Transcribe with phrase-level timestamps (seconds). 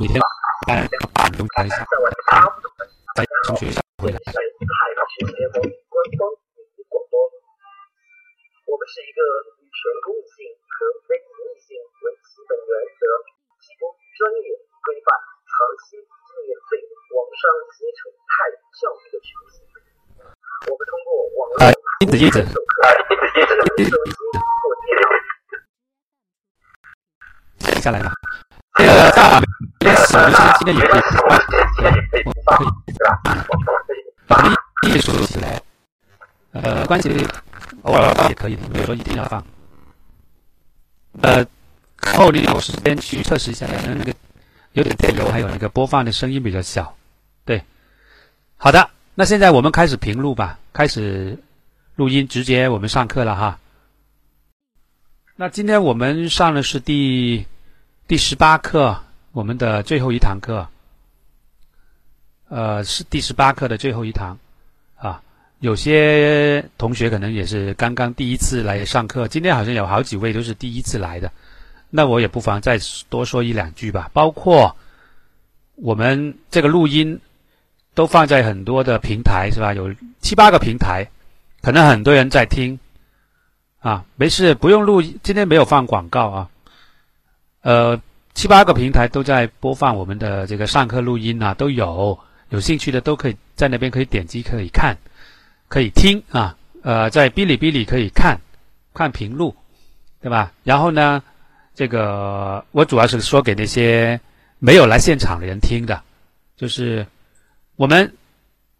[0.00, 0.18] 每天
[0.66, 1.76] 大概打钟开始，
[3.14, 4.18] 再从学校回来。
[8.66, 9.22] 我们是一个
[9.62, 10.74] 以全公益性和
[11.06, 13.06] 非盈利性为基本原则，
[13.62, 13.86] 提供
[14.18, 14.50] 专业、
[14.82, 15.14] 规范、
[15.46, 15.54] 长
[15.86, 15.94] 期、
[16.42, 16.82] 免费、
[17.14, 17.46] 网上
[17.78, 19.30] 基础泰语教育的学。
[20.66, 21.70] 我们通过网络、
[22.00, 22.58] 一子一子，手
[23.78, 25.06] 机或电脑。
[27.80, 28.10] 下来吧。
[30.64, 32.24] 这个大手机今天也可以，
[33.48, 34.54] 我可以把
[34.88, 35.60] 艺术起来，
[36.52, 37.10] 呃，关系
[37.82, 39.44] 偶尔放也可以，没有说一定要放。
[41.20, 41.44] 呃，
[42.16, 44.14] 后你有时间去测试一下，可能那个
[44.72, 46.96] 有点电流，还有那个播放的声音比较小。
[47.44, 47.62] 对，
[48.56, 51.38] 好的，那现在我们开始评录吧，开始
[51.96, 53.58] 录音，直接我们上课了哈。
[55.36, 57.46] 那今天我们上的是第
[58.06, 59.02] 第十八课，
[59.34, 60.68] 我们的最后一堂课，
[62.48, 64.38] 呃，是第十八课的最后一堂
[64.94, 65.20] 啊。
[65.58, 71.32] 有些同学可能也是刚刚第一次来上课，今天好像有好几位都是第一次来的，
[71.90, 74.08] 那我也不妨再多说一两句吧。
[74.12, 74.76] 包括
[75.74, 77.20] 我们这个录音
[77.92, 79.74] 都放在很多的平台，是吧？
[79.74, 81.10] 有七八个平台，
[81.60, 82.78] 可能很多人在听
[83.80, 84.04] 啊。
[84.14, 86.50] 没事，不用录，今天没有放广告啊。
[87.62, 88.00] 呃，
[88.34, 92.18] 七八个平台都在播放我们的这个上课录音啊，都有，
[92.50, 94.96] 有兴趣的都可以在那边可以点击可以看。
[95.66, 98.38] 可以听啊，呃，在哔哩哔哩可以看，
[98.92, 99.56] 看评录，
[100.20, 100.52] 对吧？
[100.62, 101.22] 然后呢，
[101.74, 104.20] 这个我主要是说给那些
[104.58, 106.02] 没有来现场的人听的，
[106.56, 107.04] 就是
[107.76, 108.14] 我们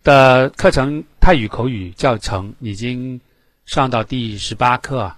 [0.04, 3.20] 的课程泰语口语教程已经
[3.66, 5.12] 上到第十八课，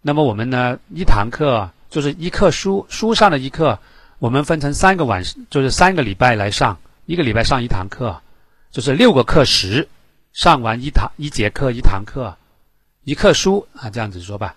[0.00, 3.78] 那么我们呢一堂课就是一课书书上的一课，
[4.18, 8.18] 我们分成三个晚，就是三个礼拜来上，一个礼拜上一堂课，
[8.70, 9.86] 就是六个课时。
[10.32, 12.32] 上完一堂一节课一堂课，
[13.02, 14.54] 一课书啊，这样子说吧。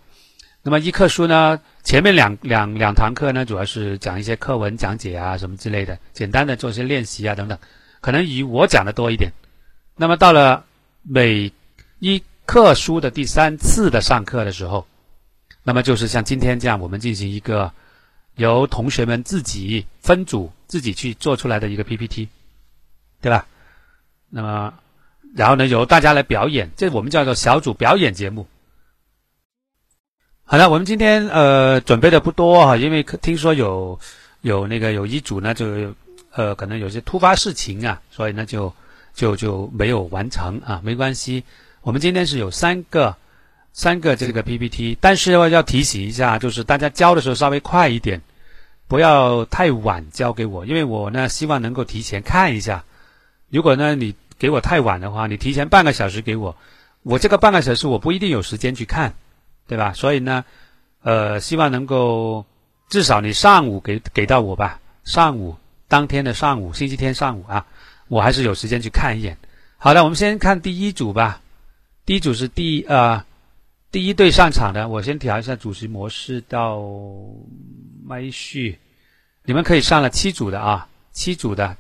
[0.62, 7.58] 那么一课书呢，前面两两两堂课呢，主要是讲一些课文讲解啊什么之类的，简单的做一些练习啊等等，
[8.02, 9.32] 可能以我讲的多一点。
[9.96, 10.64] 那么到了
[11.02, 11.52] 每
[11.98, 14.86] 一课书的第三次的上课的时候，
[15.64, 17.72] 那么就是像今天这样，我们进行一个
[18.36, 22.28] 由同学们自己分组自己去做出来的一个 PPT，
[23.22, 23.48] 对吧？
[24.30, 24.74] 那么。
[25.36, 28.46] 然后呢，由大家来表演，这我们叫做小组表演节目。
[30.44, 34.00] 好了，我们今天呃准备的不多哈，因为听说有
[34.42, 35.96] 有那个有一组呢，就
[36.34, 38.72] 呃可能有些突发事情啊，所以呢就
[39.16, 41.44] 就就没有完成啊，没关系。
[41.82, 43.16] 我们今天是有三个
[43.74, 48.22] 三个这个 PPT，但是要要提醒一下，就是大家交的时候稍微快一点，
[48.88, 52.86] 不要太晚交给我，因为我呢希望能够提前看一下。
[53.50, 54.16] 如果呢你。
[54.40, 56.58] 给我太晚的话，你提前半个小时给我，
[57.04, 59.14] 我这个半个小时我不一定有时间去看，
[59.68, 59.94] 对吧？
[59.94, 60.44] 所以呢，
[61.02, 62.46] 呃，希望能够
[62.90, 65.56] 至少你上午给给到我吧，上午
[65.88, 67.66] 当天的上午，星期天上午啊，
[68.10, 69.38] 我还是有时间去看一眼。
[69.78, 71.40] 好的，我们先看第一组吧。
[72.06, 73.24] 第一组是第呃
[73.94, 76.82] 第一队上场的我先调一下主席模式到
[78.04, 78.80] 麦序
[79.44, 81.78] 你们可以上了七组的啊七组的。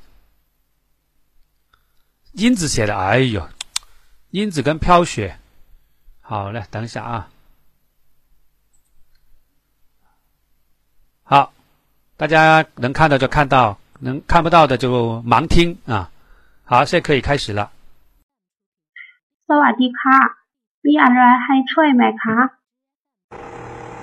[2.34, 3.50] 英子写的哎呦
[4.29, 5.40] 英子跟飘雪。
[6.22, 7.29] 好嘞等一下啊。
[11.24, 11.51] 好
[12.16, 16.12] 大家能看到就看到能看不到的就盲听啊。
[16.63, 17.72] 好现在可以开始了。
[19.47, 20.43] 萨瓦迪卡。
[20.86, 22.38] มีอะไรให้ช่วยไหมคะ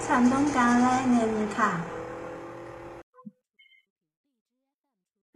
[0.07, 1.71] ฉันต้องการแลกเงินค่ะ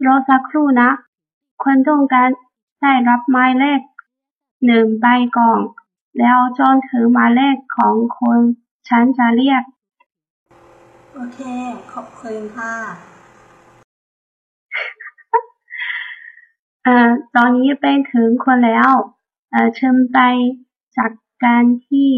[0.05, 0.89] รอสักครู่นะ
[1.63, 2.29] คนต้องการ
[2.81, 3.81] ได้รับหมายเลข
[4.65, 5.05] หนึ่งใบ
[5.37, 5.61] ก่อน
[6.19, 8.39] แล้วจนถือหมายเลขของคน
[8.89, 9.63] ฉันจะเรียก
[11.13, 11.39] โอเค
[11.93, 12.73] ขอบคุณค่ะ
[16.83, 18.89] เอ่อตอนนี้เป็นถึงคนแล้ว
[19.51, 20.19] เอ่อเชิญไป
[20.97, 21.11] จาก
[21.45, 22.11] การที่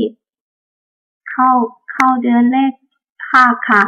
[1.30, 1.52] เข้า
[1.92, 2.74] เข้าเดือนเลข
[3.32, 3.84] ห้าค่ะ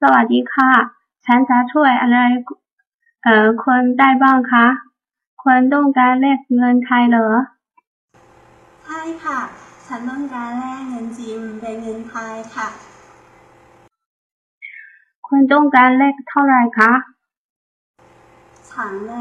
[0.00, 0.72] สวัสดีค่ะ
[1.24, 2.18] ฉันจะช่วยอะไร
[3.22, 4.66] เอ่อคนได้บ้างคะ
[5.42, 7.28] คนต้องการแลกเงินไทยเหรอ
[8.84, 9.40] ใช่ค่ะ
[9.86, 12.68] ฉันต้องการแลกเงินจีนเป็นเงินไทยค่ะ
[15.26, 16.92] คุณต้องการแลกเท่าไหร่คะ
[18.72, 19.14] ฉันแล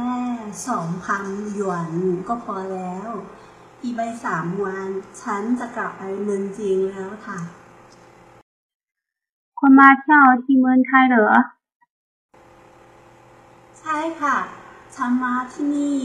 [0.43, 1.91] กสองพันหยวน
[2.27, 3.09] ก็พอแล้ว
[3.81, 4.87] อีกไปสามวัน
[5.21, 7.39] ฉันจะกลับไปเมืองจีนแล้วค่ะ
[9.59, 11.29] คุณมาเที่ยวที่เมืองไทยเหรอ
[13.79, 14.37] ใช่ค่ะ
[14.95, 16.01] ฉันมาที่นี่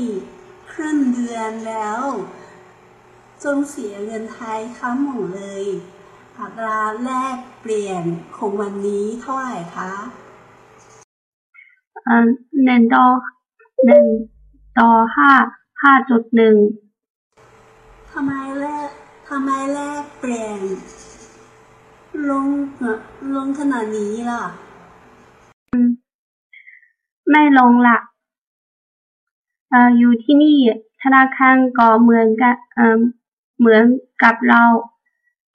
[0.73, 2.01] ครึ่งเดือนแล้ว
[3.43, 5.65] จนเสียเงินไทยทั้งหมดเลย
[6.39, 8.05] อัตราแลกเปลี่ยน
[8.37, 9.93] ของวันนี้เท่าไหร่คะ
[12.05, 12.27] เอ่อ
[13.85, 15.31] หนึ่งต่อหนึ่งต่อห้า
[15.83, 16.57] ห้าจุดหนึ่ง
[18.13, 18.89] ทำไมแลก
[19.29, 20.61] ทำไมแลกเปลี่ยน
[22.31, 22.47] ลง
[23.35, 24.43] ลงขนาดนี้ล่ะ
[27.31, 27.99] ไม่ลงละ
[29.71, 30.57] เอ่ออยู่ที่นี่
[31.03, 33.01] ธนาคารก็เหมือนกันเอ่อ
[33.59, 33.85] เหมือน
[34.23, 34.63] กับเรา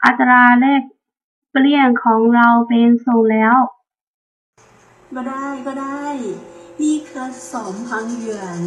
[0.04, 0.84] อัตราแลก
[1.52, 3.56] เปลี่ยนของเราเป็นส่งแล้ว
[5.16, 6.06] ก็ได้ก็ได้
[6.83, 8.63] นี่คือสองพันหยวน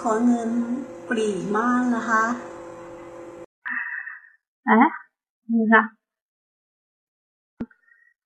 [0.00, 0.50] ขอเงิน
[1.08, 2.24] ปรีมากนะคะ
[4.66, 4.88] เอ๊ะ
[5.50, 5.82] นี่ค่ะ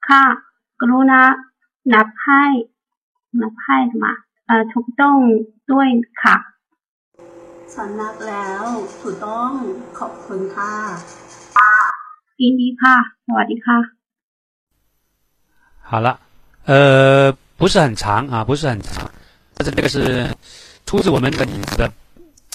[0.08, 0.24] ค่ะ
[0.80, 1.22] กรุณา
[1.94, 2.44] นับให้
[3.42, 4.12] นับให้มา
[4.46, 5.16] เอ่อถูกต้อง
[5.70, 5.88] ด้วย
[6.22, 6.36] ค่ะ
[7.72, 8.64] ฉันนับแล้ว
[9.00, 9.50] ถูกต้อง
[9.98, 10.72] ขอบคุณค่ะ
[12.40, 13.78] ยินดีค่ะ สวัสดีค่ะ
[15.86, 16.18] 好了，
[16.66, 19.11] 呃， 不是很长啊，不是很长，
[19.53, 20.33] 但是这个是
[20.85, 21.91] 出自我们的影子的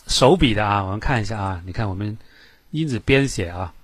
[0.08, 2.16] 手笔的啊，我们看一下啊，你看我们
[2.70, 3.74] 因子编写啊，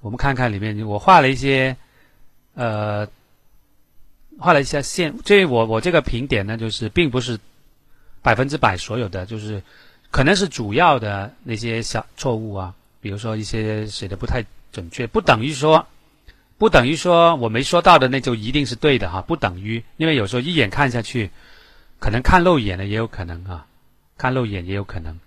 [0.00, 1.76] 我们看看里面我画了一些
[2.54, 3.06] 呃
[4.40, 7.38] 画了一下线，这我我这个评点呢，就是并不是
[8.20, 9.62] 百分之百所有的，就是
[10.10, 15.86] 可能是主要的那些小错误啊，比如说一些写的不太准确，不等于说
[16.58, 21.30] 不等于说我没说到的那就一定是对的哈，不等于，因为有时候一眼看下去，
[21.98, 23.66] 可能看漏眼了也有可能啊，
[24.16, 25.20] 看漏眼也有可能，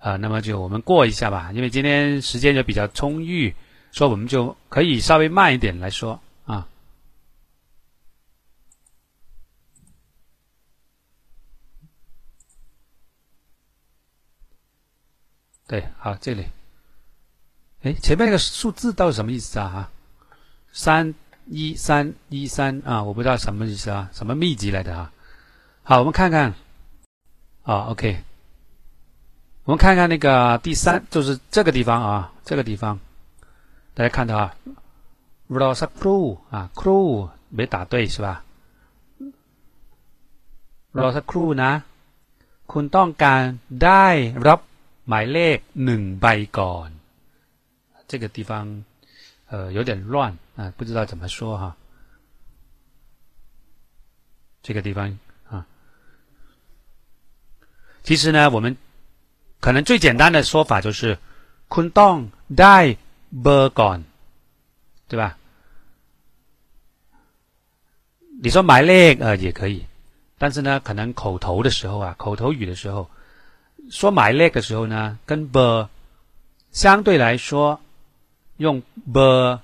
[0.00, 3.54] 呃，那么就我们过一下吧，因为今天时间也比较充裕，
[3.92, 6.66] 所以我们就可以稍微慢一点来说啊。
[15.66, 16.44] 对，好，这里，
[17.82, 19.68] 哎，前面那个数字到底什么意思啊？
[19.68, 19.90] 哈，
[20.73, 21.13] 三
[21.47, 25.11] 一三一三啊，我不知道什么意思啊，什么秘籍来的啊？
[25.83, 26.53] 好，我们看看，
[27.63, 28.03] 啊，OK，
[29.65, 32.99] 我们看看那个第三，就是这个地方啊，这个地方，
[33.95, 34.55] 大家看到啊
[35.47, 38.43] r o s a crew 啊，crew 没打对是吧
[40.91, 41.83] r o s a crew นะ
[42.71, 43.41] คุณต้องการ
[43.83, 44.07] ได้
[44.47, 44.59] รับ
[45.07, 46.25] หมายเลขหนึ่งใบ
[46.57, 46.89] ก่อน
[48.09, 48.51] 这个地方
[49.51, 51.75] 呃有点乱 啊，不知道怎么说哈。
[54.61, 55.17] 这个地方
[55.49, 55.65] 啊，
[58.03, 58.77] 其实呢，我们
[59.59, 61.17] 可能最简单的说法就是
[61.69, 62.15] คุณต้อง
[62.59, 62.77] ได้
[63.41, 63.99] เบอร์ก่อน
[65.07, 65.37] 对吧？
[68.43, 69.85] 你说หมายเลข呃也可以，
[70.37, 73.09] 但是呢，可能口头的时候啊，口头语的时候。
[73.89, 75.87] 说หมายเลข的时候呢，跟 ber
[76.71, 77.81] 相对来说，
[78.57, 79.61] 用 ber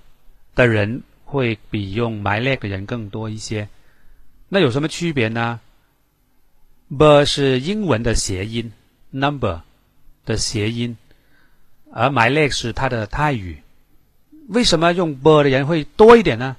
[0.54, 3.68] 的人会比用 my leg 的人更多一些。
[4.48, 5.60] 那有什么区别呢
[6.88, 8.72] ？b 是英文的谐音
[9.10, 9.60] ，number
[10.26, 10.96] 的谐音，
[11.92, 13.62] 而 my leg 是它的泰语。
[14.48, 16.56] 为什么用 b 的人会多一点呢？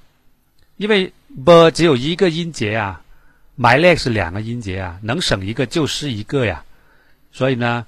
[0.78, 1.12] 因为
[1.44, 3.02] b 只有一个音节啊
[3.58, 6.64] ，my leg 是两个音节啊，能省一个就是一个呀。
[7.30, 7.84] 所以呢，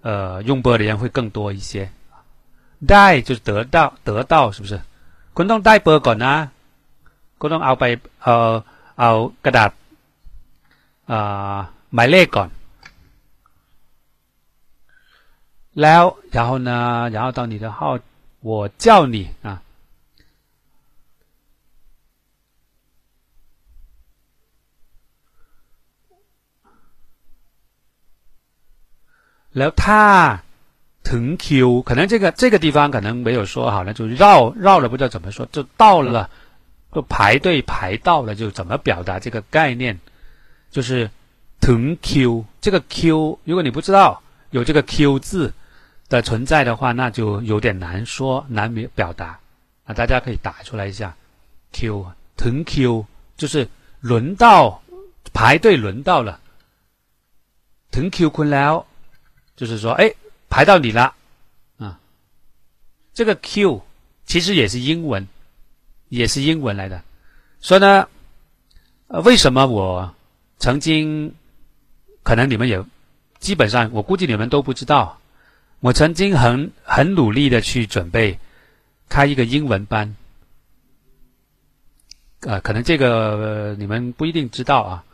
[0.00, 1.88] 呃，用 b 的人会更多一些。
[2.84, 4.80] die 就是得到，得到是不是？
[5.37, 6.35] คุณต้องได้เบอร์ก่อนนะ
[7.39, 7.83] คุณต้องเอาไป
[8.23, 8.35] เอา
[8.99, 9.11] เอา
[9.45, 9.71] กระดาษ
[11.11, 11.55] อ่า
[11.93, 12.49] หมายเลขก่อน
[15.81, 16.03] แล้ว
[16.35, 16.71] 然后呢，
[17.13, 17.99] 然后到你的号，
[18.41, 18.51] 我
[18.83, 19.47] 叫你啊。
[29.57, 30.03] แล้วถ้า
[31.08, 36.28] 腾 Q，可能这个这个地方可能没有说好呢，就绕绕了，不知道怎么说，就到了，
[36.92, 39.98] 就排队排到了，就怎么表达这个概念？
[40.70, 41.10] 就是
[41.62, 45.54] 腾 Q，这个 Q，如果你不知道有这个 Q 字
[46.10, 49.38] 的存在的话，那就有点难说，难表达。
[49.86, 51.16] 啊，大家可以打出来一下
[51.72, 52.04] ，Q，
[52.36, 53.06] 腾 Q
[53.38, 53.66] 就是
[54.00, 54.82] 轮到
[55.32, 56.38] 排队轮到了，
[57.90, 58.84] 腾 Q 过来哦，
[59.56, 60.12] 就是说，哎。
[60.48, 61.14] 排到你了，
[61.78, 61.98] 啊，
[63.14, 63.82] 这个 Q
[64.24, 65.26] 其实也是英文，
[66.08, 67.02] 也是英文来的。
[67.60, 68.08] 所以呢，
[69.08, 70.14] 呃，为什么我
[70.58, 71.34] 曾经，
[72.22, 72.84] 可能你们也
[73.38, 75.20] 基本上，我估计你们都不知道，
[75.80, 78.38] 我曾经很很努力的去准备
[79.08, 80.16] 开一个英文班，
[82.40, 85.04] 呃，可能这个、呃你们不一定知道啊。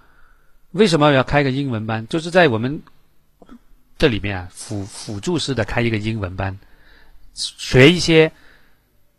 [0.73, 2.09] 为什么要开个英文班？
[2.09, 2.83] 就是在我们
[3.97, 6.59] 这里面啊，辅辅助式的开一个英文班，
[7.35, 8.31] 学一些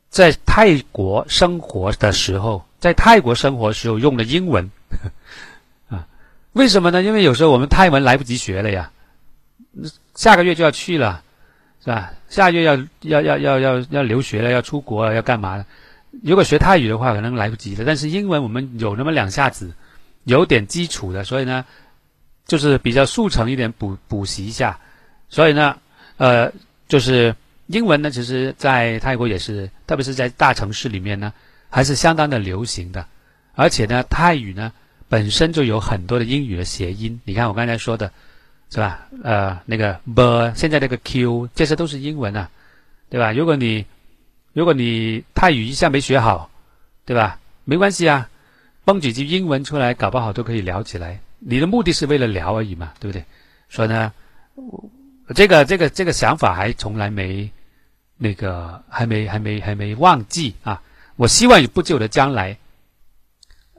[0.10, 4.70] 在泰国生活的时候，在泰国生活时候用的英文
[5.89, 6.05] 啊。
[6.53, 7.01] 为什么呢？
[7.03, 8.91] 因为有时候我们泰文来不及学了呀，
[10.13, 11.24] 下个月就要去了，
[11.84, 12.13] 是吧？
[12.29, 15.65] 下个月要要要要要要留学了，要出国了，要干嘛？
[16.24, 17.84] 如果学泰语的话，可能来不及了。
[17.86, 19.74] 但是英文我们有那么两下子，
[20.24, 21.65] 有点基础的，所以呢，
[22.47, 24.79] 就是比较速成一点补补习一下。
[25.29, 25.77] 所以呢，
[26.17, 26.51] 呃，
[26.87, 27.35] 就是
[27.67, 31.33] 英文呢，其实在泰国也是，特别是在大城市里面呢，
[31.69, 33.05] 还是相当的流行的。
[33.55, 34.71] 而且呢，泰语呢
[35.07, 37.19] 本身就有很多的英语的谐音。
[37.23, 38.11] 你看我刚才说的，
[38.69, 39.07] 是吧？
[39.23, 42.49] 呃，那个 b，现在那个 q，这些都是英文啊，
[43.09, 43.31] 对吧？
[43.31, 43.85] 如果你
[44.53, 46.49] 如果你泰语一下没学好，
[47.05, 47.39] 对吧？
[47.63, 48.29] 没关系啊，
[48.83, 51.19] 蹦几句英文出来，搞不好都可以聊起来。
[51.39, 53.24] 你的目的是为了聊而已嘛，对不对？
[53.70, 54.13] 所以呢，
[55.36, 57.50] 这个这个这个想法还从来没
[58.18, 60.82] 那个还没还没还没忘记啊！
[61.15, 62.58] 我希望有不久的将来，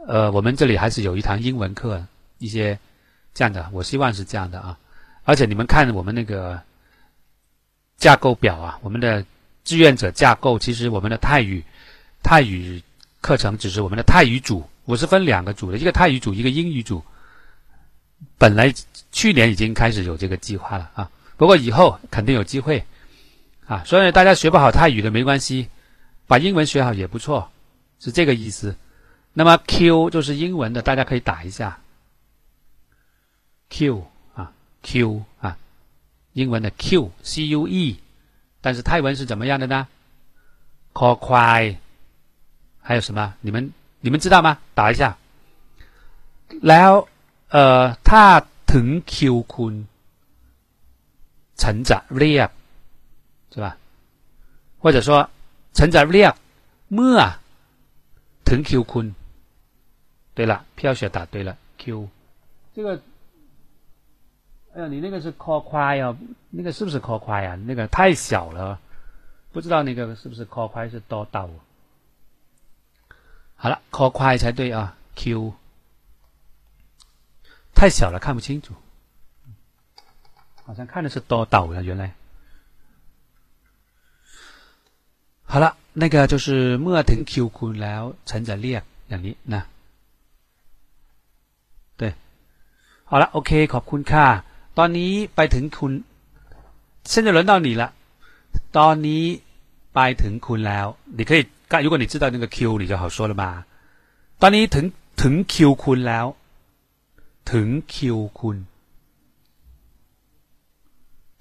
[0.06, 2.04] 呃，我们这里还是有一堂英文课，
[2.38, 2.78] 一些
[3.32, 4.78] 这样的，我希望是这样的啊。
[5.24, 6.60] 而且你们看我们那个
[7.96, 9.24] 架构表啊，我们的
[9.64, 11.64] 志愿者架构，其实我们的泰语
[12.22, 12.82] 泰语
[13.20, 17.02] 课程只是我们的泰语组，我是分两个组的，一个泰语组，一个英语组。
[18.37, 18.73] 本来
[19.11, 22.83] 去年已经开始有这个计划了啊，不过以后肯定有机会
[23.65, 25.67] 啊，所以大家学不好泰语的没关系，
[26.27, 27.51] 把英文学好也不错，
[27.99, 28.75] 是这个意思。
[29.33, 31.79] 那么 Q 就是英文的，大家可以打一下
[33.69, 34.51] Q 啊
[34.83, 35.57] Q 啊，
[36.33, 37.99] 英文的 Q C U E，
[38.59, 39.87] 但是泰文是怎么样的呢？
[40.93, 41.77] call 快，
[42.81, 43.33] 还有什么？
[43.39, 44.57] 你们你们知道吗？
[44.73, 45.17] 打一下，
[46.61, 47.07] แล้ว
[47.55, 48.23] เอ่อถ้า
[48.73, 49.75] ถึงคิวคุณ
[51.61, 52.49] ฉันจะเรียก
[53.51, 53.67] ใช่吧
[54.81, 55.09] 或者说
[55.77, 56.33] ฉันจะเรียก
[56.93, 57.19] เมื่อ
[58.49, 59.05] ถึงคิวคุณ
[60.35, 61.83] 对了飘雪答对了 Q
[62.75, 62.87] 这个
[64.73, 66.17] 哎呀你那个是 call 快哦
[66.49, 68.79] 那个是不是 call 快啊那个太小了
[69.51, 71.49] 不知道那个是不是 call 快是多到
[73.55, 75.53] 好了 call 快才对啊 Q
[77.75, 78.73] 太小了，看不清楚。
[80.65, 82.13] 好像看的是多岛呀，原来。
[85.43, 89.61] 好了，那个就是เมื่อถึงคิวคุณแล้วฉันจะเรียกอย่างนี้นะ
[91.99, 92.01] 对
[93.09, 94.27] 好了，OK，ขอบคุณค่ะ
[94.77, 95.91] ตอนนี้ไปถึงคุณ
[97.11, 97.83] 现在轮到你了
[98.77, 99.23] ตอนนี้
[99.95, 100.87] ไปถึงคุณแล้ว
[101.17, 101.39] 你可以
[101.85, 103.43] 如果你知道那个 Q 你就好说了嘛
[104.41, 104.85] ตอนนี้ถึง
[105.21, 106.25] ถึงคิวคุณแล้ว
[107.51, 108.57] ถึงคิวคุณ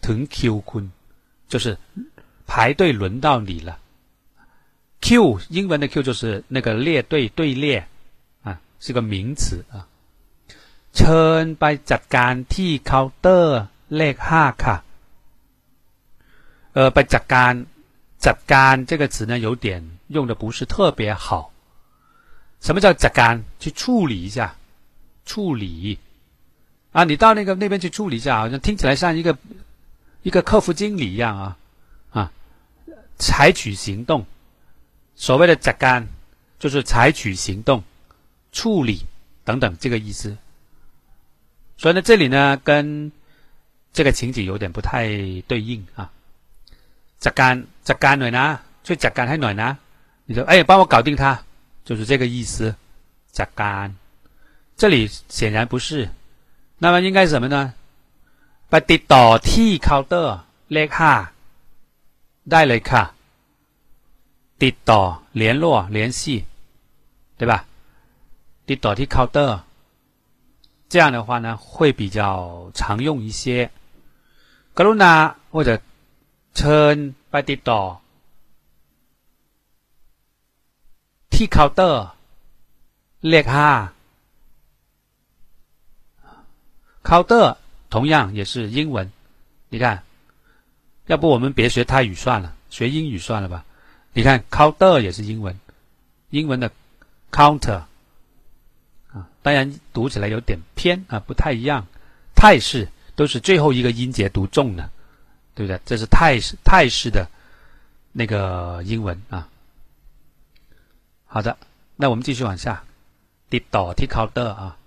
[0.06, 0.84] ถึงคิวคุณ
[1.50, 1.76] 就是
[2.46, 3.78] 排队轮到你了。
[5.00, 7.86] Q 英文的 Q 就是那个列队队列
[8.42, 9.86] 啊，是个名词啊。
[10.92, 13.60] เชิญไปจัดการที่เคาน์เตอร์
[13.96, 14.76] เลขห้าค่ะ
[16.76, 17.52] 呃，ไปจัดการ
[18.26, 21.52] จัดการ这个词呢，有点用的不是特别好。
[22.60, 23.42] 什么叫จัดการ？
[23.58, 24.56] 去处理一下。
[25.25, 25.99] 处理。
[26.91, 29.37] 啊你到那个那边去处理一下好像听起来像一个
[30.23, 31.57] 一个客服经理一样啊
[32.11, 32.31] 啊
[33.17, 34.25] 采取行动。
[35.15, 36.07] 所谓的甲干
[36.59, 37.83] 就是采取行动
[38.51, 39.05] 处理
[39.43, 40.37] 等等这个意思。
[41.77, 43.11] 所以呢这里呢跟
[43.93, 45.07] 这个情景有点不太
[45.47, 46.11] 对应啊
[47.19, 49.77] 甲干在干暖呢最甲干还暖呢
[50.25, 51.43] 你说哎帮我搞定它
[51.83, 52.75] 就是这个意思
[53.31, 53.95] 甲干
[54.76, 54.96] 这里
[55.28, 56.08] 显然不是，
[56.78, 57.56] 那么应该是什么呢？
[58.70, 60.34] ไปติดต่อที่เคาน์เตอร์
[60.72, 61.12] เลขห้า
[62.50, 63.02] ได้เลยค่ะ
[64.62, 65.00] ติดต่อ
[65.40, 65.64] 联络
[65.96, 66.22] 联系
[67.38, 67.52] 对吧
[68.68, 69.56] ติดต่อที่เคาน์เตอร์
[70.90, 72.20] 这样的话呢会比较
[72.78, 73.42] 常用一些
[74.76, 75.12] กรุณา
[75.52, 75.70] 或者
[76.56, 76.94] เชิญ
[77.30, 77.80] ไปติดต่อ
[81.32, 82.02] ที่เคาน์เตอร์
[83.28, 83.70] เลขห้า
[87.05, 87.57] Counter
[87.91, 89.11] 同样也是英文，
[89.69, 90.03] 你看，
[91.05, 93.63] 要不我们别学泰语算了，学英语算了吧？
[94.11, 95.59] 你看，counter 也是英文，
[96.31, 96.71] 英文的
[97.31, 97.83] counter
[99.11, 101.85] 啊，当然读起来有点偏啊，不太一样。
[102.33, 104.89] 泰式都是最后一个音节读重的，
[105.53, 105.79] 对不对？
[105.85, 107.29] 这是泰式泰式的
[108.13, 109.47] 那个英文啊。
[111.27, 111.55] 好的，
[111.95, 112.83] 那我们继续往下，
[113.47, 114.77] 第二题 counter 啊。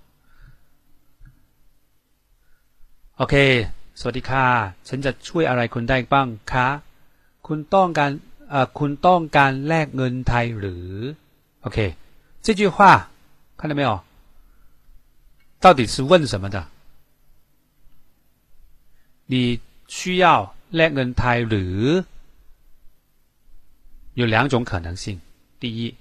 [3.18, 3.36] โอเค
[4.00, 4.46] สวัสดีค่ะ
[4.88, 6.68] ฉันจะช่วยอะไรคุณได้บ้างคะ
[7.48, 8.12] คุณต้องการ
[8.50, 10.88] เอ่อคุณต้องการแลกเงินไทยหรือ
[11.62, 11.78] โอเค
[12.46, 12.78] 这句话
[13.58, 13.92] 看到没有？
[15.64, 16.58] 到底是问什么的？
[19.32, 20.26] 你需要
[20.76, 21.78] แลกเงินไทยหรือ
[24.20, 25.22] 有两种可能性。
[25.62, 25.96] 第一，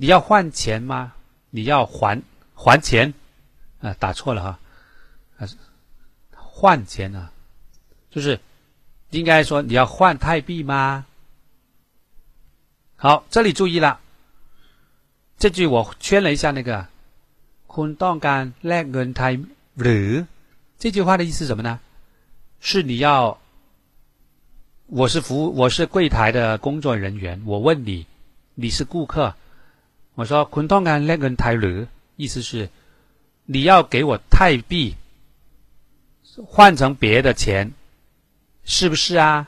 [0.00, 1.12] 你要换钱吗？
[1.50, 2.22] 你要还
[2.54, 3.12] 还钱？
[3.82, 4.58] 啊，打错了哈，
[5.38, 5.48] 啊，
[6.34, 7.30] 换钱啊，
[8.10, 8.38] 就是
[9.10, 11.04] 应该说你要换泰币吗？
[12.96, 13.98] 好，这里注意了，
[15.38, 16.86] 这句我圈了一下那个
[17.66, 19.32] คุณต้องการแลกเงินไทย
[19.80, 20.10] หรือ
[20.78, 21.80] 这句话的意思是什么呢？
[22.60, 23.38] 是你要，
[24.86, 28.06] 我是服务，我是柜台的工作人员，我问你，
[28.54, 29.34] 你是顾客，
[30.14, 31.78] 我说คุณต้องการแลกเงินไทยหรือ？
[32.16, 32.68] 意思是
[33.46, 34.94] 你要给我泰币，
[36.45, 37.71] 换成别的钱，
[38.63, 39.47] 是不是啊？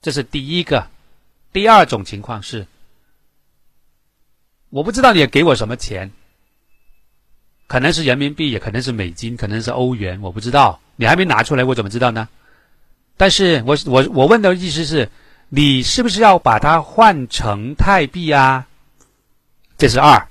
[0.00, 0.88] 这是第一个。
[1.52, 2.66] 第二种情况是，
[4.70, 6.10] 我不知道你给我什么钱。
[7.66, 10.80] 可能是人民币，也可能是美金，可能是欧元，我不知道。
[10.96, 12.28] 你还没拿出来，我怎么知道呢？
[13.16, 15.10] 但是我我我问的意思是，
[15.48, 18.66] 你是不是要把它换成泰币啊？
[19.78, 20.28] 这是二。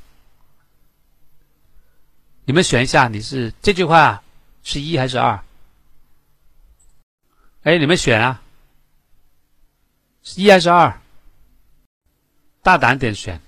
[2.44, 4.22] 你们选一下，你是这句话
[4.62, 5.40] 是一还是二？
[7.62, 8.40] 哎，你们选啊，
[10.36, 11.00] 一还是二？
[12.62, 13.40] 大胆点选。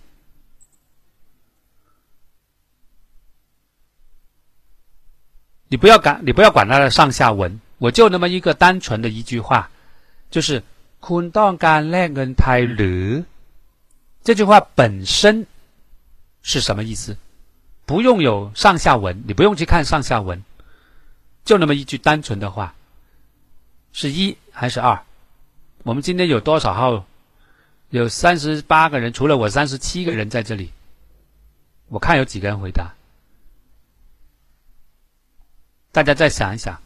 [5.69, 9.71] 你不要管，你不要管它的上下文，我就那么一个单纯的一句话，
[10.31, 10.63] 就是“
[11.01, 13.25] คุณต้องการแลกเงินไทยหรือ”
[14.25, 15.47] 这句话本身
[16.43, 17.17] 是什么意思？
[17.86, 20.44] 不用有上下文，你不用去看上下文，
[21.44, 22.74] 就那么一句单纯的话，
[23.92, 25.04] 是一还是二？
[25.84, 27.06] 我们今天有多少号？
[27.90, 30.72] 有三十八个人，除了我三十七个人在这里，
[31.90, 32.96] 我看有几个人回答。
[35.92, 36.82] 大家再想一想，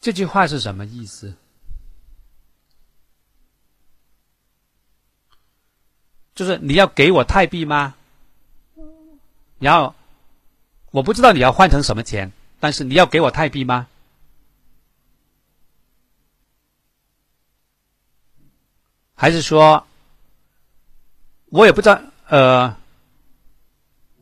[0.00, 1.34] 这句话是什么意思？
[6.36, 7.94] 就是你要给我泰币吗？
[9.58, 9.94] 然后
[10.90, 13.88] 我不知道你要换成什么钱，但是你要给我泰币吗？
[19.14, 19.86] 还是说？
[21.48, 22.76] 我也不知道，呃，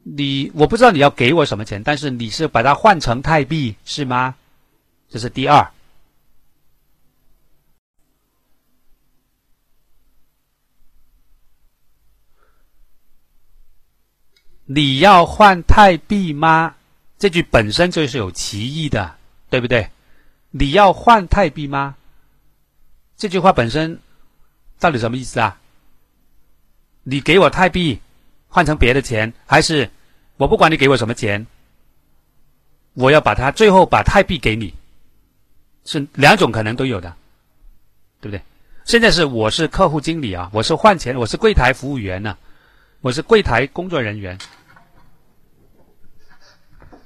[0.05, 4.37] 你我不知道你要给我什么钱，但是你是把它换成泰币是吗？
[5.09, 5.74] 这是第二。
[14.67, 16.75] 你要换泰币吗？
[17.19, 19.17] 这句本身就是有歧义的，
[19.51, 19.91] 对不对？
[20.51, 21.97] 你要换泰币吗？
[23.17, 24.01] 这句话本身
[24.79, 25.59] 到底什么意思啊？
[27.03, 28.01] 你给我泰币
[28.49, 29.91] 换成别的钱，还是
[30.37, 31.47] 我不管你给我什么钱，
[32.95, 34.73] 我要把它最后把泰币给你，
[35.85, 37.15] 是两种可能都有的，
[38.21, 38.43] 对不对？
[38.85, 42.37] 现在是我是客户经理啊，我是换钱，我是柜台服务员呢，
[43.05, 44.39] 我是柜台工作人员。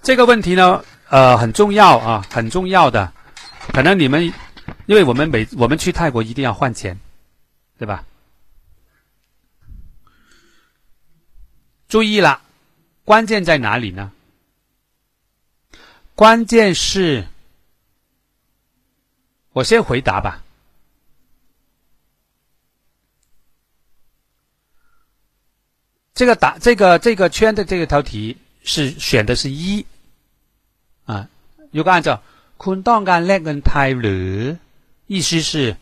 [0.00, 3.12] 这个问题呢，呃，很重要啊，很重要的。
[3.72, 4.32] 可能你们，
[4.86, 6.96] 因为我们每我们去泰国一定要换钱，
[7.78, 8.04] 对吧？
[11.88, 12.42] 注意了，
[13.04, 14.12] 关键在哪里呢？
[16.14, 17.26] 关键是，
[19.52, 20.44] 我先回答吧。
[26.17, 29.85] 这个答这个这个圈的这个条题是选的是一
[31.05, 31.27] 啊。
[31.71, 32.21] 如果按照“
[32.63, 35.75] คุณต้องการแลกเงินไทยหรือ”，意思是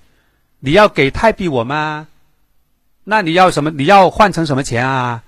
[0.59, 2.07] 你要给泰币我吗？
[3.03, 3.69] 那你要什么？
[3.71, 5.23] 你要换成什么钱啊？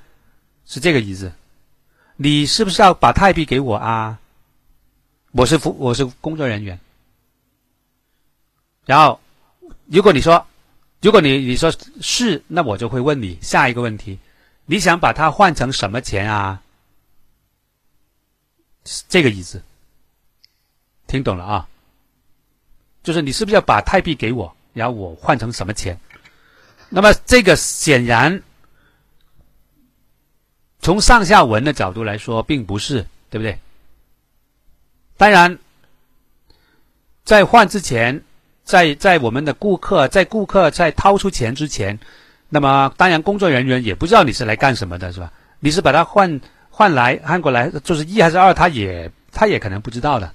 [0.66, 1.32] 是这个意思，
[2.16, 4.20] 你是不是要把泰币给我啊？
[5.32, 6.80] 我是服，我是工作人员。
[8.86, 9.20] 然后，
[9.88, 10.46] 如果你说，
[11.02, 14.20] 如果你你说是，那我就会问你下一个问题：
[14.71, 16.63] 你想把它换成什么钱啊？
[19.09, 19.63] 这个意思，
[21.07, 21.67] 听懂了啊？
[23.03, 25.99] 就是你是不是要把泰币给我，然后我换成什么钱？
[26.91, 28.43] 那么这个显然。
[30.81, 33.59] 从上下文的角度来说，并不是，对不对？
[35.17, 35.59] 当然，
[37.25, 38.23] 在换之前，
[38.65, 41.99] 在在我们的顾客在顾客在掏出钱之前，
[42.49, 45.33] 那么当然工作人员也不知道你是来干什么的，是吧？
[45.61, 50.33] 你是把它换换来换过来，就是一还是二，他也他也可能不知道的。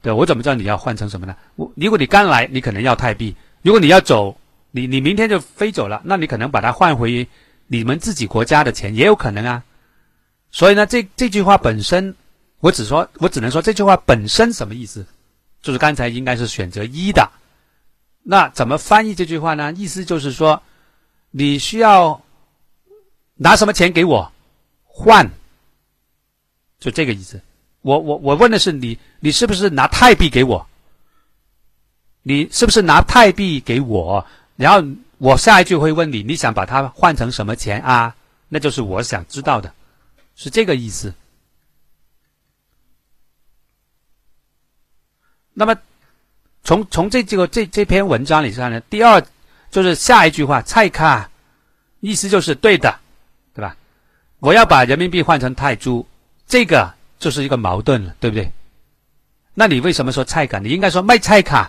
[0.00, 1.34] 对我怎么知道你要换成什么呢？
[1.56, 4.38] 我如果你刚来，你可能要泰币；如果你要走，
[4.70, 7.26] 你你明天就飞走了，那你可能把它换回
[7.66, 9.64] 你们自己国家的钱，也有可能啊。
[10.52, 12.14] 所以呢，这这句话本身，
[12.60, 15.04] 我只说，我只能说这句话本身什么意思？
[15.60, 17.28] 就是刚才应该是选择一的。
[18.22, 19.72] 那怎么翻译这句话呢？
[19.72, 20.62] 意思就是说，
[21.30, 22.22] 你需要
[23.34, 24.32] 拿什么钱给我
[24.84, 25.30] 换，
[26.78, 27.40] 就这个意思。
[27.82, 30.66] 我我我问的是你，你是不是拿泰币给我？
[32.22, 34.26] 你是不是拿泰币给我？
[34.56, 34.86] 然后
[35.18, 38.14] 我下一句会问你，你想把它换成什么钱啊？
[38.48, 39.72] 那就是我想知道的，
[40.34, 41.14] 是这个意思。
[45.54, 45.76] 那么
[46.64, 49.24] 从从这这个这这篇文章里看呢，第二
[49.70, 51.30] 就是下一句话，菜卡，
[52.00, 52.98] 意思就是对的，
[53.54, 53.76] 对吧？
[54.40, 56.06] 我要把人民币换成泰铢，
[56.46, 56.94] 这个。
[57.18, 58.48] 就是一个矛盾了，对不对？
[59.52, 60.60] 那你为什么说菜卡？
[60.60, 61.68] 你应该说卖菜卡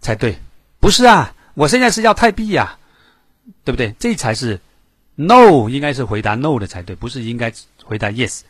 [0.00, 0.38] 才对，
[0.78, 1.34] 不是啊？
[1.54, 2.78] 我现在是要泰币呀，
[3.64, 3.92] 对不对？
[3.98, 4.60] 这才是
[5.16, 8.42] no，应该是回答 no 的才对，不是应该回答 yes，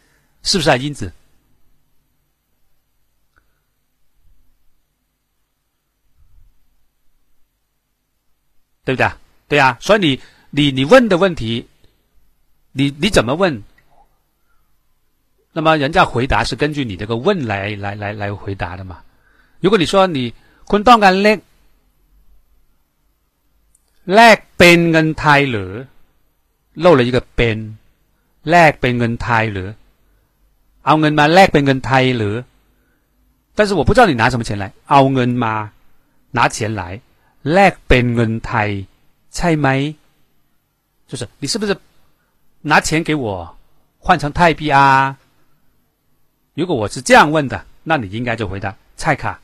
[0.43, 0.77] 是不是啊？
[0.77, 1.11] 英子，
[8.88, 9.12] 对不对？
[9.50, 10.20] 对啊，所以你
[10.58, 11.68] 你你问的问题，
[12.72, 13.64] 你你怎么问？
[15.56, 18.98] 那么人家回答是根据你这个问来来来来回答的嘛？
[19.62, 20.34] 如果你说你
[20.72, 21.38] คุณต้องการเลข
[24.16, 25.72] แลกเป็นเงินไทยหรือ
[26.84, 27.58] 漏了一个เป็น
[28.50, 29.68] แลกเป็นเงินไทยหรือ
[30.86, 32.36] เอาเงินมาแลกเป็นเงินไทยหรือ
[33.56, 35.54] 但是我不知道你拿什么钱来เอาเงินมา
[36.38, 36.82] 拿钱来
[37.54, 38.70] แลกเป็นเงินไทย
[39.36, 39.68] ใช่ไหม
[41.10, 41.72] 就是你是不是
[42.70, 43.26] 拿钱给我
[44.00, 44.80] 换成泰币啊？
[46.56, 49.40] 如果我是这样问的，那你应该就回答菜卡。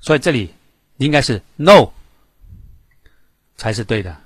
[0.00, 0.54] 所以这里
[0.96, 1.92] 应该是 no
[3.58, 4.16] 才是对的。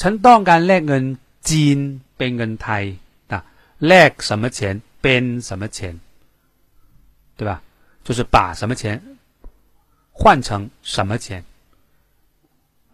[0.00, 1.04] ฉันต้องการแลกเงิน
[1.48, 1.78] จีน
[2.16, 2.84] เป็นเงินไทย
[3.32, 3.42] 啊，
[3.86, 4.58] แลก什么钱
[5.02, 5.78] เป็น什么钱，
[7.36, 7.60] 对吧？
[8.03, 9.01] 就是把什么钱
[10.11, 11.43] 换成什么钱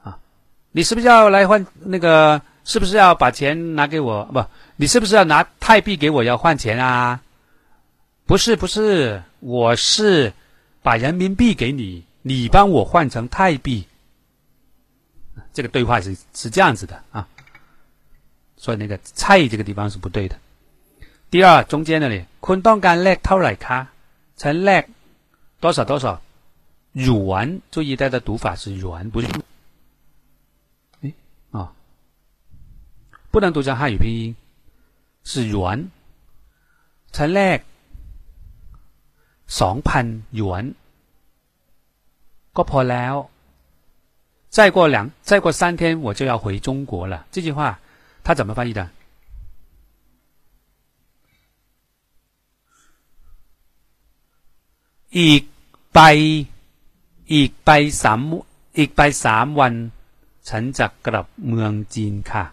[0.03, 0.17] 啊？
[0.71, 2.41] 你是不是要来换那个？
[2.65, 4.23] 是不是要把钱拿给我？
[4.25, 4.45] 不，
[4.75, 7.19] 你是不是要拿泰币给我要换钱啊？
[8.27, 10.31] 不是，不是，我是
[10.83, 13.87] 把人民币给你，你帮我换成泰币。
[15.51, 17.27] 这个对话是是这样子的啊，
[18.55, 20.37] 所以那个“菜”这个地方是不对的。
[21.31, 23.87] 第二，中间那里，坤东干叻偷来卡，
[24.35, 24.85] 才叻
[25.60, 26.20] 多少多少，
[26.92, 29.28] 元，注意它的读法是元，不是。
[33.30, 34.36] 不能读成汉语拼音，
[35.24, 35.90] 是元。
[37.10, 37.58] 才แรก
[39.60, 40.64] สองพันหยวน
[42.56, 43.26] ก็พอแล้ว。
[44.56, 47.26] 再过两再过三天我就要回中国了。
[47.32, 47.80] 这句话
[48.22, 48.88] 他怎么翻译的？
[55.18, 55.42] อีก
[55.94, 56.00] ไป
[57.32, 57.70] อีกไป
[58.02, 58.20] สาม
[58.78, 59.74] อีกไปสามวัน
[60.48, 62.44] ฉันจะกลับเมืองจีนค่ะ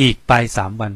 [0.00, 0.92] อีกไปสามวัน。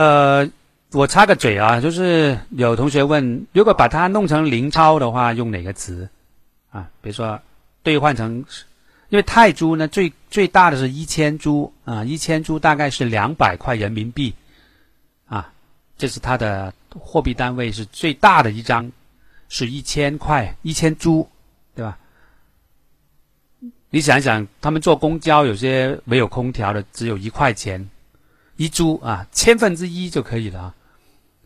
[0.00, 0.48] 呃，
[0.92, 6.08] 我插个嘴啊，就是有同学问，如果把它弄成零钞的话，用哪个词
[6.70, 6.88] 啊？
[7.02, 7.40] 比如说
[7.82, 8.44] 兑换成，
[9.13, 14.33] 因为泰铢呢最最大的是一千铢啊，一千铢大概是两百块人民币
[15.27, 15.53] 啊，
[15.95, 18.91] 这是它的货币单位，是最大的一张
[19.49, 21.27] 是一千块一千铢，
[21.75, 21.95] 对吧？
[23.91, 27.87] 你想一想，他们坐公交，有些没有空调的，只有一块钱
[28.57, 30.75] 一铢啊，千分之一就可以了啊。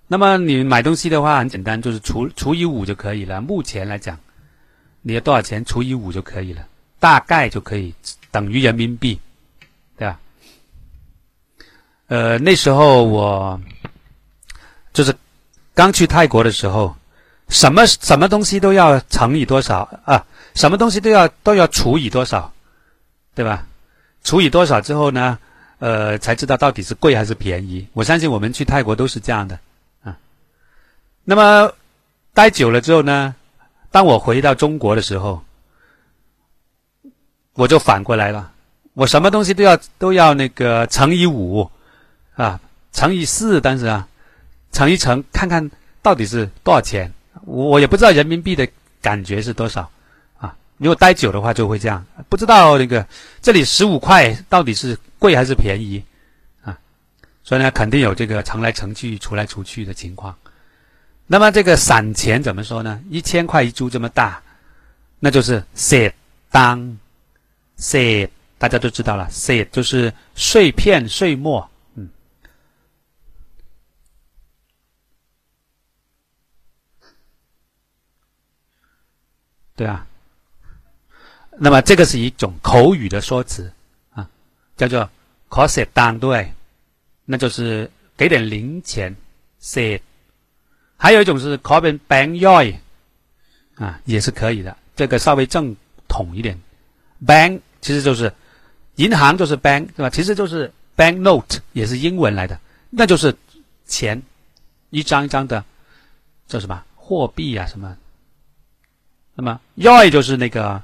[0.07, 3.41] 那么你买东西的话，很简单，就是除除以五就可以了。
[3.41, 4.17] 目前来讲，
[5.01, 6.65] 你要多少钱除以五就可以了，
[6.99, 7.93] 大概就可以
[8.31, 9.19] 等于人民币，
[9.97, 10.19] 对吧？
[12.07, 13.59] 呃，那时候我
[14.93, 15.15] 就是
[15.73, 16.95] 刚去泰国的时候，
[17.49, 20.25] 什么什么东西都要乘以多少啊？
[20.55, 22.51] 什么东西都要都要除以多少，
[23.35, 23.65] 对吧？
[24.23, 25.37] 除以多少之后呢？
[25.79, 27.87] 呃，才知道到底是贵还是便宜。
[27.93, 29.59] 我相信我们去泰国都是这样的
[30.01, 30.17] 啊。
[31.23, 31.71] 那么
[32.33, 33.35] 待久了之后呢，
[33.91, 35.39] 当我回到中国的时候，
[37.57, 38.51] 我就反过来了，
[38.93, 41.67] 我什么东西都要都要那个乘以五
[42.35, 42.61] 啊，
[42.93, 44.07] 乘以四，但是啊，
[44.71, 45.67] 乘一乘看看
[46.03, 47.11] 到底是多少钱，
[47.45, 48.67] 我我也不知道人民币的
[49.01, 49.89] 感觉是多少
[50.37, 50.55] 啊。
[50.77, 53.03] 如果待久的话就会这样，不知道那个
[53.41, 56.03] 这里十五块到底是贵还是便宜
[56.61, 56.77] 啊？
[57.43, 60.35] 所以呢，肯定有这个乘来乘去、除来除去的情况。
[61.25, 63.01] 那么这个散钱怎么说呢？
[63.09, 64.39] 一千块一株这么大，
[65.19, 66.13] 那就是写
[66.51, 66.97] 当
[67.77, 69.27] sad 大家都知道了。
[69.29, 71.69] Sad 就是碎片碎末。
[71.95, 72.09] 嗯。
[79.75, 80.07] 对啊。
[81.59, 83.71] 那么这个是一种口语的说辞
[84.11, 84.29] 啊
[84.75, 85.09] 叫做
[85.49, 86.53] cos down 对
[87.25, 89.15] 那就是给点零钱。
[89.61, 90.01] Sad
[90.97, 92.75] 还有一种是 c o b i n bang yoy
[93.75, 95.75] 啊也是可以的这个稍微正
[96.07, 96.59] 统一点。
[97.25, 98.33] Bang 其实就是
[98.95, 100.09] 银行，就是 bank 对吧？
[100.09, 102.59] 其实就是 bank note，也是英文来的，
[102.89, 103.35] 那就是
[103.85, 104.21] 钱，
[104.89, 105.63] 一张一张的，
[106.47, 107.97] 叫什么货币啊什么？
[109.35, 110.81] 那么 yoy 就是那个，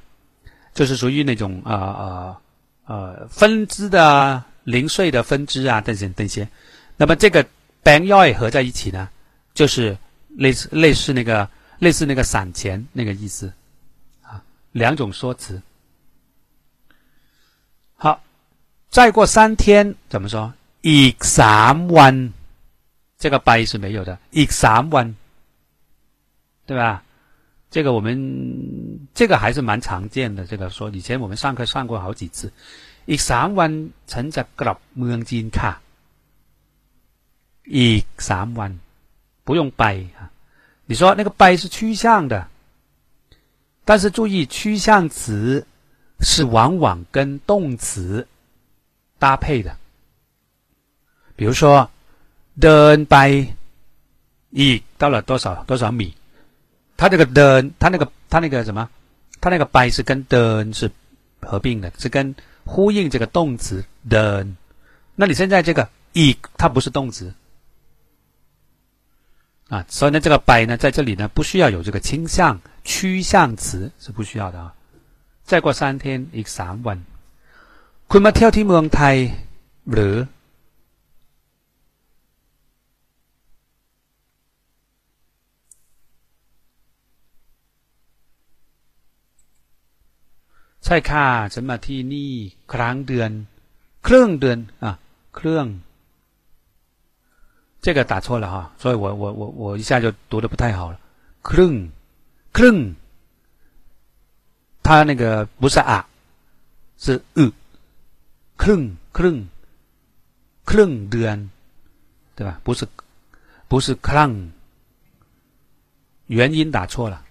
[0.74, 2.42] 就是属于那种啊啊
[2.86, 6.48] 呃分支的零碎的分支啊这些这些。
[6.96, 7.44] 那么这个
[7.84, 9.10] bank yoy 合在一起呢？
[9.56, 9.98] 就是
[10.30, 13.52] 类似类似那个类似那个散钱那个意思，
[14.22, 15.62] 啊，两种说辞。
[17.96, 18.22] 好，
[18.93, 20.53] 再过三天怎么说？
[20.83, 22.17] อีกสามวัน，
[23.19, 24.19] 这个 by 是没有的。
[24.39, 25.15] อีกสามวัน，
[26.67, 27.03] 对吧？
[27.71, 28.09] 这个我们
[29.15, 30.47] 这个还是蛮常见的。
[30.47, 32.53] 这个说以前我们上课上过好几次。
[33.11, 33.71] อีกสามวัน
[34.13, 35.73] ฉันจะกลับเมืองจีนค่ะ。
[37.77, 38.73] อีกสามวัน
[39.45, 39.83] 不用掰
[40.19, 40.31] 啊！
[40.87, 42.47] 你说那个掰是趋向的，
[43.85, 45.67] 但是注意趋向词
[46.21, 48.27] 是往往跟动词
[49.23, 49.77] 搭配的。
[51.37, 51.91] 比如说，
[52.59, 53.55] den 掰
[54.51, 56.15] 一到了多少多少米，
[56.97, 58.89] 它这个 den 它那个它那个什么，
[59.41, 60.91] 它那个掰是跟 den 是
[61.41, 62.35] 合并的，是跟
[62.65, 64.55] 呼应这个动词 den。
[65.15, 67.33] 那你现在这个一它不是动词。
[69.69, 74.75] 啊，所以呢，这个 by 呢，在这里呢，不需要有这个倾向、趋向词是不需要的啊。
[75.45, 76.99] 再过三天，อีกสามวัน
[78.11, 79.17] คุณมาเที่ยวที่เมืองไทย
[79.93, 80.17] หรือ
[90.85, 92.31] ใช่ค่ะฉันมาที่นี่
[92.73, 93.31] ครั้งเดือน
[94.07, 94.93] ครึ่งเดือนอ่ะ
[95.39, 95.67] ครึ่ง
[97.85, 100.99] 这个打错了哈，所以我我我我一下就读的不太好了。
[101.43, 101.91] kung
[102.53, 102.95] kung，
[104.83, 106.05] 他那个不是啊，
[106.99, 107.53] 是 u
[108.57, 109.49] kung kung
[110.65, 112.61] kung เ对吧？
[112.63, 112.87] 不是
[113.69, 114.51] 不是 kung，
[116.27, 117.25] 元音打错了。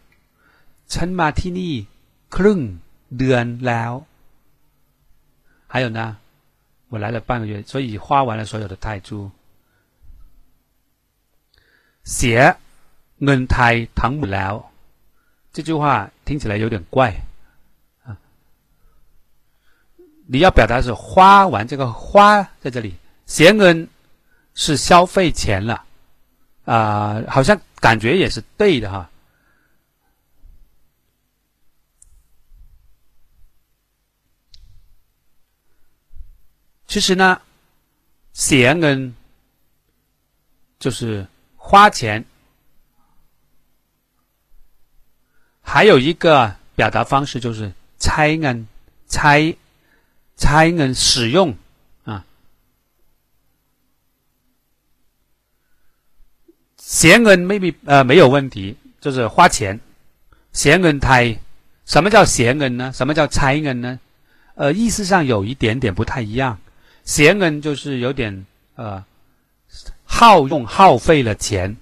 [0.87, 1.73] ฉันมาที่นี่
[2.35, 2.59] ครึ่ง
[3.17, 4.03] เดือนแล้ว。
[5.67, 6.17] 还有呢，
[6.89, 9.31] 我来了半个月，所以花完了所有的泰铢。
[12.03, 12.55] 写
[13.19, 14.71] 恩泰唐姆了，
[15.51, 17.13] 这句话听起来有点怪
[20.32, 22.94] 你要表达是花完这个花在这里，
[23.26, 23.86] 写恩
[24.54, 25.84] 是消费钱了
[26.64, 29.10] 啊，好像感觉也是对的哈。
[36.86, 37.38] 其实呢，
[38.32, 39.14] 写恩
[40.78, 41.26] 就是。
[41.64, 42.22] 花钱，
[45.62, 48.66] 还有一个表达方式就是拆恩、
[49.06, 49.56] 拆
[50.42, 51.56] 拆恩使用
[52.02, 52.24] 啊，
[56.76, 59.78] 闲恩 maybe 呃没有问题，就是花钱，
[60.52, 61.38] 闲恩拆，
[61.86, 62.92] 什么叫闲恩呢？
[62.92, 64.00] 什么叫拆恩呢？
[64.56, 66.58] 呃，意思上有一点点不太一样，
[67.04, 69.04] 闲恩就是有点呃。
[70.04, 71.74] 耗用耗费了钱，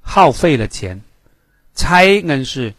[0.00, 1.02] 耗费了钱，
[1.74, 2.72] 拆恩是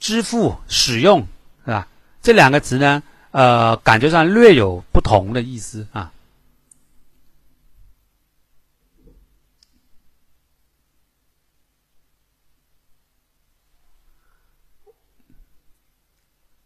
[0.00, 1.20] 支付使用，
[1.64, 1.86] 是吧？
[2.20, 3.00] 这两个词呢，
[3.35, 6.11] 呃，感觉上略有不同的意思啊。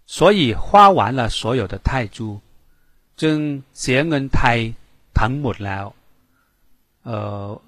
[0.08, 2.40] 所以花完了所有的泰铢，
[3.18, 4.74] 将钱恩泰
[5.14, 5.94] ทั้งหมดแล้ว
[7.04, 7.62] 呃，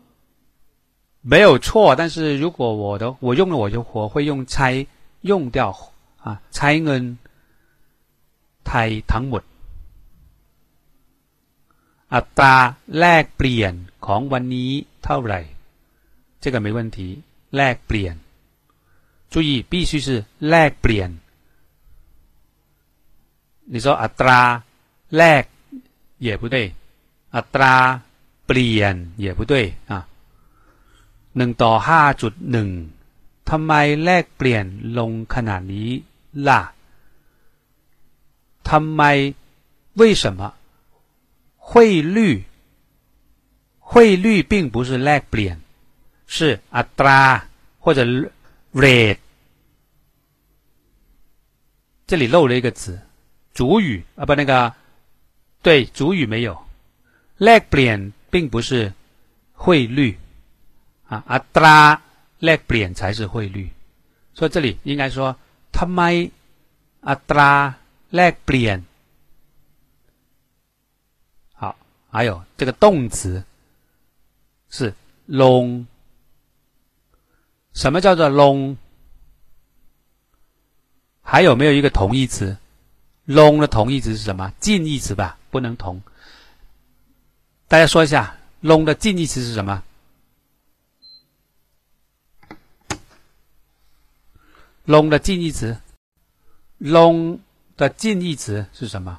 [1.21, 4.87] 没有错，但是如果我的我用了，我就我会用拆
[5.21, 5.75] 用掉
[6.23, 7.17] 啊ใช้เงิน
[8.67, 9.43] ไทยทั้งหมด
[12.15, 12.55] อัตรา
[12.99, 13.73] แลกเปลี่ยน
[14.05, 14.71] ของวันนี้
[15.03, 15.41] เท่าไหร่
[16.41, 16.99] 这个没问题
[17.55, 18.15] แลกเปลี่ยน
[19.33, 20.07] 注意必须是
[20.49, 21.09] แลกเปลี่ยน
[23.71, 24.39] 你说อัตรา
[25.17, 25.43] แลก
[26.25, 26.55] 也不对
[27.35, 27.73] อัตรา
[28.47, 29.53] เปลี่ยน也不对
[29.91, 29.93] 啊
[31.37, 32.69] หนึ่งต่อห้าจุดหนึ่ง
[33.49, 34.65] ทำไมแลกเปลี่ยน
[34.97, 35.89] ลงขนาดนี้
[36.47, 36.61] ล่ะ
[38.69, 39.03] ทำไม
[39.99, 40.39] 为什么
[41.69, 42.43] 汇率
[43.79, 45.57] 汇率并不是แลกเปลี่ยน
[46.35, 47.19] 是อัตรา
[47.83, 47.99] 或者
[48.83, 49.19] rate
[52.07, 52.99] 这里漏了一个字
[53.53, 54.73] 主语啊不那个
[55.61, 56.49] 对主语没有
[57.43, 57.97] แลกเปลี่ยน
[58.31, 58.93] 并不是
[59.53, 60.17] 汇率
[61.09, 61.77] 啊อัตรา
[62.43, 63.69] แลกเปลี่ยน才是汇率
[64.33, 65.35] 所以这里应该说
[65.77, 66.01] ทำไม
[67.09, 67.51] อัตรา
[68.15, 68.77] แลกเปลี่ยน
[71.53, 71.75] 好
[72.09, 73.43] 还有这个动词
[74.69, 74.93] 是
[75.27, 75.85] ลง
[77.73, 78.77] 什么叫做ลง
[81.21, 82.57] 还有没有一个同义词？
[83.27, 84.49] lông 的同义词是什么？
[84.61, 86.01] 近义词吧，不能同。
[87.67, 89.83] 大家说一下，lông 的近义词是什么？
[94.85, 95.77] lông 的近义词，
[96.79, 97.39] lông
[97.82, 99.18] 的近义词是什么？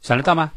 [0.00, 0.52] 想得到吗？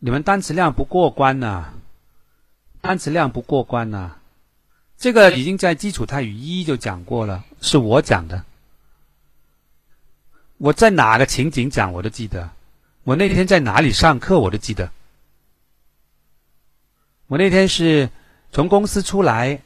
[0.00, 1.72] 你们单词量不过关呐、
[2.80, 4.16] 单词量不过关呐、
[4.98, 8.44] 这个已经在基础泰语一就讲过了，是我讲的。
[10.58, 12.50] 我在哪个情景讲我都记得，
[13.04, 14.90] 我那天在哪里上课我都记得。
[17.28, 18.10] 我那天是
[18.50, 19.62] 从公司出来，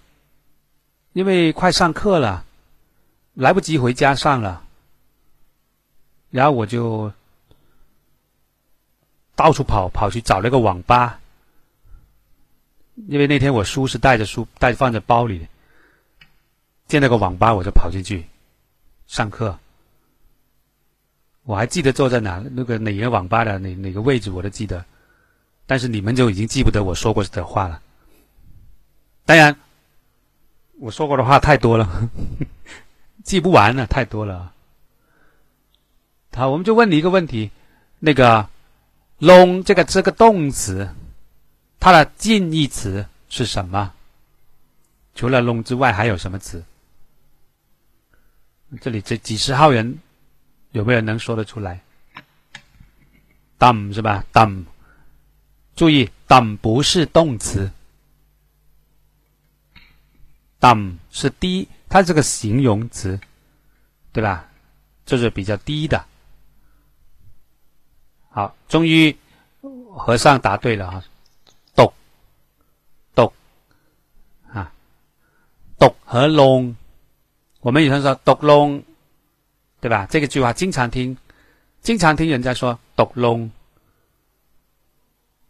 [1.16, 2.44] 因为快上课了，
[3.32, 4.62] 来不及回家上了，
[6.28, 7.10] 然后我就
[9.34, 11.18] 到处跑，跑去找那个网吧。
[13.08, 15.46] 因为那天我书是带着书带放在包里的，
[16.86, 18.26] 见那个网吧我就跑进去
[19.06, 19.58] 上课。
[21.44, 24.84] 我还记得坐在哪那个哪个网吧的哪哪个位置我都记得，
[25.64, 27.80] 但是你们就已经记不得我说过的话了。
[29.24, 29.58] 当然，
[30.78, 32.10] 我说过的话太多了，
[33.24, 34.52] 记不完了，太多了。
[36.34, 37.50] 好，我们就问你一个问题：
[37.98, 38.46] 那个
[39.20, 40.88] ““long” ”这个这个动词。
[41.80, 43.92] 它的近义词是什么？
[45.14, 46.62] 除了“龙”之外，还有什么词？
[48.80, 49.98] 这里这几十号人，
[50.72, 51.80] 有没有人能说得出来
[53.58, 54.64] ？“dum” 是吧？“dum”，
[55.74, 57.70] 注意，“dum” 不是动词
[60.74, 63.18] ，“dum” 是低，它是个形容词，
[64.12, 64.48] 对吧？
[65.04, 66.04] 就是比较低的。
[68.30, 69.16] 好，终于
[69.94, 71.02] 和尚答对了哈。
[75.78, 76.74] 读和龙，
[77.60, 78.82] 我们有人说读龙，
[79.78, 80.06] 对吧？
[80.08, 81.14] 这个句话经常听，
[81.82, 83.50] 经常听人家说读龙。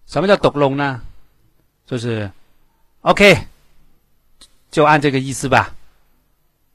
[0.07, 1.01] 什么叫读龙呢？
[1.87, 2.29] 就是
[3.03, 3.47] OK，
[4.77, 5.75] 就按这个意思吧，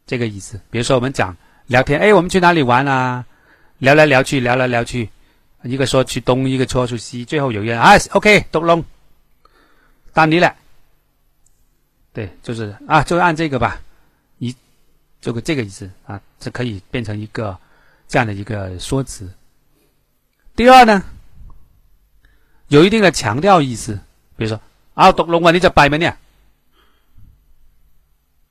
[0.07, 0.59] 这个意思。
[0.71, 1.37] 比如说我们讲
[1.67, 3.23] 聊天，哎，我们去哪里玩啊？
[3.77, 5.07] 聊来聊去，聊来聊去，
[5.61, 8.83] 一个说去东，一个说去西，最后有人啊，OK，读龙，
[10.13, 10.55] 到你了。
[12.11, 13.79] 对，就是啊，就按这个吧，
[14.39, 14.55] 一
[15.21, 17.55] 这个这个意思啊，这可以变成一个
[18.07, 19.31] 这样的一个说辞。
[20.55, 21.03] 第二呢，
[22.67, 23.99] 有一定的强调意思，
[24.37, 24.59] 比如说
[24.95, 26.11] 啊，读龙文你在摆门呢，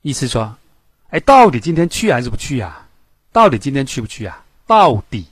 [0.03, 0.57] 意思说，
[1.11, 2.87] 哎，到底今天去还是不去呀？
[3.33, 4.45] 到底今天去不去啊？
[4.67, 5.27] 到底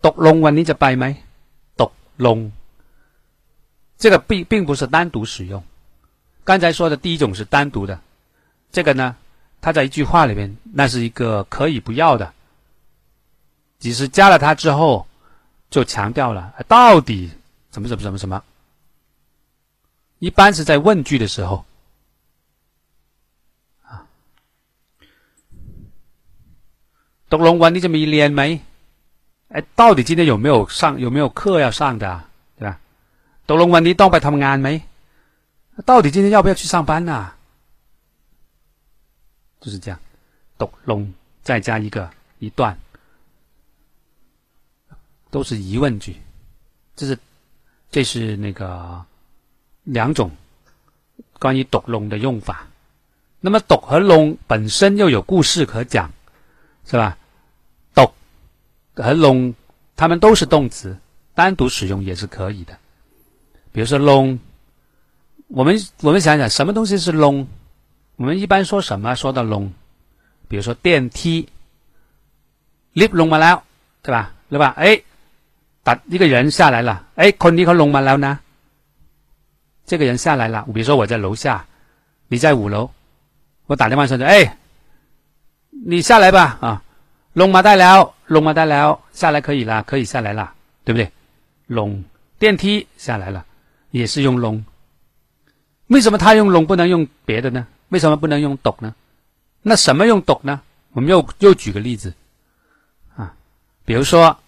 [0.00, 1.16] 读龙文你在摆没？
[1.76, 2.50] 读龙，
[3.98, 5.62] 这个并并不是单独使用。
[6.44, 8.00] 刚才说的第一种是单独的，
[8.72, 9.16] 这个呢，
[9.60, 12.32] 它在一句话里面，那是一个可以不要的，
[13.78, 15.06] 只是加了它之后，
[15.68, 17.30] 就强调了到底
[17.70, 18.42] 怎么怎么怎么什么。
[20.18, 21.64] 一般是在问句的时候，
[27.35, 28.61] 读龙文你这么一练没？
[29.49, 32.23] 哎，到底今天有没有上有没有课要上的，
[32.57, 32.79] 对吧？
[33.45, 34.81] 读龙文你当ไปทำงานไหม？
[35.85, 37.31] 到底今天要不要去上班呢？
[39.59, 39.99] 就是这样，
[40.57, 41.13] 读龙
[41.43, 42.77] 再加一个一段，
[45.29, 46.15] 都是疑问句。
[46.95, 47.17] 这是
[47.89, 49.03] 这是那个
[49.83, 50.31] 两种
[51.39, 52.67] 关于“斗龙”的用法。
[53.39, 56.11] 那么“斗”和“龙”本身又有故事可讲，
[56.85, 57.17] 是吧？“斗”
[58.95, 59.53] 和“龙”
[59.95, 60.97] 它们都是动词，
[61.33, 62.77] 单独使用也是可以的。
[63.71, 64.39] 比如说“龙”，
[65.47, 67.47] 我们我们想想，什么东西是“龙”？
[68.17, 69.15] 我们一般说什么？
[69.15, 69.71] 说到“龙”，
[70.47, 71.47] 比如说电梯，
[72.93, 73.63] lift 龙嘛了，
[74.01, 74.33] 对吧？
[74.49, 74.73] 对吧？
[74.77, 75.01] 哎，
[75.83, 78.39] 打一个人下来了，哎，คนนี้เขาลงมาแล้วนะ。
[79.85, 81.65] 这个人下来了，比如说我在楼下，
[82.27, 82.91] 你在五楼，
[83.65, 84.57] 我打电话说：“哎，
[85.71, 86.83] 你下来吧啊，
[87.36, 91.12] 龙马带了，龙马带了，下来可以了，可以下来了，对不对？
[91.66, 92.02] 龙
[92.38, 93.44] 电梯下来了，
[93.90, 94.64] 也是用龙。
[95.88, 97.66] 为什么他用龙不能用别的呢？
[97.90, 98.94] 为什么不能用斗呢？
[99.60, 100.62] 那什么用斗呢？
[100.92, 102.14] 我们又又举个例子
[103.14, 103.36] 啊，
[103.84, 104.38] 比如说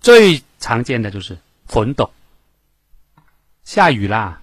[0.00, 2.12] 最常见的就是粉斗。
[3.62, 4.42] 下雨啦，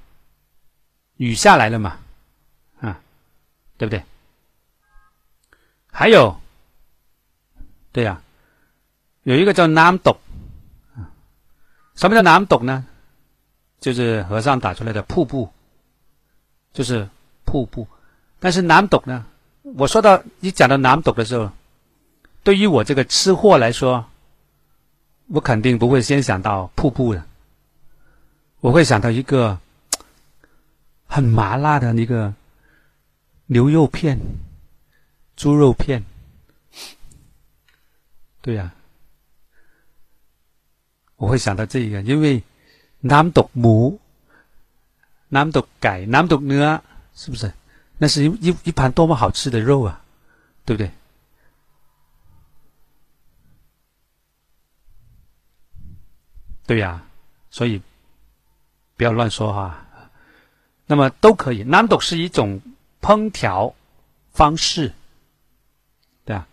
[1.18, 2.00] 雨下来了嘛，
[2.80, 3.02] 啊，
[3.78, 4.02] 对不对？
[5.92, 6.41] 还有，
[7.92, 8.22] 对呀，
[9.24, 10.18] 有一个叫南斗，
[11.96, 12.86] 什么叫南斗呢？
[13.80, 15.50] 就是和尚打出来的瀑布，
[16.72, 17.08] 就是
[17.46, 17.88] 瀑布。
[18.40, 19.26] 但是南斗呢，
[19.76, 21.52] 我说到你讲到南斗的时候，
[22.44, 24.06] 对于我这个吃货来说，
[25.28, 27.24] 我肯定不会先想到瀑布的。
[28.60, 29.58] 我会想到一个
[31.08, 32.32] 很麻辣的一个
[33.48, 34.20] 牛肉片、
[35.36, 36.04] 猪肉片，
[38.42, 38.74] 对呀，
[41.16, 42.44] 我会想到这个，因为
[43.00, 44.00] 南毒母、
[45.30, 46.82] 南毒改、南毒นื้
[47.16, 47.54] 是不是？
[47.98, 50.04] 那是一一一盘多么好吃的肉啊，
[50.66, 50.92] 对不对？
[56.66, 57.06] 对呀，
[57.50, 57.82] 所以。
[58.98, 59.84] 不要乱说哈，
[60.86, 61.64] 那么都可以。
[61.64, 62.62] 南斗是一种
[63.02, 63.74] 烹调
[64.32, 64.94] 方式，
[66.24, 66.48] 对啊，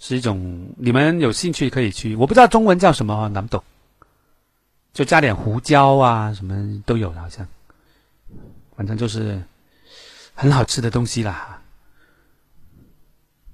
[0.00, 2.16] 是一种你们有兴趣可以去。
[2.16, 3.62] 我不知道中文叫什么南斗，
[4.92, 7.46] 就加点胡椒啊，什么都有，好像，
[8.74, 9.40] 反正就是
[10.34, 11.62] 很好吃的东西啦。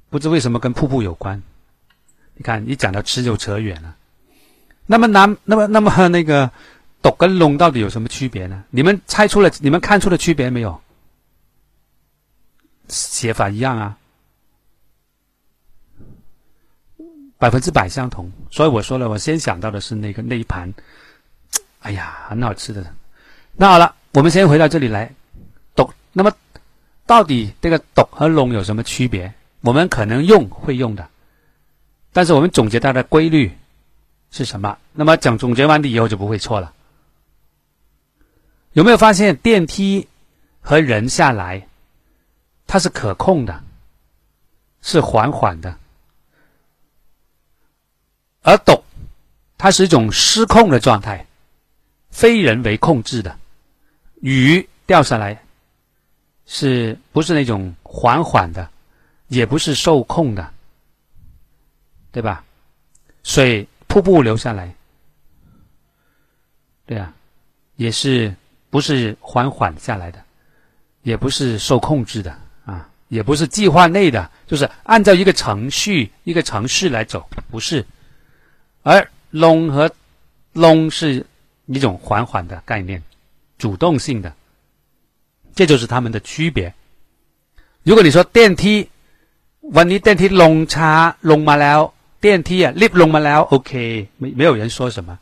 [0.09, 1.43] 不知为什么跟瀑布有关？
[2.35, 3.95] 你看，一讲到吃就扯远了。
[4.87, 6.51] 那么南，那么那么那个。
[7.03, 8.65] 斗跟龙到底有什么区别呢？
[8.71, 9.49] 你们猜出了？
[9.61, 10.81] 你们看出了区别没有？
[12.89, 13.99] 写法一样啊，
[17.39, 18.31] 百分之百相同。
[18.51, 20.73] 所以我说了，我先想到的是那个那一盘，
[21.81, 22.95] 哎呀，很好吃的。
[23.55, 25.13] 那好了，我们先回到这里来。
[25.75, 26.33] 懂，那么
[27.07, 29.35] 到底这个懂和龙有什么区别？
[29.61, 31.09] 我们可能用会用的，
[32.13, 33.51] 但是我们总结它的规律
[34.31, 34.79] 是什么？
[34.93, 36.73] 那么讲总结完了以后就不会错了。
[38.73, 40.07] 有没有发现电梯
[40.61, 41.67] 和人下来，
[42.67, 43.63] 它是可控的，
[44.83, 45.79] 是缓缓的；
[48.47, 48.85] 而抖，
[49.59, 51.27] 它是一种失控的状态，
[52.11, 53.37] 非人为控制的。
[54.21, 55.43] 雨掉下来，
[56.47, 58.71] 是不是那种缓缓的，
[59.27, 60.49] 也不是受控的，
[62.13, 62.45] 对吧？
[63.25, 64.73] 水瀑布流下来，
[66.87, 67.13] 对啊，
[67.75, 68.33] 也是。
[68.69, 70.23] 不是缓缓下来的，
[71.03, 72.37] 也不是受控制的
[72.67, 77.83] 啊，也不是计划内的，就是按照一个程序、一个程序来走，不是。
[78.86, 79.92] 而龙和
[80.54, 81.26] 龙是
[81.68, 83.02] 一种缓缓的概念，
[83.58, 84.34] 主动性的，
[85.56, 86.74] 这就是它们的区别。
[87.84, 88.90] 如果你说电梯，
[89.62, 95.18] วันนี้电梯龙差龙มาแล้ว，电梯啊，lift 龙มาแล้ว，OK，没没有人说什么。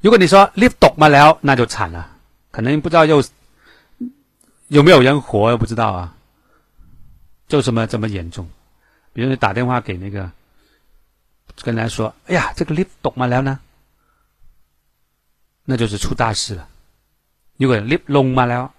[0.00, 2.10] 如果你说 lift ตกมาแล้ว，那就惨了。
[2.50, 3.22] 可能不知道又
[4.68, 6.14] 有没有人活，不知道啊，
[7.48, 8.46] 就这么这么严重。
[9.12, 10.30] 比如你打电话给那个，
[11.63, 13.27] 跟他说：“哎呀，这个 lift 懂吗？
[13.27, 13.59] 了呢？”
[15.65, 16.67] 那就是出大事了。
[17.57, 18.45] 如果 lift 隆吗？
[18.45, 18.73] 了，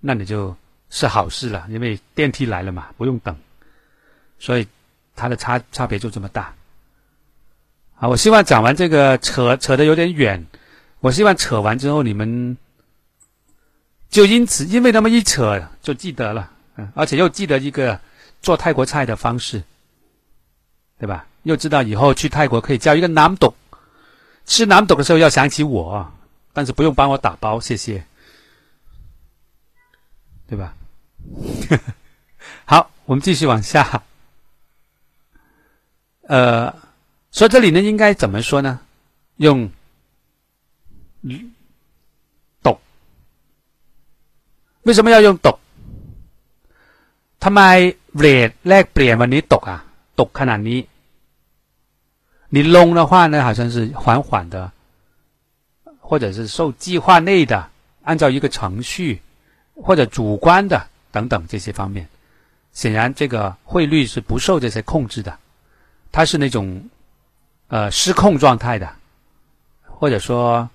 [0.00, 0.56] 那你就
[0.90, 3.36] 是好事了，因为电梯来了嘛，不用等。
[4.38, 4.68] 所以
[5.14, 6.54] 它的差差别就这么大。
[7.94, 10.46] 好，我希望讲完这个扯扯的有点远，
[11.00, 12.56] 我希望扯完之后你们。
[14.08, 18.00] 就因此，因为那么一扯，就记得了，嗯，而且又记得一个
[18.40, 19.62] 做泰国菜的方式，
[20.96, 21.26] 对吧？
[21.45, 23.53] 又知道以后去泰国可以叫一个南斗，
[24.45, 26.11] 吃南斗的时候要想起我，
[26.53, 28.03] 但是不用帮我打包，谢谢，
[30.47, 30.73] 对吧？
[32.65, 34.03] 好，我们继续往下，
[36.27, 36.73] 呃，
[37.31, 38.79] 说这里呢，应该怎么说呢？
[39.37, 39.71] 用。
[44.83, 45.57] 为什么要用ตก
[47.43, 47.61] ทำไม
[48.17, 49.79] เรทแลกเปลี่ยนวันนี้ตกอ่ะ
[50.19, 50.79] ตกขนาดนี้
[52.48, 54.70] 你隆的话呢，好像是缓缓的，
[55.98, 57.68] 或者是受计划内的，
[58.02, 59.20] 按照一个程序
[59.74, 62.08] 或者主观的等等这些方面。
[62.72, 65.38] 显然，这个汇率是不受这些控制的，
[66.12, 66.88] 它是那种
[67.68, 68.94] 呃失控状态的，
[69.84, 70.68] 或者说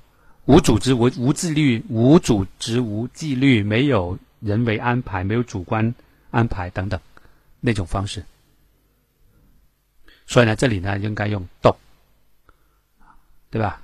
[0.45, 5.93] 无组织、无无自律、无组织、无纪律，没有人为安排，没有主观
[6.31, 6.99] 安排等等
[7.59, 8.25] 那种方式。
[10.31, 11.75] 所以呢，这里呢应该用 “do”，
[13.49, 13.81] 对吧？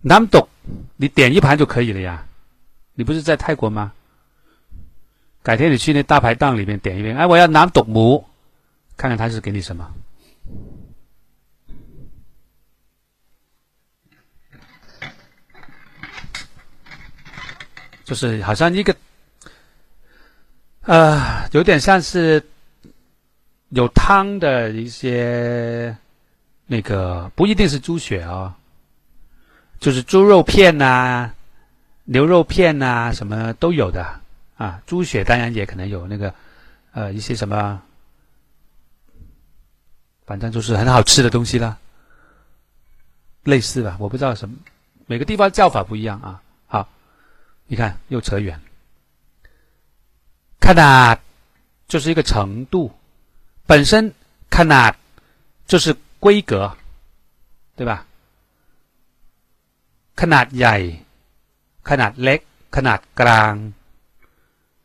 [0.00, 0.48] 南 do，
[0.96, 2.26] 你点一盘就可以了呀。
[2.94, 3.92] 你不是在泰国吗？
[5.42, 8.26] 改天你去那大排档里面点一遍，哎，我要南 do 母，
[8.96, 9.92] 看看他是给你什么。
[18.04, 18.96] 就是好像一个，
[20.80, 22.42] 呃，有点像是。
[23.70, 25.96] 有汤的一些
[26.66, 28.52] 那个不一定是猪血哦，
[29.78, 31.32] 就是猪肉片呐、
[32.04, 34.20] 牛肉片呐，什么都有的
[34.56, 34.82] 啊。
[34.86, 36.34] 猪血当然也可能有那个
[36.92, 37.80] 呃一些什么，
[40.26, 41.76] 反正就是很好吃的东西啦，
[43.44, 44.56] 类似吧，我不知道什么，
[45.06, 46.42] 每个地方叫法不一样啊。
[46.66, 46.88] 好，
[47.68, 48.60] 你看又扯远，
[50.58, 51.16] 看呐，
[51.86, 52.92] 就是一个程度。
[53.69, 54.13] 本身
[54.49, 54.93] 看呐，
[55.65, 56.75] 就是规格，
[57.75, 58.05] 对吧？
[60.15, 60.77] ขนาดใหญ่
[61.89, 62.39] ขนาดเล็ก
[62.75, 63.53] ขนาดกลาง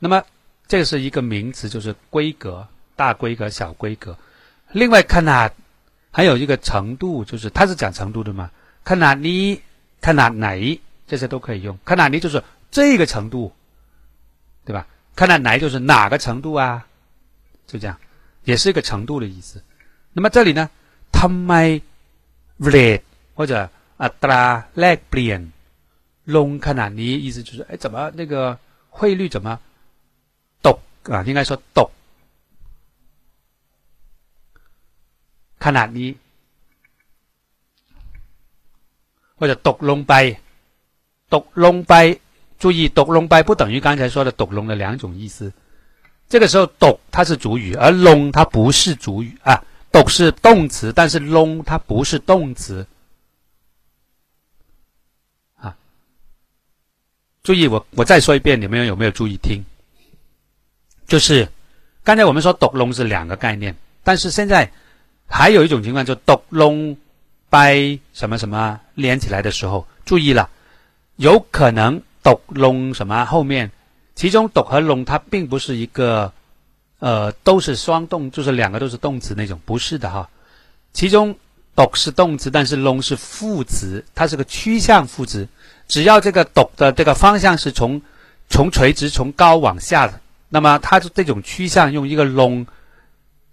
[0.03, 0.25] 那么
[0.66, 2.66] 这个是一个名词，就是规格，
[2.97, 4.16] 大规格、小规格。
[4.73, 5.51] 另外ขนาด
[6.11, 8.51] 还有一个程度，就是它是讲程度的嘛？
[8.85, 9.61] ขนาดนี้
[10.01, 11.79] ขนาดไหน这些都可以用。
[11.85, 13.53] ขนาดนี้就是这个程度，
[14.64, 14.87] 对吧？
[15.16, 16.83] ขนาดไหน就是哪个程度啊？
[17.66, 17.97] 就这样。
[18.45, 19.62] 也是一个程度的意思。
[20.14, 20.68] 那么这里呢，
[21.12, 21.53] ทำไม
[22.59, 23.03] rate
[23.35, 23.53] 或者
[24.03, 24.43] อัตรา
[24.81, 25.41] แลกเปลี่ยน
[26.37, 28.35] ลงขนาดนี้意思就是哎怎么那个
[28.97, 29.49] 汇率怎么
[30.66, 30.79] ตก
[31.12, 31.91] 啊应该说ตก
[35.64, 36.09] ขนาดนี้
[39.39, 40.14] 或者ตกลงไป
[41.35, 41.95] ตกลงไป
[42.62, 45.53] 注意ตกลงไป不等于刚才说的ตกลง的两种意思。
[46.28, 49.64] 这个时候，do 它是主语，而 long 它不是主语啊。
[49.92, 52.86] do 是动词，但是 long 它不是动词
[55.56, 55.78] 啊。
[57.44, 59.64] 注意，我我再说一遍，你们有没有注意听？
[61.08, 61.48] 就是
[62.04, 64.72] 刚才我们说 do long 是两个概念，但是现在
[65.28, 66.98] 还有一种情况，就 do long
[67.50, 70.50] by 什么什么连起来的时候，注意了，
[71.16, 73.72] 有可能 do long 什么后面。
[74.16, 76.32] 其中“斗”和“龙”它并不是一个，
[76.99, 80.30] 呃，都是双动，就是两个都是动词那种，不是的哈。
[80.93, 81.36] 其中
[81.76, 85.45] “斗”是动词，但是“龙”是副词，它是个趋向副词。
[85.89, 88.01] 只要这个“斗”的这个方向是从
[88.49, 92.66] 从垂直从高往下的，那么它这种趋向用一个“龙”，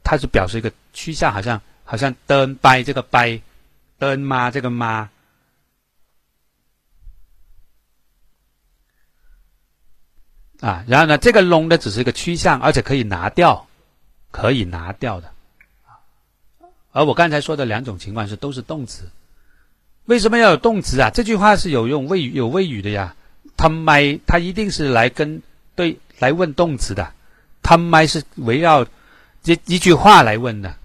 [0.05, 3.41] 它是表示一个趋向，好像好像登掰这个掰，
[3.99, 5.09] 登妈这个妈。
[10.63, 13.67] 啊，然后呢，这个龙呢只是一个趋向，而且可以拿掉，
[14.31, 15.33] 可以拿掉的。
[16.93, 19.11] 而我刚才说的两种情况是都是动词，
[20.05, 21.11] 为什么要有动词啊？
[21.11, 23.17] 这句话是有用谓语有谓语的呀。
[23.57, 25.43] 他麦他一定是来跟
[25.75, 27.13] 对来问动词的，
[27.61, 28.87] 他麦是围绕
[29.43, 30.77] 这一句话来问的。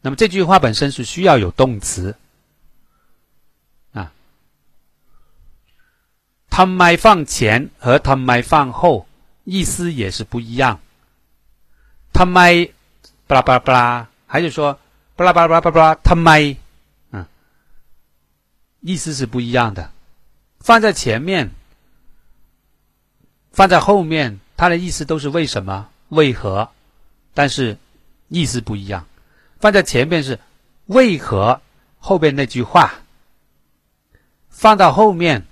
[0.00, 2.14] 那么这句话本身是需要有动词。
[6.60, 9.06] 他麦放前和他麦放后
[9.44, 10.78] 意思也是不一样。
[12.12, 12.68] 他麦
[13.26, 14.78] 巴拉巴拉巴拉，还是说
[15.16, 16.54] 巴拉巴拉巴拉巴拉他麦，
[17.12, 17.24] 嗯，
[18.80, 19.90] 意思是不一样的。
[20.58, 21.50] 放在前面，
[23.52, 26.68] 放在后面，它的意思都是为什么、为何，
[27.32, 27.78] 但是
[28.28, 29.06] 意思不一样。
[29.60, 30.38] 放在前面是
[30.84, 31.62] 为何，
[31.98, 32.96] 后边那句话，
[34.50, 35.46] 放到后面。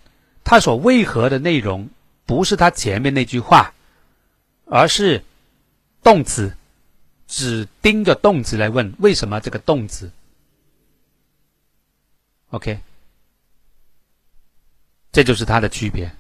[0.49, 1.91] 他所为何的内容
[2.25, 3.75] 不是他前面那句话，
[4.65, 5.23] 而是
[6.03, 6.57] 动词，
[7.27, 10.11] 只盯着动词来问为什么这个动词。
[12.49, 12.81] OK，
[15.13, 16.11] 这就是它的区别，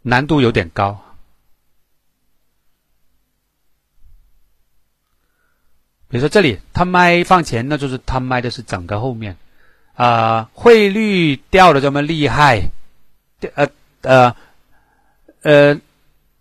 [0.00, 0.98] 难度有点高。
[6.08, 9.36] 比如说这里，他麦放前，那就是他麦的是整个后面
[9.92, 12.70] 啊，汇率掉的这么厉害。
[13.53, 13.69] 呃
[14.01, 14.35] 呃，
[15.41, 15.81] 呃，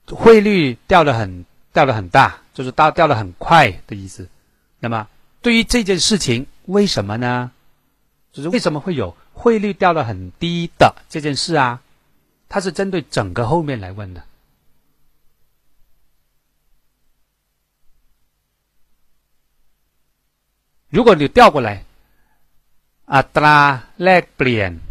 [0.07, 4.29] 汇率掉的很掉的很大，就是掉掉的很快的意思。
[4.81, 5.09] 那么
[5.43, 7.51] 对于这件事情，为什么呢？
[8.33, 11.81] 就是为什么会有汇率掉的很低的这件事啊？
[12.49, 14.23] 它是针对整个后面来问的。
[20.91, 21.85] 如果你调过来，
[23.07, 23.57] อัตรา
[24.03, 24.88] แลกเปลี่ยนตก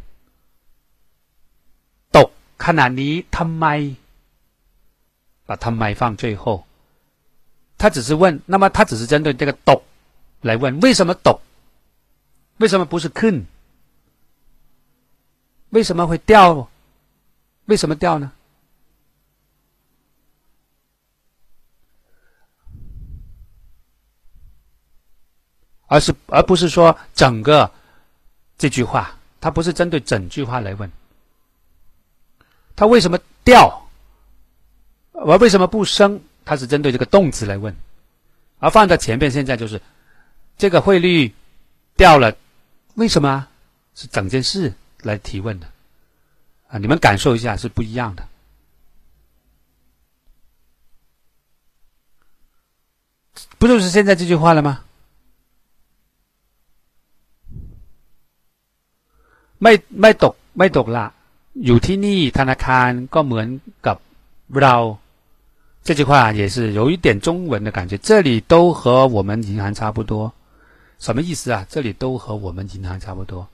[2.66, 3.66] ขนาดนี้ทำไม
[5.47, 6.66] 把ทำไม放最后，
[7.78, 9.82] 他只是问，那么他只是针对这个ตก
[10.41, 11.39] 来问，为什么ตก？
[12.60, 13.45] 为什么不是ขึ้น？
[15.72, 16.70] 为什么会掉？
[17.66, 18.32] 为什么掉呢？
[25.88, 27.70] 而是而不是说整个
[28.58, 30.91] 这句话，它不是针对整句话来问，
[32.78, 33.89] 它为什么掉，
[35.14, 36.22] 而为什么不升？
[36.45, 37.76] 它是针对这个动词来问，
[38.60, 39.82] 而放在前边现在就是
[40.58, 41.34] 这个汇率
[41.95, 42.36] 掉了，
[42.95, 43.47] 为什么？
[43.95, 44.74] 是整件事
[45.04, 45.68] 来提问的
[46.68, 46.80] 啊！
[46.80, 48.28] 你们感受一下是不一样的，
[53.60, 54.84] 不就是现在这句话了吗？
[59.60, 61.14] ไม่ไม่ตกไม่ตกละ
[61.66, 63.47] อยู่ที่นี่ธนาคารก็เหมือน
[63.88, 63.97] กับ
[64.62, 64.76] เรา
[65.88, 67.97] 这句话也是有一点中文的感觉。
[67.97, 70.32] 这里都和我们银行差不多，
[70.97, 71.66] 什么意思啊？
[71.70, 73.47] 这里都和我们银行差不多，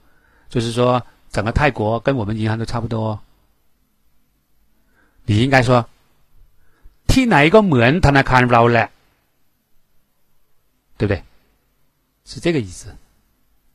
[0.47, 3.19] 就是说整个泰国跟我们银行都差不多。
[5.25, 5.85] 你应该说
[7.07, 8.89] ที่ไหนก็เหมือนธนาคารเราแหละ，
[10.97, 11.23] 对不对？
[12.25, 12.95] 是这个意思。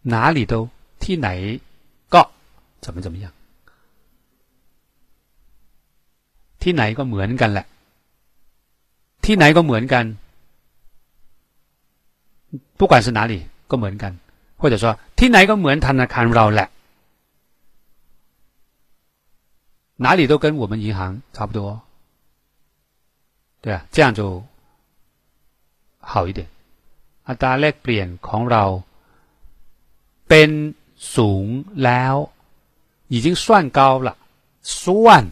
[0.02, 0.68] 哪里都
[1.02, 1.28] ที่ไหน
[2.80, 3.32] 怎么怎么样？
[6.62, 7.66] ที่ไหนก็เหมือนกันแหละ
[9.24, 10.04] ที่ไหนก็เหมือนกัน
[12.78, 13.34] 不管是哪里
[13.70, 14.12] ก็เหมือนกัน
[14.60, 14.84] 或者说
[15.18, 16.68] ที่ไหนก็เหมือนธนาคารเราแหละ
[20.04, 21.00] 哪里都跟我们银行
[21.34, 21.80] 差不多，
[23.62, 24.20] 对啊，这样就
[26.10, 26.40] 好一点。
[27.28, 28.64] อัตราแลกเปลี่ยนของเรา
[30.28, 30.50] เป็น
[31.16, 31.46] สูง
[31.84, 32.14] แล้ว
[33.14, 33.44] 已经算
[33.78, 34.10] 高了，
[34.82, 35.24] 算，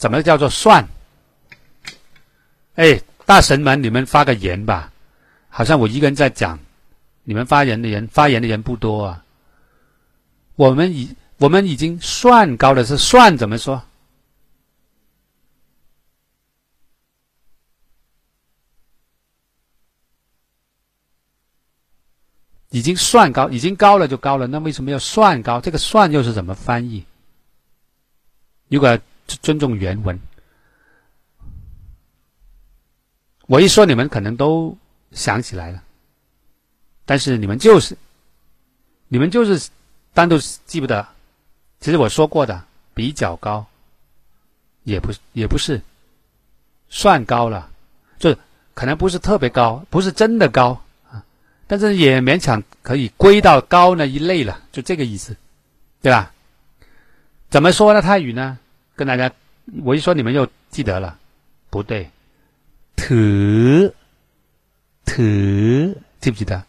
[0.00, 0.88] 怎么叫做算？
[2.76, 4.90] 哎，大神们，你们发个言吧，
[5.50, 6.58] 好像我一个人在讲，
[7.22, 9.22] 你们发言的人发言的人不多啊。
[10.56, 13.82] 我们已我们已经算高了，是算怎么说？
[22.70, 24.46] 已经算高，已经高了就高了。
[24.46, 25.60] 那为什么要算高？
[25.60, 27.04] 这个“算”又是怎么翻译？
[28.68, 28.98] 如果
[29.36, 30.18] 尊重原文，
[33.46, 34.76] 我一说，你们可能都
[35.12, 35.82] 想起来了。
[37.04, 37.96] 但是你们就是，
[39.08, 39.68] 你们就是
[40.14, 41.06] 单独记不得。
[41.80, 42.64] 其实我说过的，
[42.94, 43.66] 比较高，
[44.84, 45.80] 也不也不是
[46.88, 47.70] 算高了，
[48.18, 48.36] 就
[48.74, 50.80] 可能不是特别高，不是真的高。
[51.66, 55.36] 但是也勉强可以归到高那一类了，就这个意思，
[56.02, 56.32] 对吧？
[57.48, 58.02] 怎么说呢？
[58.02, 58.58] 泰语呢？
[58.99, 59.31] 跟大家，
[59.83, 61.17] 我一说你们又记得了，
[61.69, 62.09] 不对，
[62.95, 63.93] ถื
[65.05, 66.63] ถื记不记得？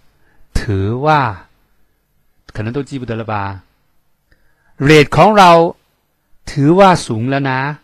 [0.55, 1.47] ถืว่า
[2.53, 3.63] 可能都记不得了吧？
[4.79, 5.77] เรทของเรา
[6.51, 7.79] ถือว่าสูงแล้วนะ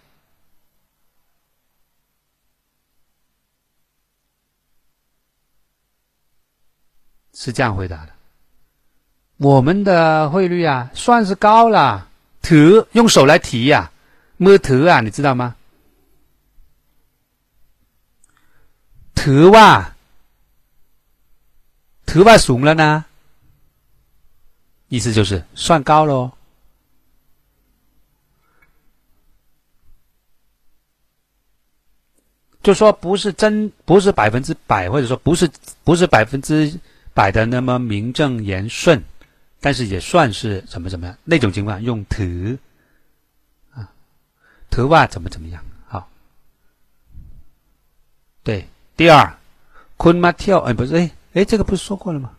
[7.35, 8.13] 是这样回答的：
[9.39, 12.09] 我们的汇率啊，算是高了。
[12.43, 13.91] 提用手来提呀，
[14.38, 15.56] 摸头啊，你知道吗？
[19.14, 19.96] 头哇，
[22.06, 23.06] 头哇，怂了呢？
[24.88, 26.32] 意思就是算高喽。
[32.64, 35.50] 就说不是真，不是百分之百，或者说不是，
[35.84, 36.80] 不是百分之。
[37.14, 39.04] 百的那么名正言顺，
[39.60, 42.24] 但是也算是怎么怎么样那种情况，用“头
[44.73, 45.57] ，“ถืว่า怎么怎么样？
[45.93, 46.09] 好，
[48.45, 48.67] 对，
[48.97, 49.35] 第二，
[49.97, 52.31] 坤妈跳，哎，不是，哎，哎，这个不是说过了吗？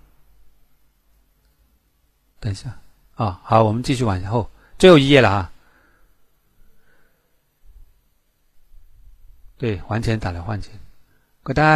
[2.39, 2.77] 等一下，
[3.15, 5.51] 啊，好，我们继续往后，最后一页了啊。
[9.59, 10.71] 对，还钱打来换钱，
[11.43, 11.75] ก็ได้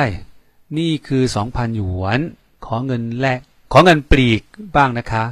[0.78, 2.20] นี่คือสองพันหยวน
[2.66, 3.40] ขอเงินแลก
[3.72, 4.42] ขอเงินปลีก
[4.76, 5.24] บ้างนะคะ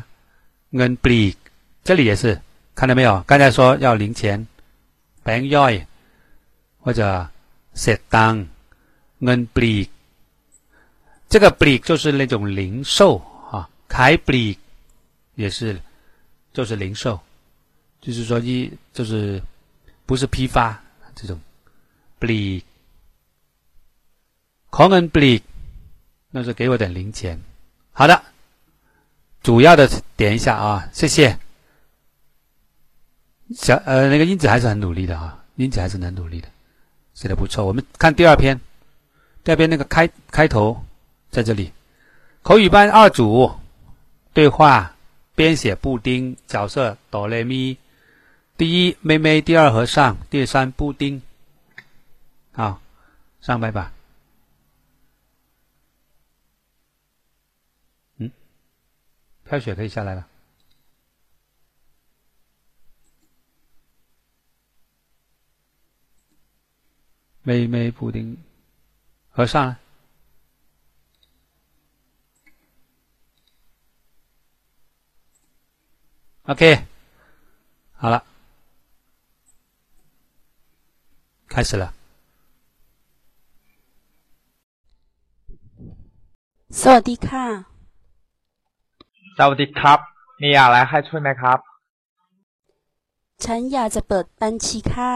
[0.75, 1.35] เงินปลีก
[1.85, 2.23] 这里也是
[2.77, 3.11] 看到没有？
[3.27, 4.47] 刚才说要零钱，
[5.23, 5.73] แบงค์ย่อย
[6.79, 7.29] 或者
[7.73, 8.47] เ当
[9.19, 9.89] 恩布里，
[11.27, 13.17] 这个布里就是那种零售
[13.51, 14.57] 啊，开布里
[15.35, 15.81] 也是
[16.53, 17.19] 就是零售，
[18.01, 19.41] 就是说一就是
[20.05, 20.79] 不是批发
[21.15, 21.39] 这种
[22.19, 22.63] 布里，
[24.69, 25.41] ของ恩布里，
[26.29, 27.41] 那是给我点零钱。
[27.91, 28.23] 好的，
[29.41, 31.37] 主要的点一下啊，谢谢。
[33.54, 36.48] 小呃，那个英子还是很努力的啊，英子还是很努力的。
[37.14, 38.58] 写的不错，我们看第二篇，
[39.42, 40.84] 第二篇那个开开头
[41.30, 41.72] 在这里，
[42.42, 43.50] 口语班二组
[44.32, 44.94] 对话
[45.34, 47.76] 编写布丁角色哆来咪，
[48.56, 51.20] 第一妹妹，第二和尚，第三布丁，
[52.52, 52.80] 好，
[53.40, 53.92] 上麦吧。
[58.16, 58.30] 嗯，
[59.44, 60.29] 飘雪可以下来了。
[67.50, 68.38] 妹妹普丁
[69.30, 69.76] 和上来。
[76.44, 76.62] OK，
[78.00, 78.24] 好了，
[81.48, 81.92] 开始了。
[86.80, 87.46] สวัสดีค่ะ
[89.38, 89.98] สวัสดีครับ
[90.42, 91.58] มีอะไรให้ช่วยไหมครับ
[93.44, 95.12] ฉันอยากจะเปิดบัญชีค่ะ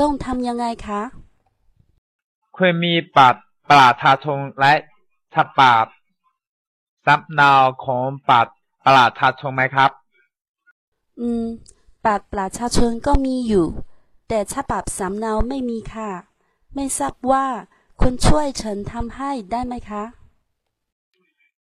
[0.00, 1.02] ต้องทำยังไงคะ
[2.56, 4.74] คุณมีบัตรประชาชนและ
[5.34, 5.84] ฉบับ
[7.06, 7.52] สำเนา
[7.84, 8.52] ของบัตร
[8.84, 9.90] ประชาชนไหมครับ
[11.20, 11.44] อืม
[12.04, 13.66] บัตรประชาชนก็มีอยู่
[14.28, 16.10] แต่ฉบับสำเนาไม่มีค่ะ
[16.74, 17.46] ไม่ทราบว่า
[18.00, 20.04] คุณช่วยฉันทำให้ได้ไหมคะ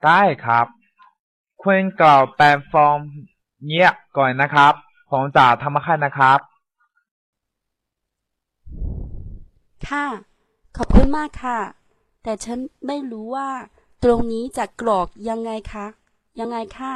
[0.03, 0.67] ได้ครับ
[1.63, 2.99] คุณกรอกแบบฟอร์ม
[3.65, 4.73] เนี้ยก่อนนะครับ
[5.09, 6.39] ผมจะทำให้นะครับ
[9.89, 10.05] ค่ะ
[10.77, 11.59] ขอบคุณมากค่ะ
[12.23, 13.49] แต่ฉันไม่รู้ว่า
[14.03, 15.87] ตรงนี้จะกรอกยังไงคะ
[16.39, 16.93] ยังไงค่ะ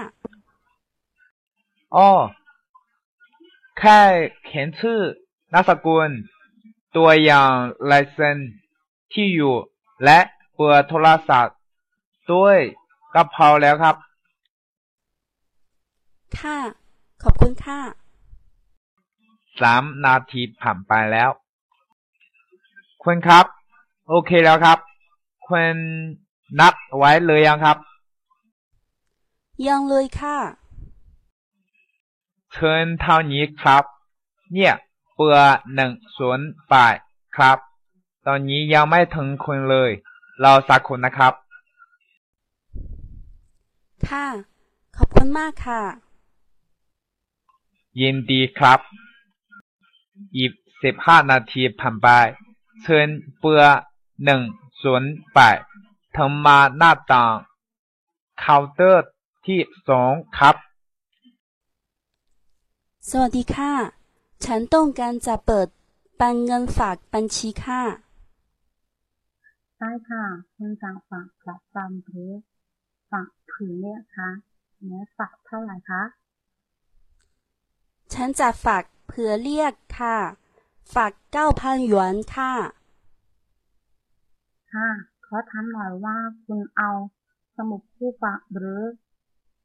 [1.95, 2.11] อ้อ
[3.77, 3.99] แค่
[4.45, 4.99] เขียนชื่อ
[5.53, 6.09] นามสกุล
[6.95, 7.51] ตัวอย่าง
[7.91, 8.37] ลายเซ็น
[9.13, 9.55] ที่อยู่
[10.03, 10.19] และ
[10.53, 11.57] เบอร์โทรศัพท์
[12.31, 12.59] ด้วย
[13.13, 13.95] ก็พอแล้วครับ
[16.39, 16.57] ค่ะ
[17.23, 17.79] ขอบคุณค่ะ
[19.61, 21.29] สามนาทีผ่านไปแล้ว
[23.03, 23.45] คุณครับ
[24.11, 24.77] โอเคแล้วครับ
[25.45, 25.77] คุณ
[26.59, 27.77] นัดไว้เลยยังครับ
[29.67, 30.37] ยังเลยค่ะ
[32.51, 33.83] เชิญเท่านี้ครับ
[34.53, 34.73] เนี่ย
[35.15, 36.95] เบอร์หนึ่งศูนย์แปด
[37.35, 37.57] ครับ
[38.25, 39.91] ตอนนี้ยังไม่ถึงคุณเลย
[40.43, 41.33] รอสักคนนะครับ
[44.09, 44.25] ค่ะ
[44.97, 45.81] ขอบคุณมากค่ะ
[48.01, 48.79] ยินดีครับ
[50.37, 50.51] อีก
[50.83, 52.07] สิบห้านาทีผ่านไป
[52.81, 53.07] เชิญ
[53.39, 53.81] เบอร์
[54.23, 54.41] หนึ่ง
[54.81, 55.57] ศูนย์แปด
[56.17, 57.33] ถึงมาหน้าต่าง
[58.39, 59.09] เคาน์เตอร์
[59.45, 59.59] ที่
[59.89, 60.55] สองครับ
[63.09, 63.73] สวัสดีค่ะ
[64.45, 65.67] ฉันต้องการจะเปิด
[66.19, 67.83] บัญเงินฝากบัญชีค่ะ
[69.77, 70.23] ได้ค่ะ
[70.55, 72.31] คุณจะฝากประจำหรือ
[73.11, 74.29] ฝากผืนเนี่ยคะ
[74.85, 76.03] เนื้อฝากเท่าไหร่คะ
[78.13, 80.17] ฉันจะฝากเผื่อเรียกค่ะ
[80.93, 82.53] ฝากเก้าพันหยวนค่ะ
[84.73, 84.87] ค่ะ
[85.25, 86.89] ขอถามหน่อยว่าคุณเอา
[87.55, 88.81] สมุดคู่ฝากหรือ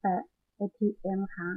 [0.00, 0.14] แต่
[0.59, 1.50] ATM คะ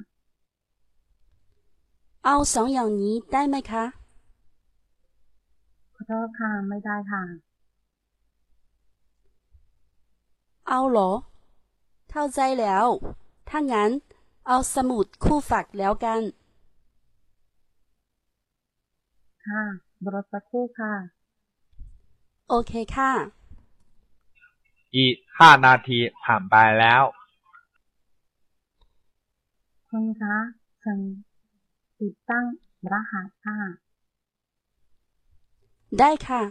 [2.25, 3.83] เอาสองอย่างนี้ได้ไหมคะ
[5.95, 7.23] ขอโทษค่ะ ไม่ได้ค่ะ
[10.67, 11.11] เอาเหรอ
[12.11, 12.85] เข้าใจแล้ว
[13.49, 13.91] ถ้างั้น
[14.47, 16.21] เอาสมุดคู่ฝากแล้วกัน
[19.45, 19.63] ค่ะ
[20.03, 21.16] บรสักครู่ค่ะ
[22.49, 23.11] โอเคค่ะ
[24.95, 27.03] อีกห้านาทีผ่านไปแล้ว
[29.89, 30.35] คุณคะ
[30.83, 30.99] ฉัน
[31.99, 32.45] ติดตั้ง
[32.91, 33.57] รหัสค่ะ
[35.99, 36.41] ได้ค่ะ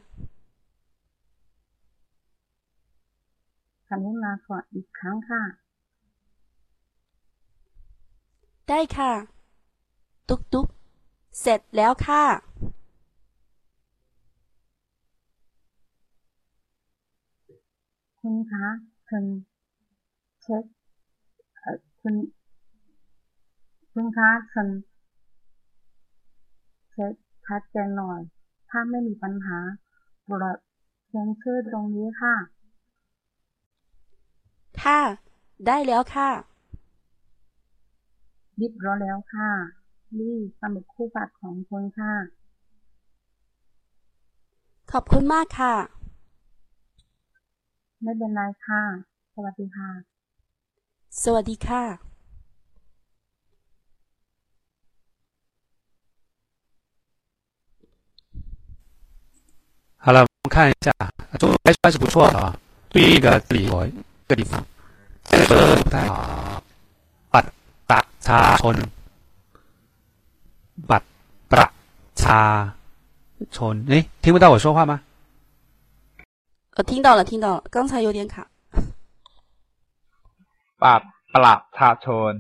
[3.89, 5.43] กรุณากดอีกครั้งค่ะ
[8.69, 9.13] ได้ค่ะ
[10.29, 10.67] ตุ๊กตุ๊ก
[11.41, 12.25] เสร็จแล้วค่ะ
[18.29, 18.67] คุณคะ
[19.09, 19.25] ฉัน
[20.43, 20.65] เช็ค
[21.57, 22.15] เอ่อคุณ
[23.93, 24.69] คุณคะฉัน
[26.91, 27.13] เช็ค
[27.47, 28.21] ชัดเจนหน่อย
[28.71, 29.59] ถ้าไม่มีปัญหา
[30.25, 30.59] โปรด
[31.07, 32.35] เขียนชื่อตรงนี้ค่ะ
[34.83, 35.01] ค่ะ
[35.67, 36.31] ได้แล้วค่ะ
[38.57, 39.51] เรียบร้อยแล้วค่ะ
[40.19, 42.13] นี่สมุดคู่ฝากของคุณค่ะ
[44.93, 45.75] ขอบคุณมากค่ะ
[48.03, 48.83] ไม่เป็นไรค่ะ
[49.35, 49.91] สวัสดีค่ะ
[51.23, 51.83] สวัสดีค่ะ
[60.05, 60.93] 好了，我们看一下，
[61.41, 62.57] 中文还算是不错的啊。
[62.91, 63.85] 对应一个这里我
[64.29, 64.65] 这个地方，
[65.25, 66.63] 这个不太好。
[67.33, 67.51] บัตร
[67.89, 68.77] ประชาชน
[70.91, 71.09] บัตร
[71.51, 71.69] ประ
[72.23, 72.41] ชา
[73.57, 75.03] ชน，哎，听不到我说话吗？
[76.78, 78.48] 我听到了，听到了，刚才有点卡。
[80.80, 82.34] บัตรประชาชน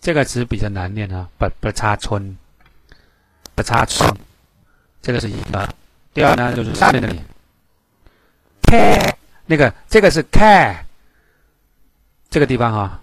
[0.00, 2.36] 这个词比较难念啊，ประประชาชน
[3.56, 4.16] ประชาชน，
[5.02, 5.68] 这个是一个。
[6.12, 7.20] 第二呢，就是下面的里，
[8.62, 9.14] care
[9.46, 10.84] 那个这个是 care
[12.30, 13.00] 这个地方哈、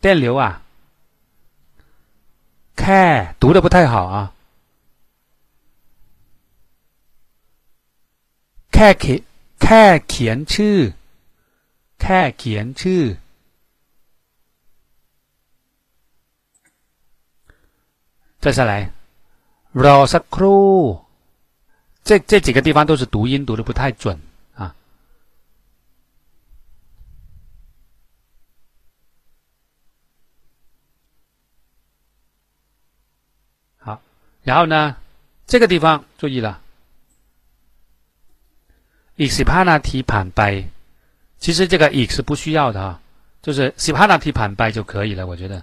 [0.00, 0.62] 电流啊，
[2.76, 4.32] care 读的不太好啊
[8.76, 9.20] ，care เขียน
[9.62, 10.78] แค่เขียนชื่อ
[12.00, 13.04] แค่เขียนชื่อ
[18.44, 18.72] 再下来，
[19.84, 20.68] รอสักครู่
[22.06, 24.18] 这这几个地方都是读音读的不太准
[24.56, 24.74] 啊。
[33.78, 34.00] 好，
[34.42, 34.96] 然后呢，
[35.46, 36.60] 这个地方注意了，
[39.20, 40.40] อีกสิบห้านาทีผ่านไป，
[41.42, 43.00] 其实这个 อีก是不需要的啊，
[43.44, 45.62] 就是สิบห้านาทีผ่านไป就可以了，我觉得。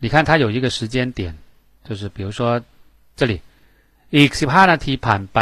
[0.00, 1.34] 你看它有一个时间点，
[1.84, 2.62] 就是比如说
[3.16, 3.40] 这里。
[4.10, 5.38] อีกสิบห้านาทีผ่านไป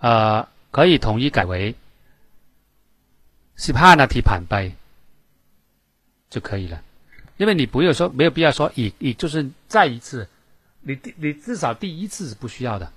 [0.00, 1.74] 呃，可以统一改为
[3.64, 4.54] สิบห้านาทีผ่านไป
[6.30, 6.80] 就可以了，
[7.36, 10.26] 因为你不用说没有必要说อีกอีก就是再一次，
[10.80, 12.90] 你第你至少第一次是不需要的，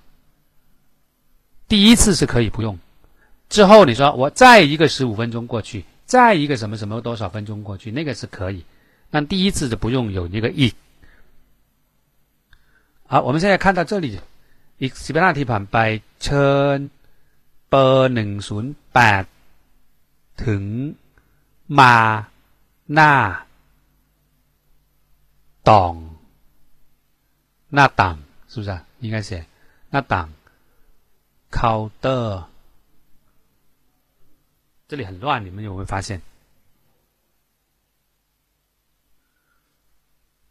[1.71, 2.77] 第一次是可以不用，
[3.49, 8.63] 之后你说我再一个十五分钟过去，再一个什么什么多少分钟过去，那个是可以，
[9.11, 10.75] 但第一次就不用有那个อีก。
[13.07, 14.19] 好，我们现在看到这里，
[14.79, 15.77] อีกสิบนาทีผ่านไป
[16.23, 16.77] เชิญ
[17.69, 19.23] เปอร์หนึ่งศูนย์แปด
[20.45, 20.63] ถึง
[21.79, 21.95] มา
[22.93, 23.13] หน้า
[25.69, 25.93] ต่อง
[27.73, 28.15] หน้าต่าง
[28.51, 28.79] 是不是啊？
[29.03, 29.29] 应该写
[29.91, 30.27] หน้าต่าง
[31.52, 32.48] 考的。
[34.88, 36.20] 这里很乱你们有没有发现？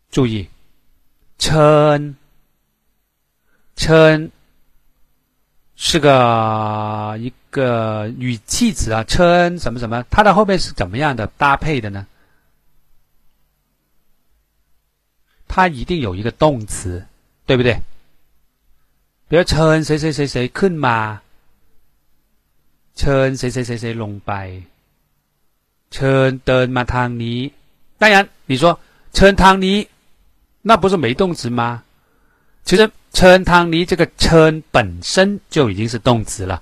[0.10, 0.50] 注意
[1.38, 2.16] 称
[3.76, 4.30] 称
[5.76, 12.06] 是个一个语气词啊称什么什么它的后面是怎么样的搭配的呢？
[15.48, 17.06] 它一定有一个动词
[17.46, 17.80] 对不对？
[19.31, 20.99] 比如称谁谁谁谁ขึ้นมา
[22.99, 24.33] เชิญ谁谁谁谁ลงไป
[25.93, 27.53] เชิญเดินมาทางนี้。
[27.99, 28.65] 当然，你说
[29.15, 29.87] เชิญทางนี้，
[30.63, 31.83] 那不是没动词吗？
[32.65, 36.61] 其实称汤尼这个称本身就已经是动词了，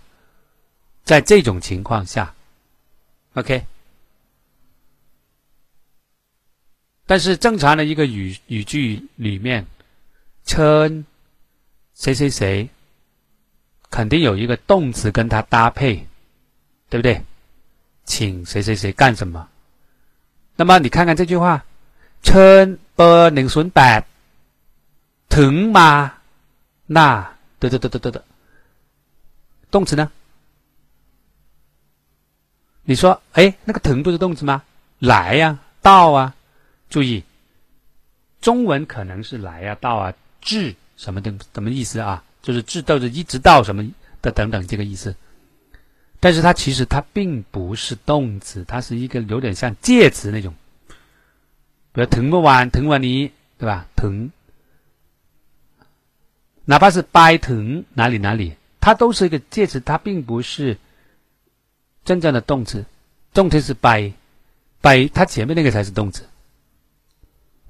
[1.02, 2.34] 在这种情况下，
[3.34, 3.64] OK。
[7.06, 9.66] 但是正常的一个语语句里面，
[10.44, 11.04] 称
[11.98, 12.68] 谁谁谁，
[13.90, 16.06] 肯定有一个动词跟它搭配，
[16.90, 17.22] 对不对？
[18.04, 19.48] 请谁谁谁干什么？
[20.56, 21.64] 那么你看看这句话，
[22.22, 24.02] 称เบอร์หนึ่งศูนย์แปด
[25.36, 25.90] ถึงมา
[26.92, 27.08] หน้า
[27.60, 28.22] 得得得得得得，
[29.70, 30.10] 动词呢？
[32.86, 34.62] 你说，哎，那个ถึง不是动词吗？
[34.98, 36.34] 来呀、到啊，
[36.90, 37.24] 注意，
[38.40, 42.21] 中文可能是来啊、到啊、至 什么的什么意思啊？
[42.41, 43.89] 就是至到着一直到什么
[44.21, 45.15] 的等等这个意思。
[46.19, 50.53] 但是它其实它并不是动词，它是一个有点像介词那种，
[51.93, 53.87] 比如腾不完腾完你，对吧？
[53.95, 54.29] 腾，
[56.65, 60.77] 哪怕是掰腾哪里哪里，它都是一个介词，它并不是
[62.03, 62.83] 真正的动词。
[63.33, 64.11] 动词是掰，
[64.81, 66.25] 掰它前面那个才是动词。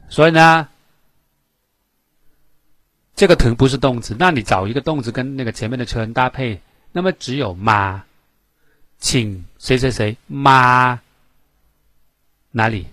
[0.09, 0.67] 所以呢，
[3.18, 6.60] 这个ถึง不是动词，那你找一个动词跟那个前面的称搭配，
[6.92, 8.00] 那么只有มา，
[8.98, 10.98] 请谁谁谁มา
[12.52, 12.86] 哪里？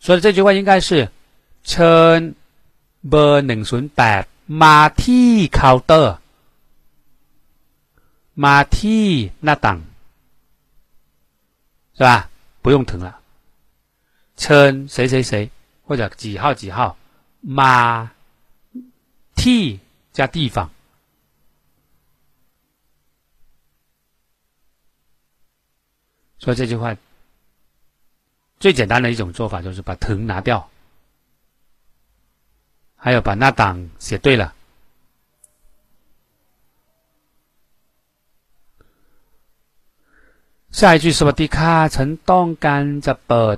[0.00, 1.08] 所以这句话应该是
[1.64, 2.34] เชิญ
[3.08, 4.22] เบอร์หนึ่งศูนย์แปด
[4.62, 6.14] มาที่เคาน์เตอร์
[8.44, 9.06] มาที่
[9.44, 9.78] หน้าต่าง
[11.96, 12.28] 是吧？
[12.62, 13.20] 不用疼了。
[14.36, 15.50] 称谁谁谁
[15.84, 16.96] 或者几号几号，
[17.42, 18.08] ม
[19.42, 19.62] าที่
[20.12, 20.70] 加地方。
[26.38, 26.96] 所以这句话
[28.60, 30.70] 最简单的一种做法就是把藤拿掉，
[32.96, 34.54] 还有把那档写对了。
[40.70, 43.56] 下一句สวัสดีค่ะฉันต้องการจะเปิด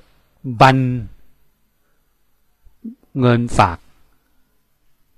[0.60, 0.78] บัญ
[3.20, 3.78] เงินฝาก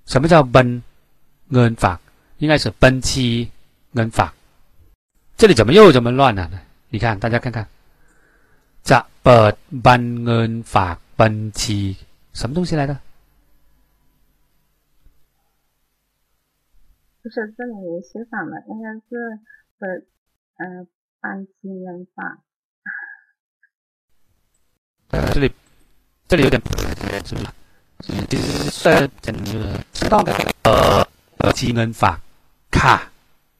[0.08, 0.82] 什么叫奔？
[1.50, 1.98] 恩法
[2.36, 3.50] 应该是奔七
[3.94, 4.34] 恩法
[5.34, 7.66] 这里怎么又这么乱了呢你看大家看看。
[8.82, 9.30] 这不
[9.82, 11.96] 奔恩法奔七。
[12.34, 12.92] 什么东西来着
[17.22, 19.40] 不是这里写反了应该是
[19.78, 20.06] 奔
[20.58, 20.86] 嗯
[21.22, 22.42] 奔七恩法
[25.32, 25.50] 这里
[26.26, 26.60] 这里有点
[27.24, 27.46] 是不是？
[28.00, 30.32] 其实算简单就是知道的
[30.62, 31.06] 呃
[31.38, 32.20] 呃期恩法
[32.70, 33.10] 卡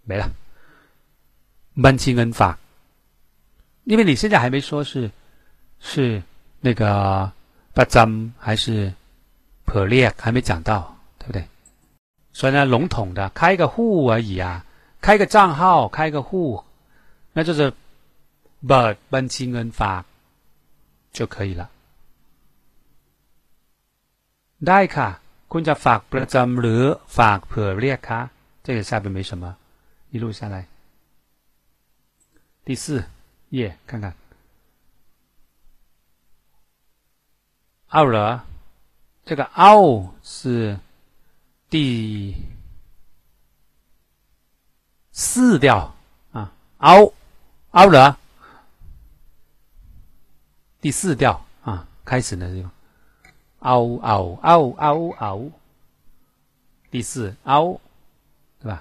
[0.04, 0.30] 没了，
[1.82, 2.58] 班期恩法。
[3.84, 5.10] 因为你现在还没说是
[5.80, 6.22] 是
[6.60, 7.30] 那个
[7.72, 8.92] 巴张还是
[9.64, 11.44] 破裂，还没讲到，对不对？
[12.32, 14.64] 所以呢，笼统的开个户而已啊，
[15.00, 16.62] 开个账号，开个户，
[17.32, 17.72] 那就是
[18.66, 20.04] 把班期恩法
[21.12, 21.70] 就可以了。
[24.67, 25.09] ได้ค่ะ
[25.51, 26.81] คุณจะฝากประจำหรือ
[27.17, 28.19] ฝากเผื่อเรียกคะ
[28.65, 29.43] 这个下边没什么，
[30.13, 30.55] 一路下来。
[32.65, 33.03] 第四
[33.49, 34.15] 页看看。
[37.89, 38.43] 奥了，
[39.25, 40.79] 这个奥是
[41.69, 42.35] 第
[45.11, 45.93] 四调
[46.31, 47.13] 啊，奥
[47.71, 48.17] 奥了，
[50.81, 52.71] 第四调啊，开始的地方。
[53.67, 53.69] 嗷
[54.07, 54.09] 嗷
[54.47, 54.49] 嗷
[54.83, 54.85] 嗷
[55.21, 55.51] 嗷，
[56.91, 57.11] 第四
[57.49, 57.79] 嗷，
[58.61, 58.73] 对吧？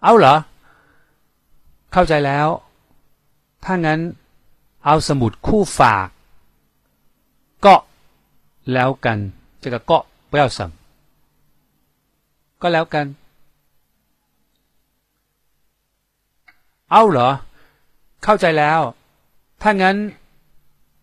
[0.00, 0.26] 嗷了，
[1.92, 2.48] เข้าใจแล้ว
[3.64, 4.00] ถ้างั้น
[4.84, 6.08] เอาสมุดคู่ฝาก
[7.64, 7.74] ก็
[8.72, 9.18] แล้วกัน
[9.62, 9.98] 这个ก็
[10.30, 10.58] 不要省
[12.62, 13.06] ก็แล้วกัน
[16.90, 17.28] เอาเหรอ
[18.24, 18.80] เข้าใจแล้ว
[19.62, 19.96] ถ้างั้น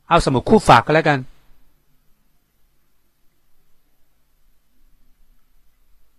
[0.10, 1.20] เอาสมุดคู่ฝากก็แล้วกัน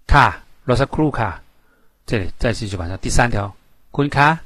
[0.10, 1.39] 卡罗萨库卡，
[2.07, 3.55] 这里再继续往上，第三条
[3.91, 4.39] 坤卡，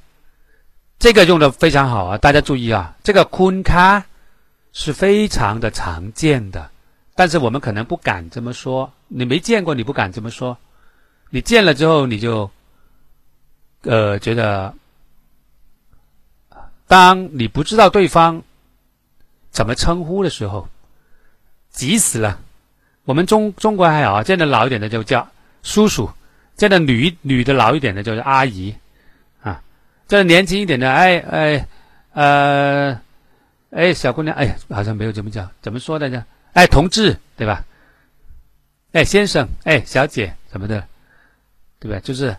[0.99, 2.18] 这个用的非常好啊！
[2.18, 4.05] 大家注意啊，这个坤卡
[4.74, 6.70] 是非常的常见的，
[7.16, 8.91] 但是我们可能不敢这么说。
[9.07, 10.53] 你没见过，你不敢这么说；
[11.30, 12.51] 你见了之后，你就
[13.84, 14.74] 呃觉得，
[16.88, 18.43] 当你不知道对方
[19.49, 20.68] 怎么称呼的时候，
[21.72, 22.38] 急死了。
[23.05, 25.26] 我们中中国还好啊，见的老一点的就叫。
[25.64, 26.11] 叔叔，
[26.57, 28.76] 这个女女的老一点的就是阿姨，
[29.41, 29.64] 啊，
[30.07, 31.68] 这年轻一点的，哎哎，
[32.11, 33.01] 呃，
[33.72, 36.24] 哎，小姑娘，哎，好像没有这么叫，怎么说的呢？
[36.51, 37.66] 哎，同志，对吧？
[38.91, 40.86] 哎，先生，哎，小姐，什么的，
[41.80, 41.99] 对不对？
[42.01, 42.36] 就是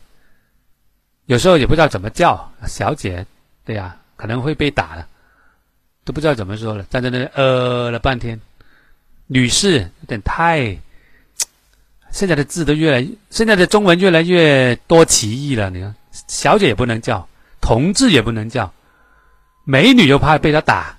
[1.24, 3.26] 有时候也不知道怎么叫，小姐，
[3.64, 5.08] 对呀，可能会被打了，
[6.04, 8.38] 都不知道怎么说了，站在那里呃了半天，
[9.26, 10.78] 女士有点太。
[12.14, 15.68] 现在的字都越来，现在的中文越来越多歧义了。
[15.68, 15.92] 你看，
[16.28, 17.28] 小姐也不能叫，
[17.60, 18.72] 同志也不能叫，
[19.64, 20.96] 美女又怕被他打，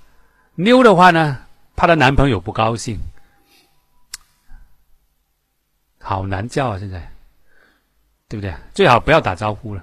[0.55, 1.39] 妞的话呢，
[1.77, 2.99] 怕她男朋友不高兴，
[6.01, 6.79] 好难叫啊！
[6.79, 7.09] 现在，
[8.27, 8.53] 对不对？
[8.73, 9.81] 最好不要打招呼了，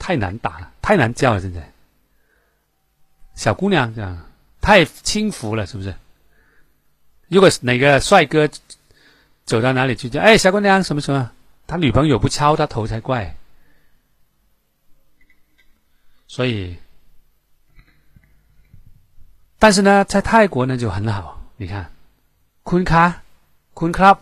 [0.00, 1.40] 太难打了，太难叫了。
[1.40, 1.72] 现在，
[3.36, 4.20] 小姑娘这样
[4.60, 5.94] 太轻浮了，是不是？
[7.28, 8.50] 如果哪个帅哥。
[9.46, 11.30] 走到哪里去就哎，小姑娘什么什么，
[11.66, 13.34] 他女朋友不敲他头才怪。
[16.26, 16.76] 所以，
[19.58, 21.90] 但是呢，在泰国呢就很好，你看，
[22.64, 23.22] 坤卡，
[23.72, 24.18] 坤卡，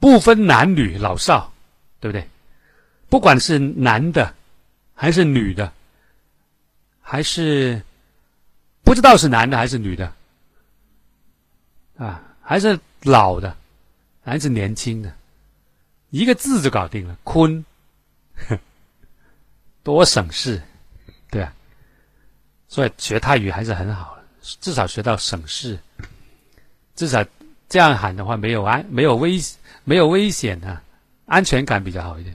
[0.00, 1.52] 不分男女老少，
[2.00, 2.26] 对不对？
[3.10, 4.34] 不管是男的
[4.94, 5.70] 还是女的，
[7.02, 7.82] 还是
[8.82, 10.12] 不知道是男的还是女的，
[11.98, 12.24] 啊。
[12.48, 13.54] 还是老的，
[14.24, 15.12] 还是年轻的，
[16.08, 17.14] 一个字就搞定了。
[17.22, 17.62] 坤，
[19.84, 20.62] 多省事，
[21.30, 21.52] 对啊。
[22.66, 25.78] 所以学泰语还是很好，至少学到省事，
[26.96, 27.22] 至少
[27.68, 29.38] 这样喊的话没有安没有危
[29.84, 30.82] 没有危险啊，
[31.26, 32.34] 安全感比较好一点。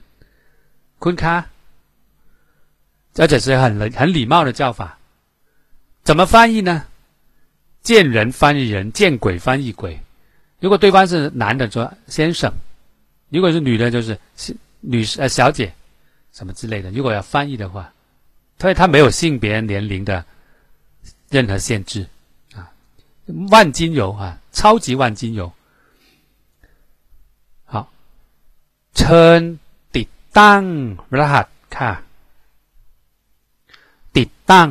[1.00, 1.44] 坤卡，
[3.16, 4.96] 而且是很很礼貌的叫法。
[6.04, 6.86] 怎么翻译呢？
[7.83, 9.99] 见人翻译人，见鬼翻译鬼。
[10.59, 12.53] 如果对方是男的，说先生，
[13.29, 15.73] 如果是女的，就是是女士呃小姐
[16.33, 16.91] 什么之类的。
[16.91, 17.93] 如果要翻译的话，
[18.59, 20.25] 所以它没有性别年龄的
[21.29, 22.05] 任何限制
[22.53, 22.69] 啊。
[23.49, 25.51] 万金油啊，超级万金油。
[27.65, 27.89] 好，
[28.93, 29.57] 称
[29.93, 30.63] ติดตั้ง
[31.17, 31.91] รหัสค่ะ
[34.17, 34.69] ติดตั้ง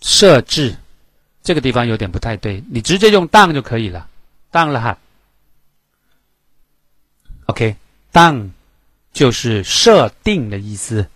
[0.00, 0.76] 设置。
[1.45, 4.09] 这个地方有点不太对，你直接用当就可以了，
[4.49, 4.97] 当了哈。
[7.45, 8.49] OK，down
[9.13, 11.07] 就是设定的意思。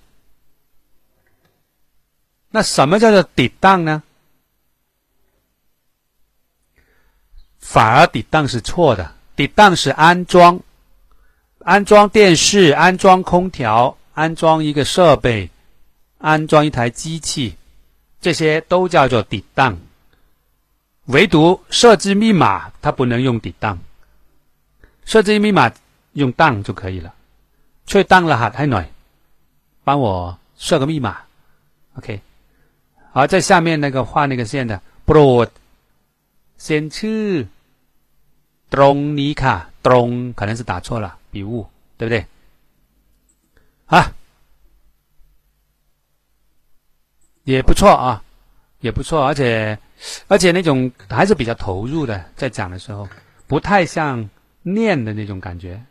[2.51, 4.03] 那什么叫做抵当呢？
[7.57, 10.59] 反而抵当是错的，抵当是安装，
[11.59, 15.49] 安装电视、安装空调、安装一个设备、
[16.19, 17.55] 安装一台机器，
[18.21, 19.75] 这些都叫做抵当。
[21.08, 21.36] 唯独
[21.70, 23.78] 设置密码，它不能用抵当。
[25.04, 25.70] 设置密码
[26.14, 27.14] 用当就可以了。
[27.86, 28.86] ช่วยตั้งรหัสให้หน่อย，
[29.86, 31.08] 帮我设个密码。
[31.96, 32.08] OK。
[33.12, 35.48] 好，在下面那个画那个线的โปรด
[36.64, 37.24] เซ็นชื่อ
[38.74, 39.54] ตรงนี้ค่ะ
[39.86, 41.52] ตรง可能是打错了，笔误，
[41.98, 42.26] 对不对？
[43.86, 44.12] 啊，
[47.44, 48.24] 也不错啊，
[48.79, 49.77] 也不错，而且。
[50.29, 53.05] 而且那种还是比较投入的，在讲的时候，
[53.47, 54.29] 不太像
[54.61, 55.83] 念的那种感觉，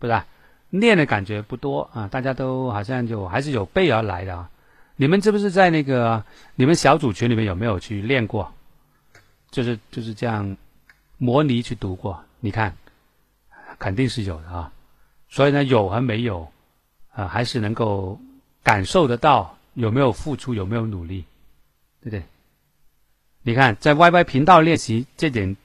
[0.00, 0.22] 不是？
[0.70, 4.50] 念的感觉不多啊，大家都好像就还是有备而来的啊。
[4.96, 6.24] 你们是不是在那个
[6.56, 8.52] 你们小组群里面有没有去练过？
[9.52, 10.56] 就是就是这样
[11.16, 12.20] 模拟去读过？
[12.40, 12.76] 你看，
[13.78, 14.72] 肯定是有的啊。
[15.28, 16.48] 所以呢，有和没有
[17.12, 18.18] 啊，还是能够
[18.64, 21.24] 感受得到有没有付出，有没有努力，
[22.00, 22.24] 对不对？
[23.42, 25.56] 你看，在 YY 频道练习这点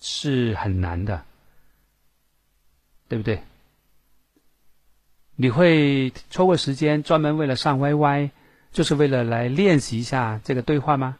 [0.00, 1.24] 是很难的，
[3.08, 3.42] 对不对？
[5.34, 8.30] 你会抽个时间专门为了上 YY，
[8.70, 11.18] 就是为了来练习一下这个对话吗？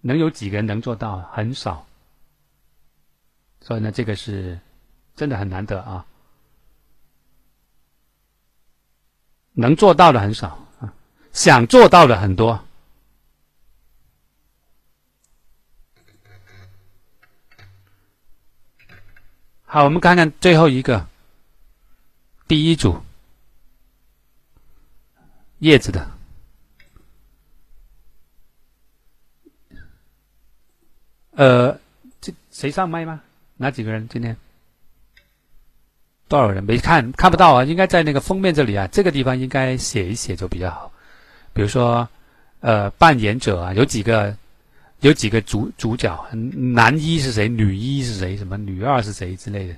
[0.00, 1.18] 能有几个人能做到？
[1.32, 1.86] 很少。
[3.60, 4.60] 所以呢，这个是
[5.16, 6.06] 真的很难得啊，
[9.52, 10.63] 能做到的很少，
[11.34, 12.64] 想做到的很多。
[19.64, 21.08] 好，我们看看最后一个，
[22.46, 23.02] 第一组
[25.58, 26.08] 叶子的，
[31.32, 31.80] 呃，
[32.20, 33.20] 这谁上麦吗？
[33.56, 34.36] 哪几个人今天？
[36.28, 37.10] 多少人没看？
[37.10, 40.92] 看不到啊，应该在那个封面这里啊，这个地方应该写一写就比较好。
[41.54, 42.06] 比如说，
[42.60, 44.36] 呃，扮演者啊，有几个？
[45.00, 47.46] 有几个主主角，男一是谁？
[47.46, 48.38] 女一是谁？
[48.38, 49.76] 什么女二是谁之类的？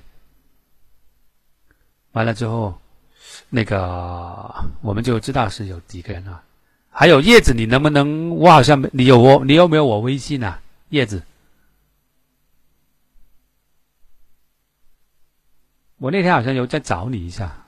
[2.13, 2.79] 完了之后，
[3.49, 6.41] 那个我们就知道是有几个人啊。
[6.89, 8.29] 还有叶子，你能不能？
[8.37, 10.61] 我好像你有我，你有没有我微信啊？
[10.89, 11.21] 叶子，
[15.97, 17.65] 我那天好像有在找你一下，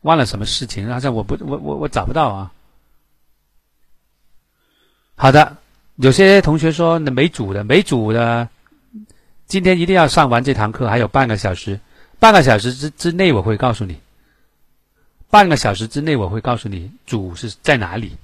[0.00, 2.50] 忘了什么事情，好像我不我我我找不到啊。
[5.19, 5.57] 好的。
[5.97, 8.49] 有些同学说那没组的，没组的，
[9.47, 11.79] 今天一定要上完这堂课，还有半个小时，
[12.19, 13.95] 半个小时之之内我会告诉你，
[15.29, 18.17] 半个小时之内我会告诉你组是在哪里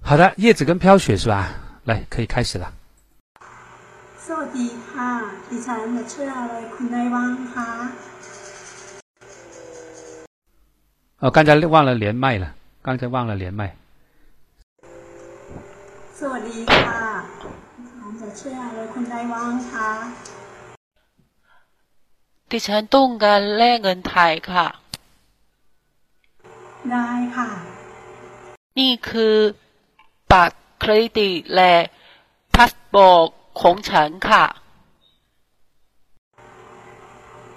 [0.00, 1.54] 好的，叶子跟飘雪是吧？
[1.84, 2.72] 来，可以开始了。
[4.26, 5.10] สวัสดีค่ะ
[5.48, 5.80] ดิฉัน
[6.12, 7.68] ชื่ออะไรคุณได้บ้างคะ
[11.22, 12.54] 哦，刚才忘了连麦了。
[12.82, 13.62] 刚才忘了连麦。
[16.18, 17.00] สวัสดีค่ะ
[18.00, 19.90] ผมจะชื่ออะไรคุณได้ว่างคะ
[22.50, 24.66] ดิฉันต้องการแลกเงินไทยค่ะ
[26.90, 27.48] ได้ค่ะ
[28.78, 29.36] นี่คือ
[30.32, 31.74] บัตรเครดิตและ
[32.54, 33.28] พาสปอร์ต
[33.60, 34.44] ของฉันค่ะ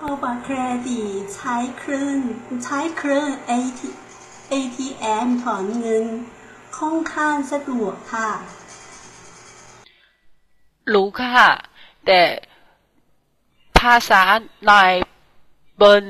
[0.02, 0.56] เอาบัตรเคร
[0.89, 2.18] ดิตใช้เครื่อง
[2.64, 3.81] ใช้เครื่อง AT
[4.52, 6.06] ATM ถอนเงิน
[6.77, 8.31] ค่อนข้างสะดวกค่ะ
[10.93, 11.48] รู้ค่ะ
[12.06, 12.22] แต่
[13.78, 14.22] ภาษา
[14.66, 14.72] ใน
[15.82, 16.05] บน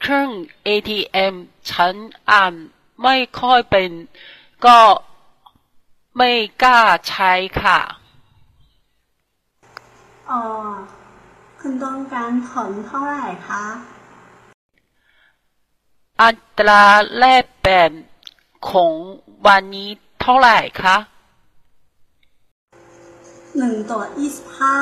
[0.00, 0.30] เครื่อง
[0.66, 1.34] ATM
[1.70, 1.94] ฉัน
[2.30, 2.54] อ่าน
[3.02, 3.90] ไม่ค่อยเป็น
[4.66, 4.80] ก็
[6.16, 6.30] ไม่
[6.62, 7.32] กล้าใช้
[7.62, 7.80] ค่ะ
[10.30, 10.42] อ๋อ
[11.66, 13.64] คุณต้องการถอนเท่าไหร่คะ
[16.22, 16.84] อัตรา
[17.18, 17.92] แลกเปลี่ยน
[18.70, 18.94] ของ
[19.46, 20.96] วันนี้เท่าไหร่คะ
[23.58, 24.78] หนึ่งต่อยี่สิบห้า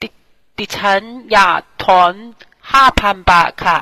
[0.00, 0.08] ดิ
[0.58, 2.12] ดิฉันอยากถอน
[2.72, 3.78] ห้าพันบาทค่ะ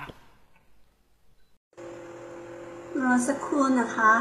[3.00, 4.12] รอสักครู่นะคะ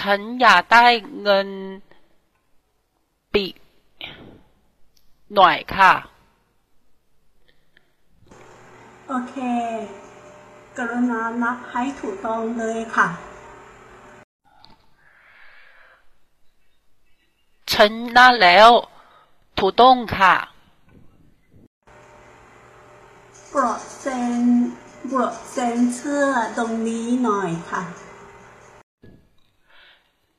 [0.10, 0.86] ันอยากได้
[1.22, 1.48] เงิน
[3.34, 3.44] ปี
[5.34, 5.92] หน่อยค่ะ
[9.08, 9.34] โอเค
[10.76, 13.08] กรุณานับให้ถูกต้องเลยค่ะ
[17.72, 18.68] ฉันนับแล้ว
[19.58, 20.34] ถูกต้องค่ะ
[23.48, 24.42] โปรดเซ็น
[25.08, 26.26] โปรดเซ็นเชื่อ
[26.56, 27.82] ตรงนี้หน่อยค่ะ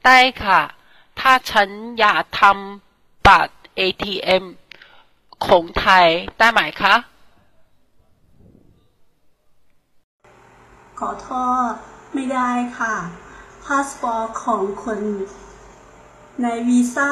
[0.06, 0.81] ได้ค่ะ
[1.26, 1.70] ถ้าฉัน
[2.00, 4.44] อยากทำบัตร ATM
[5.46, 6.08] ของไทย
[6.38, 6.96] ได้ไหมคะ
[11.00, 11.30] ขอโท
[11.70, 11.72] ษ
[12.14, 12.50] ไม่ได้
[12.80, 12.96] ค่ะ
[13.66, 15.00] พาสปอร์ตของคน
[16.42, 17.12] ในวีซ่า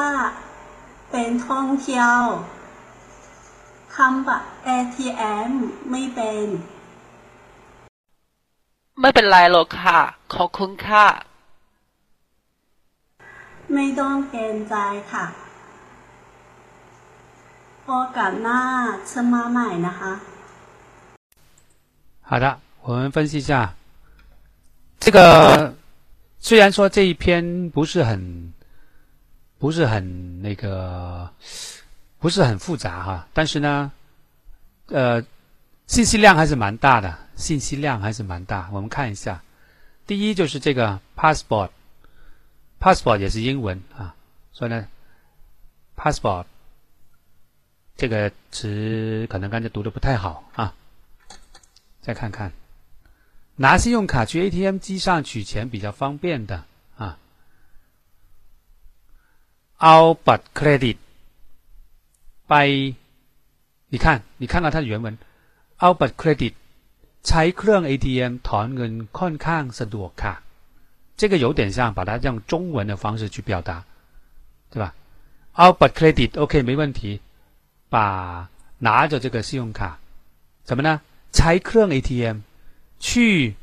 [1.10, 2.20] เป็นท่องเที่ยว
[3.96, 5.50] ทำบัตร ATM
[5.90, 6.46] ไม่เป็น
[9.00, 10.00] ไม่เป็นไรหรอกค่ะ
[10.34, 11.29] ขอบคุณค่ะ
[13.73, 14.75] ไม่ต้องเกรงใจ
[15.11, 15.25] ค่ะ
[17.87, 18.59] โอกาสหน้า
[19.09, 20.13] จะมาใหม่นะคะ
[22.29, 22.45] 好的，
[22.81, 23.73] 我们分析一下，
[24.99, 25.75] 这个
[26.39, 28.51] 虽然说这一篇不是很
[29.59, 31.29] 不是很那个
[32.17, 33.91] 不是很复杂哈，但是呢，
[34.87, 35.23] 呃，
[35.85, 38.67] 信息量还是蛮大的，信息量还是蛮大。
[38.71, 39.39] 我们看一下，
[40.07, 40.99] 第一就是这个
[42.79, 44.15] passport，passport 也是英文啊，
[44.53, 44.87] 所以呢，
[45.95, 46.45] passport
[47.97, 50.75] 这个词可能刚才读的不太好啊。
[52.01, 52.51] 再看看，
[53.55, 56.65] 拿信用卡去 ATM 机上取钱比较方便的
[56.97, 57.17] 啊。
[59.77, 60.97] เอาบัตรเครดิต
[62.47, 62.95] ไป
[63.89, 65.17] 你看，你看到它的原文，
[65.79, 66.53] เอาบัตรเครดิต
[67.27, 70.35] ใช้เครื่อง ATM ถอนเงินค่อนข้างสะดวกค่ะ。
[71.20, 73.84] 这个有点像，把它用中文的方式去表达，
[74.70, 74.94] 对吧
[75.52, 77.20] ？Out but credit，OK，没问题。
[77.90, 78.48] 把
[78.78, 79.98] 拿着这个信用卡，
[80.64, 81.02] 怎么呢？
[81.30, 82.38] 拆克 ATM，
[82.98, 83.54] 去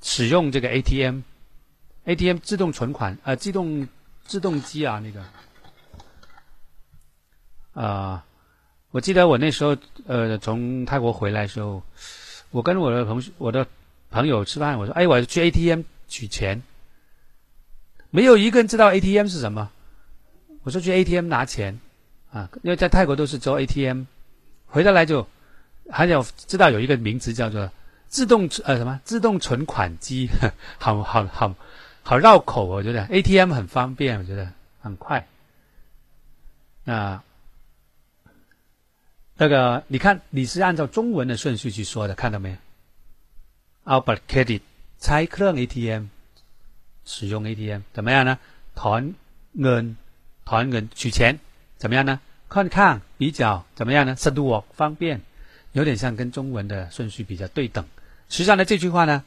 [0.00, 3.86] 使用这个 ATM，ATM 自动存款啊，自动
[4.24, 5.24] 自动机啊，那个。
[7.80, 8.24] 啊，
[8.90, 9.76] 我记得我那时候
[10.08, 11.80] 呃，从泰国回来时候，
[12.50, 13.64] 我跟我的朋我的
[14.10, 16.60] 朋友吃饭，我说：“哎，我去 ATM 取钱。”
[18.11, 19.69] 没有一个人知道 ATM 是什么，
[20.63, 21.79] 我说去 ATM 拿钱
[22.31, 24.03] 啊，因为在泰国都是做 ATM，
[24.67, 25.27] 回得来就。
[25.89, 27.71] 还有知道有一个名词叫做
[28.09, 30.29] 自动呃什么自动存款机，
[30.79, 31.55] 好好好
[32.03, 34.51] 好绕口，我觉得 ATM 很方便，我觉得
[34.81, 35.25] 很快。
[36.83, 37.23] 那
[39.37, 42.57] 那个你看你是按照中文的顺序去说的，看到没？
[43.85, 44.59] Albert Credit
[44.99, 46.07] ใช้เครื่อง ATM
[47.05, 48.37] 使用 ATM 怎么样呢？
[48.75, 49.13] ถอน
[49.59, 49.95] เงิน
[50.45, 51.39] ถอนเงิน取钱
[51.77, 52.19] 怎么样呢？
[52.49, 54.15] ค่อนข้าง比较怎么样呢？
[54.15, 55.21] สะดวก方便。
[55.73, 57.85] 有点像跟中文的顺序比较对等。
[58.29, 59.23] 实际上呢，这句话呢，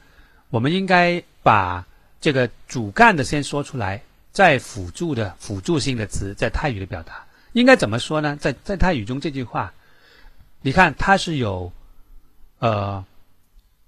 [0.49, 1.85] 我们应该把
[2.19, 4.01] 这个主干的先说出来，
[4.33, 8.35] 再辅助的辅助性的词在泰语的表达应该怎么说呢？
[8.37, 9.73] 在在泰语中这句话，
[10.61, 11.71] 你看它是有，
[12.59, 13.05] 呃，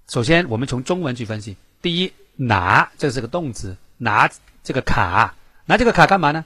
[0.08, 1.56] 首先我们从中文去分析。
[1.82, 4.29] 第一， 拿这是个动词，拿
[4.63, 5.35] 这个卡，
[5.65, 6.45] 拿这个卡干嘛呢？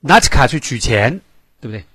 [0.00, 1.22] 拿起卡去取钱，
[1.62, 1.86] 对不对？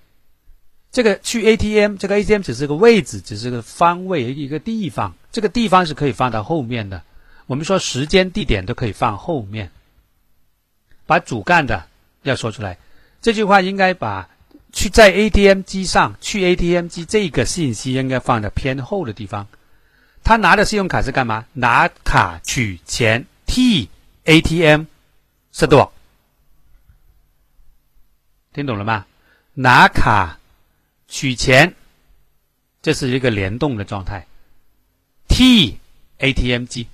[0.91, 7.03] 这个去 ATM，这个 ATM 只是个位置，只是个方位一个地方，这个地方是可以放到后面的。
[7.45, 9.69] 我们说时间、地点都可以放后面，
[11.05, 11.85] 把主干的
[12.23, 12.79] 要说出来。
[13.21, 14.27] 这句话应该把
[14.73, 19.47] 去在 ATM 机上去 ATM 机这个信息应该放在偏后的地方。
[20.23, 21.45] 他拿的信用卡是干嘛？
[21.53, 23.89] 拿卡取钱，，T
[24.25, 24.85] A T M
[25.51, 25.91] 是多。
[28.53, 29.05] 听懂了吗？
[29.53, 30.37] 拿卡。
[31.11, 31.73] 取钱，
[32.83, 34.27] 这是一个联动的状态。
[35.27, 35.79] T
[36.19, 36.87] ATM 机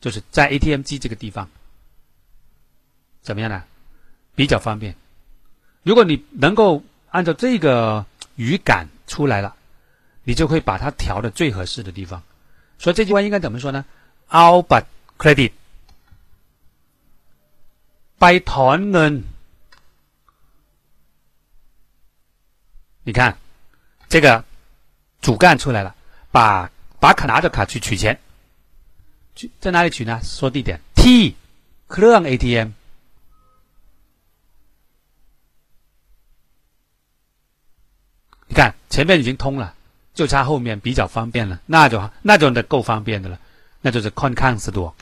[0.00, 1.48] 就是在 ATM 机这个地方，
[3.22, 3.62] 怎么样呢？
[4.34, 4.96] 比较方便。
[5.84, 8.04] 如果你能够按照这个
[8.34, 9.54] 语感出来了，
[10.24, 12.20] 你就会把它调的最合适的地方。
[12.79, 13.85] 所以这句话应该怎么说呢？
[14.29, 14.85] All but
[15.17, 15.51] credit，
[18.19, 19.23] ไปถอนเงิน
[23.03, 23.37] 你看，
[24.09, 24.43] 这个
[25.21, 25.95] 主干出来了，
[26.31, 28.19] 把把卡拿着卡去取钱，
[29.35, 30.19] 去在哪里取呢？
[30.23, 31.35] 说地点，T
[31.87, 32.71] เครื่อง ATM
[38.47, 39.75] 你看前面已经通了，
[40.19, 43.37] 就差后面比较方便了，那就那就得够方便的了，
[43.81, 44.93] 那就是ค่อนข้างสะดวก，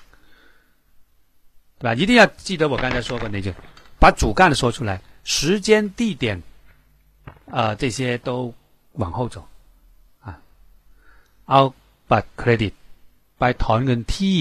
[1.80, 1.96] 对吧？
[1.96, 3.54] 一定要记得我刚才说过那句，
[4.00, 6.42] 把主干的说出来，时间、地点，
[7.52, 8.54] 呃，这些都
[8.94, 9.48] 往后走
[10.22, 10.40] 啊。
[11.46, 11.74] เอา
[12.10, 12.74] บัตรเครดิต
[13.38, 14.38] ไปถอนเงินที่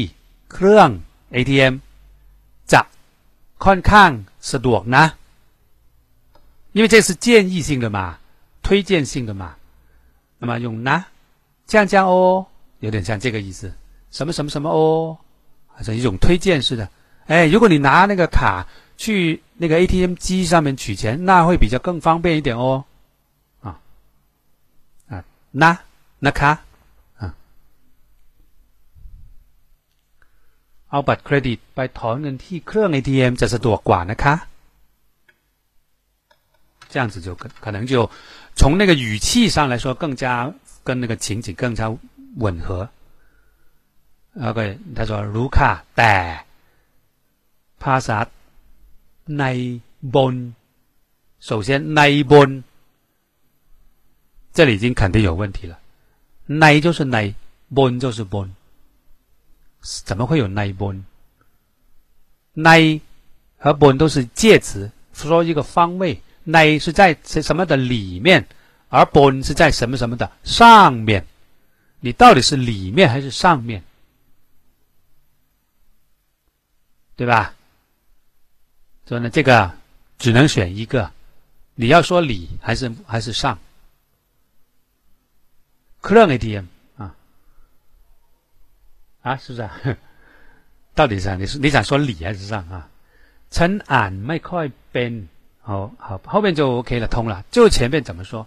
[0.53, 0.89] เครื่อง
[1.35, 1.75] ATM
[2.73, 2.81] จะ
[3.65, 4.11] ค่อนข้าง
[4.53, 5.05] สะดวกนะ，
[6.73, 8.19] 因为这是建议性的嘛。
[8.65, 9.57] 推荐性的嘛，
[10.39, 11.05] 那么用呢，
[11.67, 12.47] 这样这样哦，
[12.81, 13.73] 有点像这个意思，
[14.11, 15.17] 什么什么什么哦，
[15.75, 16.89] 还是一种推荐式的。
[17.27, 18.67] 哎，如果你拿那个卡
[18.97, 22.85] 去那个 ATM 机上面取钱，那会比较更方便一点哦。
[23.61, 23.79] 啊
[25.09, 25.79] 啊，那
[26.19, 26.59] 那卡
[27.19, 27.35] 啊，
[30.91, 34.39] เอาบัตรเครดิตไปถอนเงินที่เครื่อง ATM จะสะดวกกว่านะคะ。
[36.93, 38.11] 这样子就可可能就
[38.57, 40.53] 从那个语气上来说，更加
[40.85, 41.95] 跟那个情景更加
[42.37, 42.89] 吻合。
[44.41, 46.45] OK，他说卢卡แต่
[47.79, 48.27] ภาษา
[49.39, 49.81] ใน
[50.15, 50.53] บน，
[51.41, 52.63] 首先ในบน，
[54.55, 55.79] 这里已经肯定有问题了。
[56.47, 57.35] ใน就是ใน，
[57.71, 58.51] บน就是บน，
[59.83, 61.03] 怎么会有ในบน？
[62.55, 63.01] ใน
[63.59, 66.21] 和บน都是介词，说一个方位。
[66.47, 68.47] 内是在什么的里面，
[68.89, 71.25] 而 bon 是在什么什么的上面，
[72.01, 73.83] 你到底是里面还是上面，
[77.17, 77.55] 对吧？
[79.07, 79.73] 所以呢，这个
[80.19, 81.13] 只能选一个，
[81.75, 83.59] 你要说里还是还是上。
[86.01, 86.67] 克朗 ATM
[86.97, 87.15] 啊
[89.23, 89.81] 啊，是不是啊？
[90.95, 92.89] 到底是你是你想说里还是上啊？
[93.51, 95.19] 陈俺ไม่ค่อยเป็น。
[95.67, 97.45] 好好，后面就 OK 了，通了。
[97.51, 98.47] 就前面怎么说？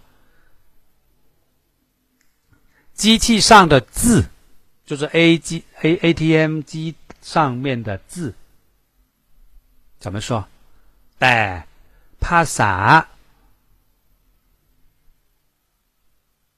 [2.94, 4.24] 机器上的字，
[4.84, 8.34] 就是 A 机 A ATM 机上面的字，
[9.98, 10.46] 怎么说？
[11.18, 11.64] แต่
[12.20, 13.06] ภาษา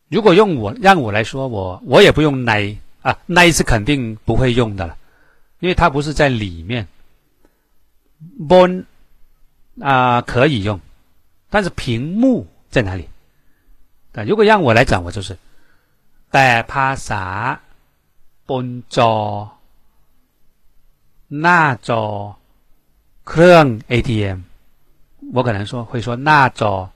[0.09, 4.97] 如果用我让我来说，我我也不用 n 啊 n 是肯定不会用的了，
[5.60, 6.89] 因为它不是在里面。
[8.48, 8.85] bon
[9.80, 10.80] 啊，可以用，
[11.51, 13.09] 但是屏幕在哪里？
[14.12, 15.36] 但如果让我来讲，我就是，
[16.32, 17.60] แต่ภาษา
[18.48, 19.14] บนจอ
[21.40, 22.02] หน้าจอ
[23.28, 24.39] เครื่อง ATM，
[25.32, 26.89] 我可能说会说หน้าจอ，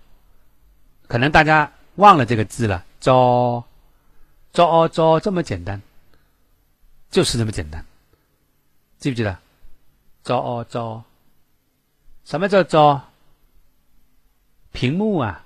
[1.07, 3.65] 可能大家忘了这个字了，จอ
[4.53, 5.81] จอจอ这么简单，
[7.11, 7.85] 就是这么简单，
[8.99, 9.37] 记不记得？
[10.25, 11.05] จอจอ。
[12.27, 13.03] 什么叫做
[14.73, 15.45] 屏幕啊？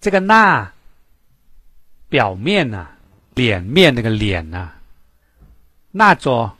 [0.00, 0.72] 这个那
[2.08, 2.86] 表面呐，
[3.34, 4.70] 脸面那个脸呐，
[5.92, 6.56] 那桌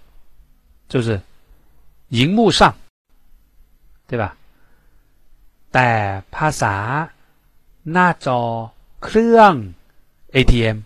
[0.88, 1.20] 就是
[2.09, 2.74] 荧幕上，
[4.06, 4.36] 对吧？
[5.72, 6.74] แต่ภาษา
[7.92, 8.40] หน้าจอ
[9.02, 9.55] เครื่อง
[10.34, 10.78] ATM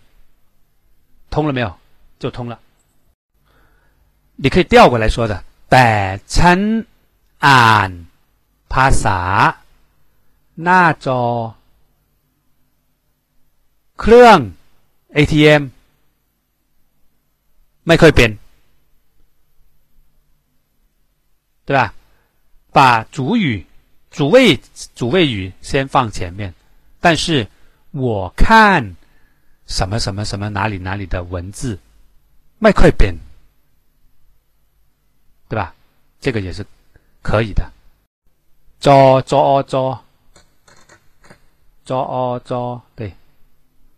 [1.31, 1.77] 通了没有？
[2.19, 2.59] 就通了。
[4.37, 6.59] 你可以调过来说的，แต่ฉัน
[7.45, 7.89] อ่าน
[8.73, 9.19] ภาษา
[10.63, 11.21] หน้าจอ
[13.99, 14.39] เครื่อง
[15.17, 15.63] ATM
[17.87, 18.31] ไม่ค่อยเป็น
[21.67, 21.93] 对吧？
[22.71, 23.65] 把主语、
[24.11, 24.59] 主谓、
[24.93, 26.53] 主谓语先放前面，
[26.99, 27.47] 但是
[27.91, 28.95] 我看
[29.65, 31.79] 什么什么什么哪里哪里的文字，
[32.61, 33.15] ไม่ค่อยเป็น
[35.49, 35.73] 对吧？
[36.19, 36.65] 这个也是。
[37.22, 37.70] 可以的。
[38.78, 40.00] 做做哦做。
[41.84, 43.12] 做哦做对。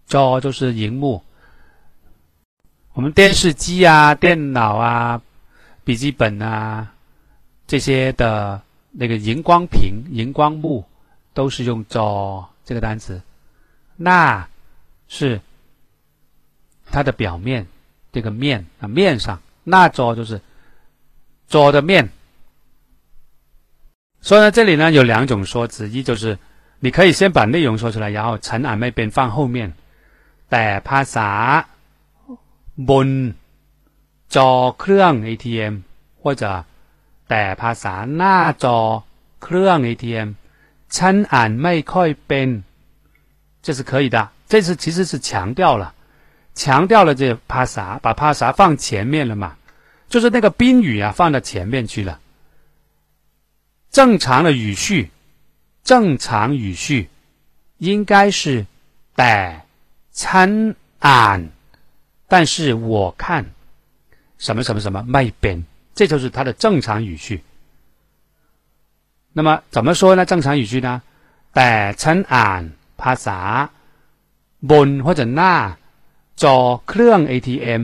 [0.06, 1.22] 做就是荧幕。
[2.94, 5.22] 我们电视机啊电脑啊
[5.84, 6.92] 笔记本啊
[7.66, 10.84] 这些的那个荧光屏荧光幕
[11.32, 13.20] 都是用做这个单词。
[13.96, 14.46] 那
[15.08, 15.40] 是
[16.90, 17.66] 它的表面
[18.12, 19.40] 这个面啊面上。
[19.64, 20.40] 那做就是
[21.46, 22.08] 做的面
[24.21, 26.37] 所以呢，这里呢有两种说辞，一就是
[26.79, 29.73] 你可以先把内容说出来，然后陈俺那边放后面。
[30.49, 31.29] แต่ภาษา
[32.89, 33.09] บน
[34.35, 35.73] จอเครื่อง ATM
[36.21, 36.43] 或者
[37.29, 38.77] แต่ภาษาหน้าจอ
[39.43, 40.29] เครื่อง ATM
[40.95, 42.49] ฉันอ่านไม่ค่อยเป็น
[43.61, 44.17] 这是可以的。
[44.47, 45.93] 这次其实是强调了，
[46.55, 49.57] 强调了这ภาษา，把ภาษา放前面了嘛。
[50.07, 52.17] 就是那个宾语啊放到前面去了。
[53.91, 55.11] 正常的语序，
[55.83, 57.09] 正常语序
[57.77, 58.65] 应该是
[59.15, 59.61] แต่
[60.11, 61.49] 参俺，
[62.27, 63.45] 但是我看
[64.37, 65.63] 什么什么什么ไม่เป็น，
[65.95, 67.43] 这就是它的正常语序。
[69.33, 70.25] 那么怎么说呢？
[70.25, 71.01] 正常语序呢？
[71.55, 72.63] แต่ฉันอ่าน
[73.01, 73.39] ภาษา
[74.69, 75.53] บน或者หน้า
[76.43, 76.57] จอ
[76.87, 77.81] เครื่อง ATM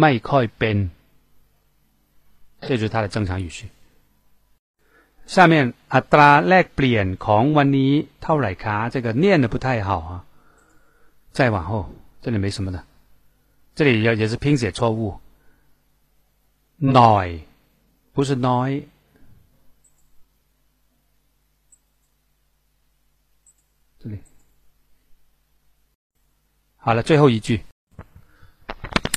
[0.00, 0.78] ไม่ค่อยเป็น，
[2.66, 3.68] 这就是它的正常语序。
[5.34, 5.52] 下面
[5.94, 7.92] อัตราแลกเปลี่ยนของวันนี้
[8.22, 8.76] เท่าไหร่คะ？
[8.94, 10.12] 这个念的不太好啊。
[11.36, 11.72] 再往后，
[12.22, 12.78] 这里没什么的，
[13.74, 15.18] 这里也也是拼写错误。
[16.80, 17.40] น้
[18.14, 18.82] 不是น้อย。
[24.00, 24.18] 这里
[26.76, 27.62] 好了，最后一句，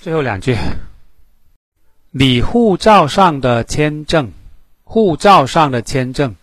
[0.02, 0.56] 最后两句。
[2.12, 4.32] 你护照上的签证，
[4.91, 6.36] 护照上的签证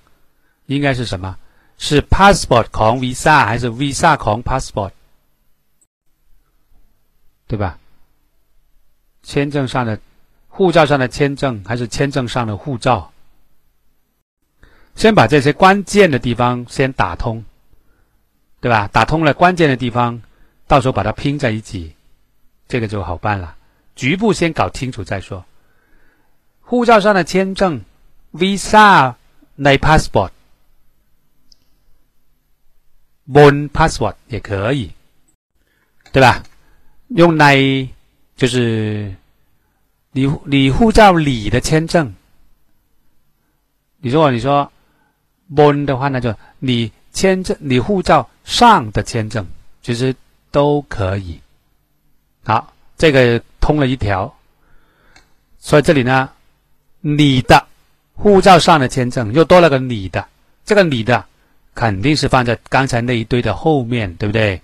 [0.66, 1.38] 应该是什么？
[1.78, 4.92] 是 passport ของ visa 还是 visa ของ passport？
[7.46, 7.78] 对吧？
[9.22, 9.98] 签证上的
[10.48, 13.12] 护照上的签证还是签证上的护照？
[14.94, 17.44] 先把这些关键的地方先打通，
[18.60, 18.88] 对吧？
[18.92, 20.22] 打通了关键的地方，
[20.66, 21.94] 到时候把它拼在一起，
[22.68, 23.56] 这个就好办了。
[23.96, 25.44] 局部先搞清楚再说。
[26.60, 27.84] 护照上的签证
[28.32, 29.14] ，visa
[29.56, 30.30] ใน passport，bon
[33.70, 34.90] passport 也可以，
[36.12, 36.42] 对吧？
[37.08, 37.88] 用ใน
[38.36, 39.14] 就是
[40.12, 42.12] 你你护照里的签证。
[43.98, 44.70] 你如果你说
[45.54, 49.46] bon 的话，那就你签证你护照上的签证，
[49.82, 50.14] 其实
[50.50, 51.40] 都可以。
[52.44, 54.34] 好，这个通了一条，
[55.58, 56.30] 所以这里呢。
[57.06, 57.62] 你的
[58.18, 60.28] 护照上的签证又多了个你的，
[60.64, 61.26] 这个你的
[61.74, 64.62] 肯定是放在刚才那一堆的后面，对不对？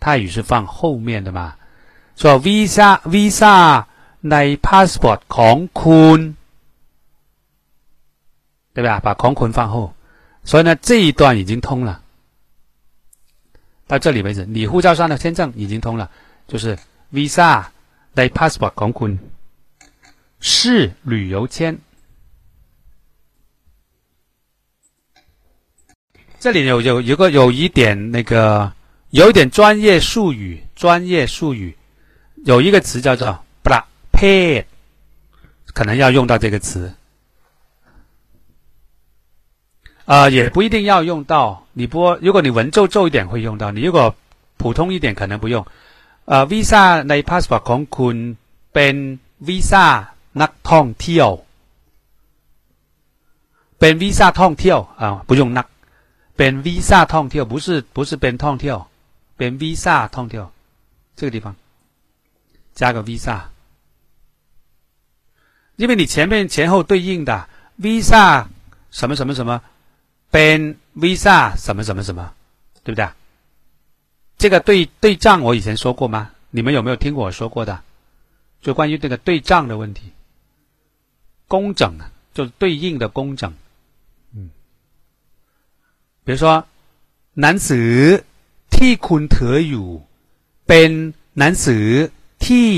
[0.00, 1.54] 泰语是放后面的嘛？
[2.16, 3.84] 说 visa visa
[4.20, 6.34] ใน passport ของคุณ，
[8.74, 9.00] 对吧？
[9.00, 9.94] 把ของคุณ放后，
[10.44, 12.02] 所以呢这一段已经通了。
[13.86, 16.10] 到这里为止，你护照上的签证已经通了，
[16.48, 16.78] 就是
[17.12, 17.66] visa
[18.14, 19.18] ใน passport ของคุณ。
[20.40, 21.78] 是旅游签。
[26.40, 28.72] 这里有有有个有一点那个
[29.10, 31.76] 有一点专业术语，专业术语
[32.44, 33.82] 有一个词叫做 “bra
[34.12, 34.64] pay”，
[35.72, 36.92] 可能要用到这个词。
[40.04, 41.66] 啊，也不一定要用到。
[41.72, 44.14] 你不，如果你文绉绉一点会用到，你如果
[44.56, 45.66] 普通一点可能不用。
[46.24, 48.36] 啊，visa ใน passport ของคุณ
[48.72, 49.86] เป็น visa。
[50.42, 51.28] นักท่องเที่ยว
[53.80, 55.66] เป็นวีซ่าท่องเที่ยว啊不用นัก
[56.41, 58.89] 边 visa 通跳，不是不是边通跳，
[59.37, 60.51] 边 visa 通跳，
[61.15, 61.55] 这个地方
[62.73, 63.41] 加个 visa，
[65.75, 67.47] 因为你前面前后对应的
[67.79, 68.47] visa
[68.89, 69.61] 什么什么什么，
[70.31, 72.33] 边 visa 什么什么什么，
[72.83, 73.07] 对不对？
[74.39, 76.31] 这个对对账我以前说过吗？
[76.49, 77.83] 你们有没有听过我说过的？
[78.63, 80.11] 就关于这个对账的问题，
[81.47, 81.99] 工整
[82.33, 83.53] 就对应的工整。
[86.20, 86.64] 嗯，比如说，
[87.34, 88.24] 男子
[88.70, 89.88] ที่คุณถืออยู่
[90.66, 90.90] เป็น
[91.38, 91.86] หนังสือ
[92.46, 92.68] ที่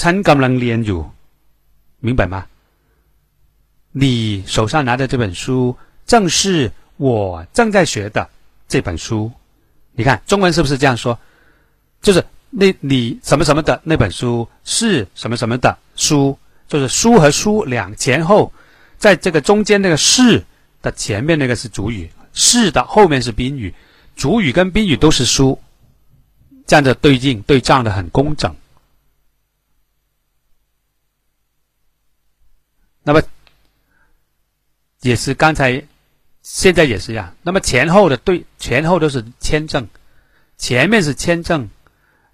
[0.00, 1.04] ฉันกำลังเรียนอยู่，
[2.00, 2.46] 明白吗？
[3.92, 8.28] 你手上拿的这本书正是我正在学的
[8.68, 9.30] 这本书。
[9.92, 11.18] 你看中文是不是这样说？
[12.00, 16.38] 就是那你什么什么的那本书是什么什么的书。
[16.68, 18.52] 就是书和书两前后，
[18.98, 20.44] 在这个中间那个是
[20.82, 23.73] 的前面那个是主语， 是的后面是宾语，
[24.15, 25.61] 主语跟宾语都是书，
[26.65, 28.53] 这样的对应对仗的很工整。
[33.03, 33.21] 那么
[35.01, 35.83] 也是刚才
[36.41, 39.87] 现在也是一样，那么前后的对前后都是签证，
[40.57, 41.69] 前面是签证，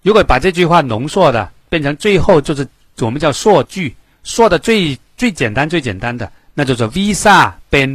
[0.02, 2.66] 如果把这句话浓缩的变成最后就是
[3.00, 3.94] 我们叫缩句。
[4.22, 7.88] 说的最最简单最简单的，那就是 visa 变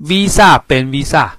[0.00, 1.32] visa，visa 变 visa，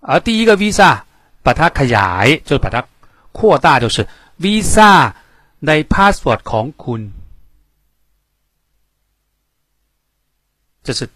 [0.00, 1.02] 而第一个 visa
[1.42, 2.86] 把它ขยาย，就把它
[3.32, 4.06] 扩大，就是
[4.38, 5.12] visa
[5.60, 7.12] ใน passport ของคุณ，
[10.82, 11.08] 这是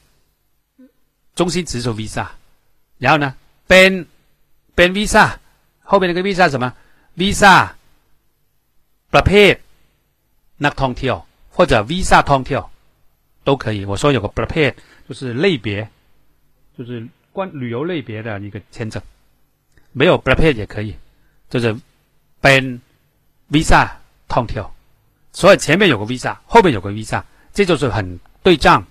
[1.35, 2.27] 中心词是 visa，
[2.99, 3.35] 然后呢，
[3.67, 4.07] 变
[4.75, 5.37] 变 visa
[5.83, 6.75] 后面那个 visa 什么
[7.17, 7.71] visa
[9.11, 9.55] ประเภท
[10.65, 11.17] นักท่องเที่ยว
[11.55, 12.69] for 或者 Visa 通跳
[13.45, 13.85] 都可以。
[13.85, 14.75] 我说有个 prepaid
[15.09, 15.89] 就是类别，
[16.80, 19.04] 就是关旅游类别的一个签证，
[19.92, 20.96] 没有 prepaid 也可以，
[21.50, 21.76] 就是
[22.42, 22.80] ban
[23.52, 23.90] Visa
[24.30, 24.74] 通跳，
[25.34, 28.86] 所以前面有个 Visa，后面有个 Visa，这就是很对仗，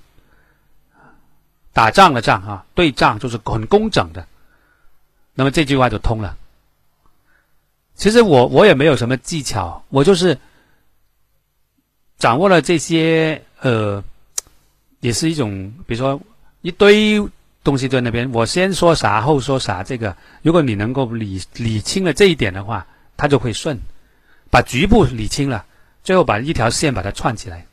[1.73, 4.29] 打仗的仗啊，对仗就是很工整的，
[5.33, 6.37] 那么这句话就通了。
[7.95, 10.37] 其实我我也没有什么技巧，我就是
[12.19, 14.05] 掌握了这些呃，
[15.01, 16.21] 也是一种，比如说
[16.61, 17.27] 一堆
[17.68, 23.80] 东西在那边，我先说啥后说啥，这个如果你能够理理清了这一点的话，它就会顺，
[24.50, 25.66] 把局部理清了，
[26.04, 27.66] 最后把一条线把它串起来，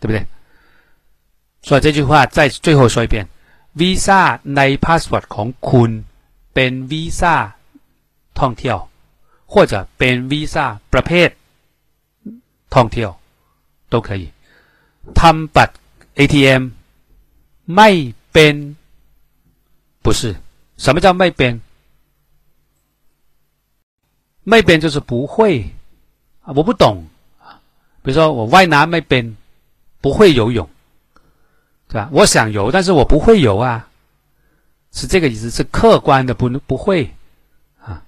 [0.00, 0.26] 对不对？
[1.62, 3.28] 所以这句话再最后说一遍：
[3.76, 5.90] Visa ในพาสปอร์ตของคุณ
[6.54, 7.34] เป็นวีซ่า
[8.40, 8.78] ท่องเที่ยว
[9.52, 11.28] 或者เป็นวีซ่าประเภท
[12.74, 13.10] ท่องเที่ยว
[13.92, 14.22] 都可以
[15.20, 15.74] ทำบัตร
[16.18, 16.62] ATM
[17.76, 17.90] ไม่
[18.32, 18.54] เป็น
[20.07, 20.33] 不是，
[20.77, 21.59] 什么叫卖边？
[24.45, 25.69] 卖边就是不会
[26.43, 27.05] 啊，我不懂
[27.41, 27.59] 啊。
[28.03, 29.35] 比如说我外南卖边，
[29.99, 30.69] 不会游泳，
[31.89, 32.07] 对吧？
[32.13, 33.89] 我想游，但是我不会游啊，
[34.93, 37.13] 是这个意思，是客观的不不会
[37.81, 38.01] 啊。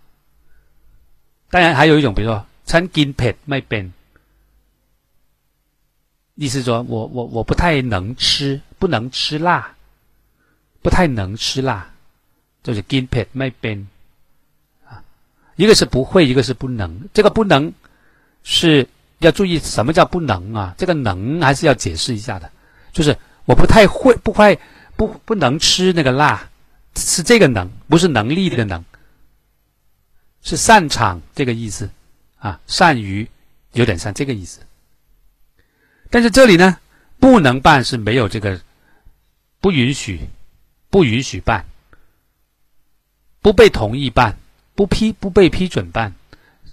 [1.49, 3.91] 当然还有一种，比如说餐金片卖边，
[6.35, 9.76] 意思说我我我不太能吃，不能吃辣。
[10.81, 11.89] 不太能吃辣，
[12.64, 13.85] 就是 gin pet 卖 ben
[14.85, 15.03] 啊，
[15.56, 17.10] 一个是不会，一个是不能。
[17.14, 17.73] 这个不能
[18.43, 18.88] 是
[19.19, 20.76] 要注意什么叫不能啊？
[20.77, 22.49] 这个能还是要解释一下的，
[22.91, 24.60] 就是我不太会，不会
[24.95, 26.49] 不不能吃那个辣，
[26.95, 28.84] 是这个能，不是能力的能。
[30.41, 31.89] 是擅长这个意思，
[32.38, 33.27] 啊，善于
[33.73, 34.61] 有点像这个意思。
[36.10, 36.77] 但是这里呢，
[37.19, 38.60] 不能办是没有这个，
[39.60, 40.22] 不允许，
[40.90, 41.66] 不允许办，
[43.41, 44.38] 不被同意办，
[44.76, 46.14] 不批不被批准办，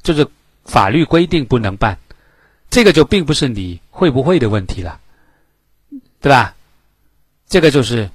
[0.02, 0.26] 就是
[0.64, 1.98] 法律规定不能办。
[2.70, 5.00] 这个就并不是你会不会的问题了，
[6.20, 6.56] 对吧？
[7.46, 8.10] 这个就是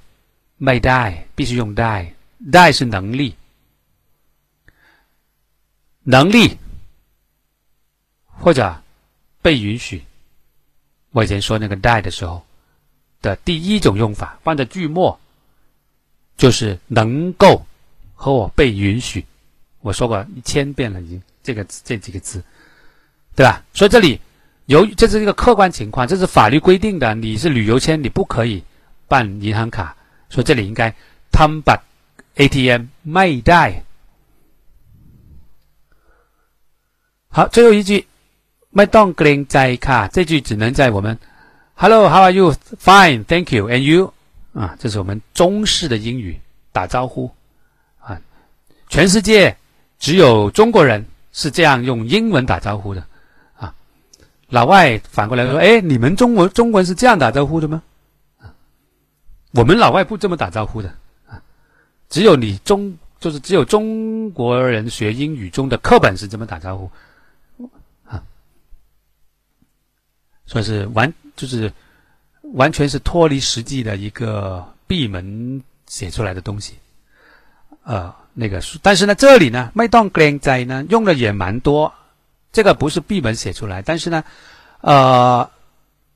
[0.60, 3.34] may die，，必须用 die，die 是能力。
[6.04, 6.58] 能力
[8.26, 8.82] 或者
[9.40, 10.04] 被允许，
[11.12, 12.44] 我以前说那个 die 的时候
[13.22, 15.18] 的第一种用法，放在句末，
[16.37, 17.65] 就是能够
[18.15, 19.25] 和我被允许。
[19.81, 22.43] 我说过一千遍了，已经这个这几个字，
[23.35, 23.63] 对吧？
[23.73, 24.19] 所以这里
[24.65, 28.63] 由于这是一个客观情况，这是法律规定的，你是旅游签，你不可以
[29.07, 29.95] 办银行卡，
[30.29, 30.93] 所以这里应该
[31.31, 31.81] t 把
[32.35, 33.83] ATM 卖带。
[37.29, 38.07] 好，最后一句，
[38.73, 40.09] ไม่ต้องเกรงใจค่ะ。
[40.11, 41.17] 这句只能在我们
[41.75, 42.53] “Hello，How are you?
[42.79, 43.69] Fine, thank you.
[43.69, 44.13] And you？”
[44.52, 46.38] 啊，这是我们中式的英语
[46.72, 47.30] 打招呼
[47.98, 48.20] 啊。
[48.88, 49.56] 全世界
[49.98, 53.06] 只有中国人是这样用英文打招呼的
[53.56, 53.74] 啊。
[54.48, 57.82] 老外反过来说：“哎，你们中国中国人是这样打招呼的吗？”
[58.40, 58.52] 啊，
[59.52, 60.94] 我们老外不这么打招呼的
[61.26, 61.42] 啊。
[62.10, 66.90] 只有你中，就是只有中国人学英语中的课本是这么打招呼。
[68.04, 68.22] 啊
[70.44, 71.72] 算是完，就是
[72.53, 76.75] 完全是脱离实际的一个闭门写出来的东西，
[77.83, 81.93] 呃，那个，但是呢，这里呢，麦当 g l 在呢用的也蛮多，
[82.51, 84.23] 这个不是闭门写出来，但是呢，
[84.81, 85.49] 呃，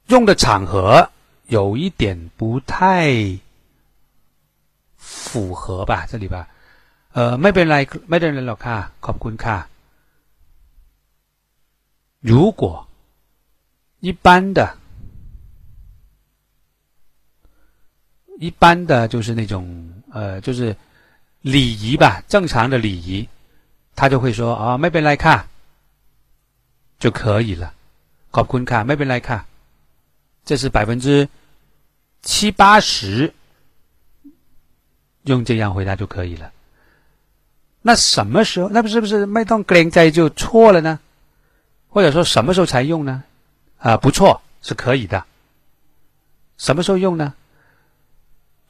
[0.07, 1.10] 用的场合
[1.48, 3.38] 有一点不太
[4.98, 6.48] 符合吧，这里吧，
[7.14, 7.78] 呃，ไม่เป็นไร
[8.10, 9.57] ไม่เป็นไรหรอกค่ะขอบคุณค่ะ
[12.22, 12.88] 如果。
[14.03, 14.78] 一般的，
[18.39, 20.77] 一般的就是那种呃，就是
[21.41, 23.29] 礼仪吧，正常的礼仪，
[23.95, 25.47] 他就会说啊，没边来看
[26.99, 27.73] 就可以了。
[28.31, 29.45] 考坤看没边来看，
[30.45, 31.29] 这是百分之
[32.23, 33.33] 七八十
[35.23, 36.53] 用这样回答就可以了。
[37.81, 38.69] 那什么时候？
[38.69, 40.99] 那不是不是麦当 g l 在就错了呢？
[41.89, 43.25] 或者说什么时候才用呢？
[43.79, 45.25] 啊，不错，是可以的。
[46.59, 47.33] 什么时候用呢？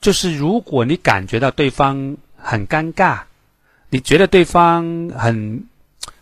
[0.01, 3.21] 就是如果你感觉到对方很尴尬，
[3.91, 5.67] 你觉得对方很、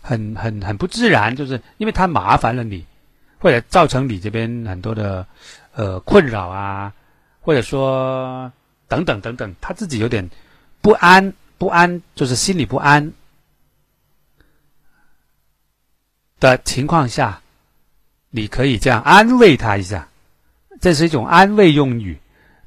[0.01, 2.85] 很、很、很不自然，就是因为他麻烦了你，
[3.39, 5.27] 或者造成你这边很多的
[5.75, 6.93] 呃困扰啊，
[7.41, 8.51] 或者说
[8.89, 10.29] 等等等等，他自己有点
[10.81, 13.13] 不安、不安，就是心里不安
[16.41, 17.41] 的情况下。
[18.37, 20.09] 你可以这样安慰他一下，
[20.81, 22.19] 这是一种安慰用语，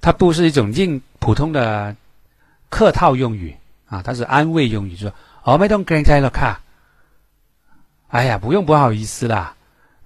[0.02, 1.96] 它不是一种硬普通的
[2.70, 3.56] 客套用语
[3.88, 5.14] 啊，它是安慰用语，就说
[5.44, 6.62] 哦，没动跟在了卡。
[8.10, 9.56] 哎呀，不用不好意思啦，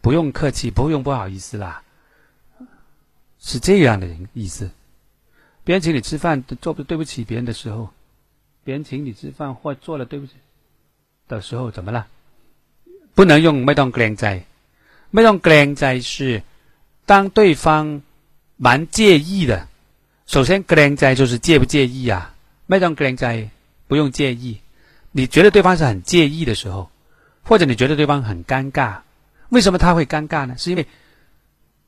[0.02, 1.84] 不用客气，不用不好意思啦，
[3.40, 4.72] 是这样的意思。
[5.64, 7.90] 别人请你吃饭，做不对不起别人的时候，
[8.64, 10.34] 别人请你吃饭或做了对不起
[11.28, 12.08] 的时候，怎么了？
[13.14, 14.46] 不能用没动跟在，
[15.12, 16.42] 没动跟在是
[17.06, 18.02] 当对方
[18.58, 19.68] 蛮介意的。
[20.32, 22.34] 首先 glen 在就是介不介意啊？
[22.66, 23.50] 麦当 glen 在
[23.88, 24.62] 不用介意。
[25.12, 26.90] 你觉得对方是很介意的时候
[27.44, 29.00] 或者你觉得对方很尴尬
[29.50, 30.56] 为什么他会尴尬呢？
[30.58, 30.88] 是因为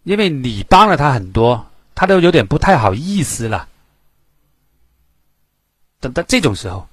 [0.03, 1.65] 因为你帮了他很多
[1.95, 3.69] 他都有点不太好意思了。
[6.01, 6.85] 等到这种时候。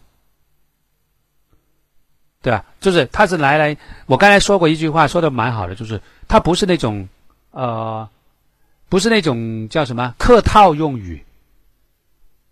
[2.42, 2.64] 对吧？
[2.80, 7.08] 就是他是来来我刚才说过一句话说的蛮好的就是他不是那种
[7.50, 8.08] 呃
[8.88, 11.24] 不是那种叫什么客套用语。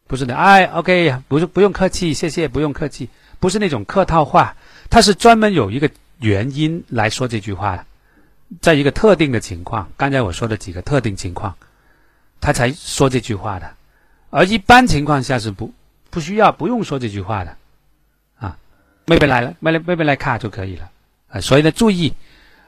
[0.09, 0.35] 不是的。
[0.35, 3.09] 哎，OK，不是不用客气，谢谢，不用客气，
[3.39, 4.57] 不是那种客套话，
[4.91, 7.85] 他是专门有一个原因来说这句话的，
[8.61, 11.55] 在一个特定的情况，刚才我说的几个特定情况。
[12.41, 13.69] 他才说这句话的，
[14.31, 15.75] 而一般情况下是不
[16.09, 17.57] 不需要不用说这句话的，
[18.39, 18.57] 啊，
[19.07, 20.89] 妹妹来了，妹妹妹妹来看就可以了，
[21.31, 22.15] 啊，所以呢，注意，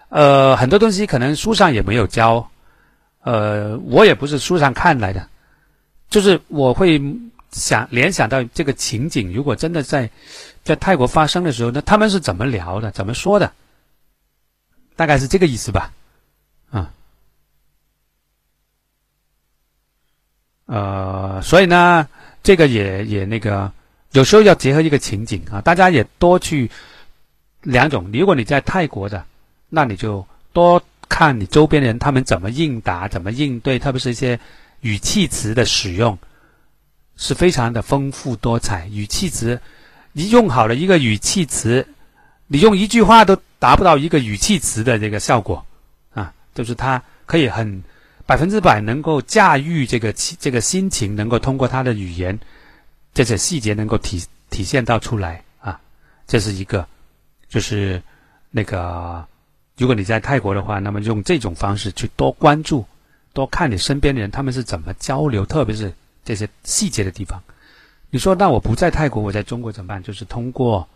[0.09, 2.51] 呃，很多东西可能书上也没有教，
[3.23, 5.29] 呃，我也不是书上看来的，
[6.11, 7.01] 就是我会
[7.53, 10.11] 想联想到这个情景，如果真的在
[10.62, 13.51] 在泰国发生的时候，那他们是怎么聊的，怎么说的，
[14.97, 15.93] 大概是这个意思吧。
[16.70, 16.93] 啊
[20.66, 22.07] 呃，所以呢，
[22.45, 23.73] 这个也也那个，
[24.12, 26.70] 有时候要结合一个情景啊，大家也多去
[27.62, 28.09] 两种。
[28.12, 29.24] 如果你在泰国的，
[29.69, 34.39] 那你就多看你周边的人他们怎么应答、怎么应对，特别是一些
[34.81, 36.19] 语气词的使用，
[37.16, 38.86] 是非常的丰富多彩。
[38.89, 39.61] 语气词，
[40.12, 41.86] 你用好了一个语气词，
[42.47, 45.65] 你用一句话都达不到一个语气词的这个效果
[46.15, 47.82] 啊，就是它可以很。
[48.27, 52.39] 百分之百能够驾驭这个这个心情，能够通过他的语言
[53.12, 55.81] 这些细节能够体体现到出来啊，
[56.28, 56.86] 这是一个，
[57.48, 58.01] 就是
[58.52, 59.27] 那个，
[59.77, 62.86] 如果你在泰国的话，那么用这种方式去多关注、
[63.32, 65.93] 多看你身边的人他们是怎么交流，特别是
[66.24, 67.43] 这些细节的地方。
[68.11, 70.02] 你说那我不在泰国，我在中国怎么办？
[70.02, 70.89] 就是通过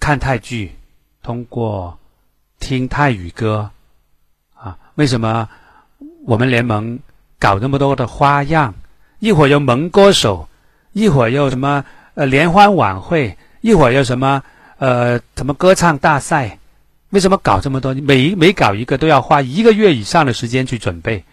[0.00, 0.72] 看泰剧，
[1.22, 1.98] 通过
[2.58, 3.70] 听泰语歌
[4.54, 5.48] 啊，为什么？
[6.24, 6.98] 我们联盟
[7.38, 8.72] 搞那么多的花样，
[9.18, 10.48] 一会儿又萌歌手，
[10.92, 11.84] 一会儿又什么
[12.14, 14.42] 呃联欢晚会，一会儿又什么
[14.78, 16.58] 呃什么歌唱大赛，
[17.12, 17.94] 为什么搞这么多？
[17.94, 21.24] 每每搞一个都要花一个月以上的时间去准备，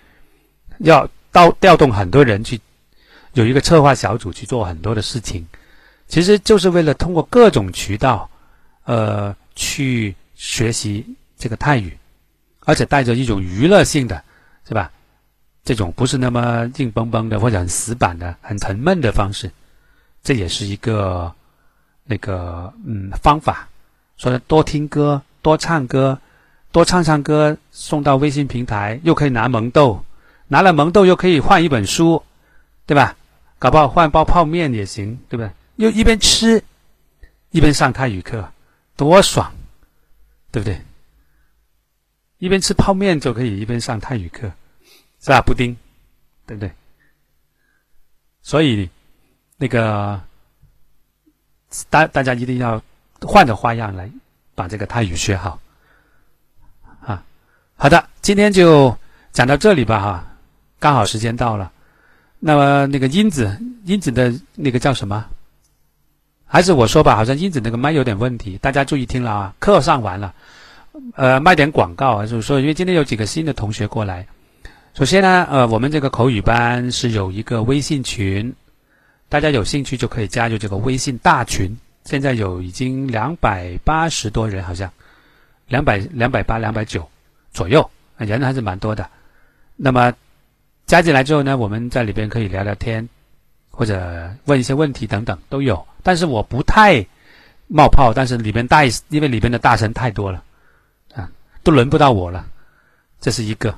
[0.77, 2.61] 要到调动很多人去，
[3.33, 5.45] 有一个策划小组去做很多的事情，
[6.07, 8.29] 其实就是为了通过各种渠道，
[8.85, 11.05] 呃，去学习
[11.37, 11.97] 这个泰语，
[12.61, 14.23] 而且带着一种娱乐性的。
[14.67, 14.91] 是吧？
[15.63, 19.49] 这种不是那么硬邦邦的或者很死板的、很沉闷的方式，
[20.21, 21.33] 这也是一个
[22.03, 23.67] 那个嗯方法。
[24.17, 26.19] 说多听歌、多唱歌、
[26.71, 30.03] 多唱唱歌，送到微信平台，又可以拿萌豆，
[30.47, 32.23] 拿了萌豆又可以换一本书，
[32.85, 33.15] 对吧？
[33.57, 35.51] 搞不好换包泡面也行，对不对？
[35.75, 36.63] 又一边吃
[37.51, 38.51] 一边上泰语课，
[38.95, 39.51] 多爽，
[40.51, 40.81] 对不对？
[42.37, 44.51] 一边吃泡面就可以一边上泰语课。
[45.21, 45.41] 是吧？
[45.41, 45.75] 布丁，
[46.47, 46.71] 对不对？
[48.41, 48.89] 所以
[49.57, 50.21] 那个
[51.89, 52.81] 大大家一定要
[53.19, 54.09] 换着花样来
[54.59, 55.57] 把这个泰语学好
[56.99, 57.23] 啊！
[57.77, 58.93] 好的，今天就
[59.31, 60.27] 讲到这里吧，哈，
[60.79, 61.71] 刚好时间到了。
[62.39, 65.25] 那么那个英子，英子的那个叫什么？
[66.45, 69.55] 还是我说吧，好像英子那个麦有点问题，大家注意听了啊！
[69.59, 70.33] 课上完了，
[71.15, 74.27] 呃，卖点广告啊，就是说，因为今天有几个新的同学过来。
[74.93, 78.53] 首先呢，呃，我们这个口语班是有一个微信群，
[79.29, 81.77] 大家有兴趣就可以加入这个微信大群。
[82.09, 84.91] 现在有已经两百八十多人，好像
[85.67, 87.07] 两百两百八两百九
[87.53, 87.87] 左右，
[88.17, 89.07] 人还是蛮多的。
[89.75, 90.11] 那么
[90.87, 93.07] 加进来之后呢，我们在里边可以聊聊天，
[93.69, 95.85] 或者问一些问题等等都有。
[96.01, 97.05] 但是我不太
[97.67, 100.43] 冒泡，但是里边大，因为里边的大神太多了，
[101.13, 101.29] 啊，
[101.61, 102.47] 都轮不到我了，
[103.21, 103.75] 这是一个。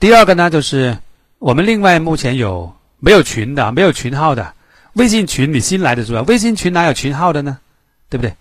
[0.00, 0.98] 第二个呢，就是
[1.38, 4.52] 我们另外目前有没有群的，没有群号的
[4.94, 6.22] 微信群，你新来的是吧？
[6.22, 7.58] 微信群哪有群号的呢？
[8.08, 8.34] 对不对？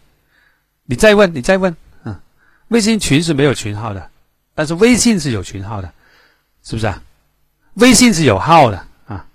[0.86, 2.20] 你再问，你再问，嗯，
[2.68, 4.10] 微信群是没有群号的，
[4.54, 5.92] 但是微信是有群号的，
[6.64, 7.02] 是不是啊？
[7.76, 9.26] 微信是有号的啊。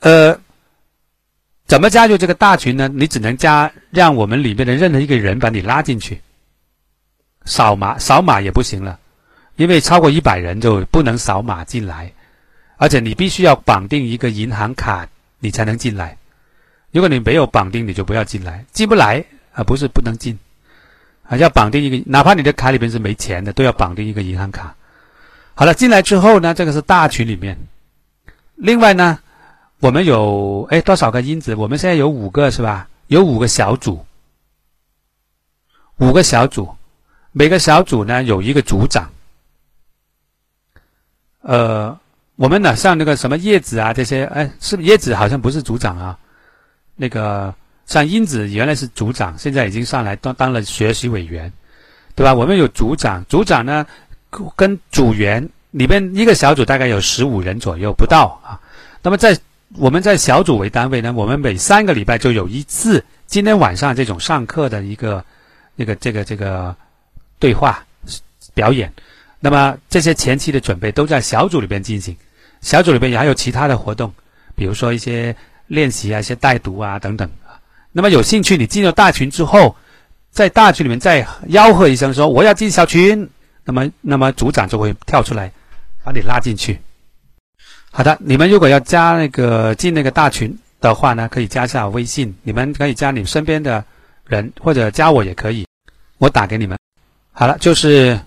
[0.00, 0.38] 呃，
[1.66, 2.88] 怎么加入这个大群呢？
[2.88, 6.20] 你只能加，让我们里面的任何一个人把你拉进去。
[7.44, 8.98] 扫码扫码也不行了，
[9.56, 12.10] 因为超过一百人就不能扫码进来，
[12.78, 15.06] 而且你必须要绑定一个银行卡，
[15.44, 16.16] 你才能进来。
[16.90, 19.22] 如果你没有绑定，你就不要进来，进不来
[19.52, 20.38] 啊，不是不能进，
[21.28, 24.74] 啊，要绑定一个，哪怕你的卡里边是没钱的，都要绑定一个银行卡。
[25.54, 27.58] 好了，进来之后呢，这个是大群里面。
[28.54, 29.18] 另外呢，
[29.80, 31.54] 我们有哎多少个因子？
[31.54, 32.88] 我们现在有五个是吧？
[33.08, 34.06] 有五个小组，
[35.98, 36.74] 五个小组，
[37.32, 39.10] 每个小组呢有一个组长。
[41.42, 42.00] 呃，
[42.36, 46.18] 我们呢像那个什么叶子啊这些，哎，是叶子好像不是组长啊。
[46.96, 47.54] 那个
[47.86, 51.52] 像英子原来是组长，现在已经上来当当了学习委员，
[52.14, 52.34] 对吧？
[52.34, 53.86] 我们有组长，组长呢
[54.56, 58.60] 跟组员里边一个小组大概有十五人左右不到啊。
[59.02, 59.38] 那么在
[59.76, 65.24] 我们在小组为单位呢，我们每三个礼拜就有一次今天晚上这种上课的一个
[65.76, 66.74] 那个这个这个
[67.38, 67.84] 对话
[68.54, 68.92] 表演。
[69.44, 72.16] 那么这些前期的准备都在小组里边进行，
[72.62, 74.10] 小组里边也还有其他的活动，
[74.56, 75.36] 比如说一些。
[75.66, 77.26] 练习啊，一些带读啊等等。
[77.90, 79.74] 那么有兴趣，你进入大群之后，
[80.30, 83.26] 在大群里面再吆喝一声说我要进小群，
[83.64, 85.50] 那么那么组长就会跳出来
[86.04, 86.78] 把你拉进去。
[87.90, 93.82] 好的，你们如果要加那个进那个大群的话呢，可以加下微信，你们可以加你身边的
[94.26, 95.66] 人或者加我也可以，
[96.18, 96.76] 我打给你们。
[97.32, 98.20] 好了，就是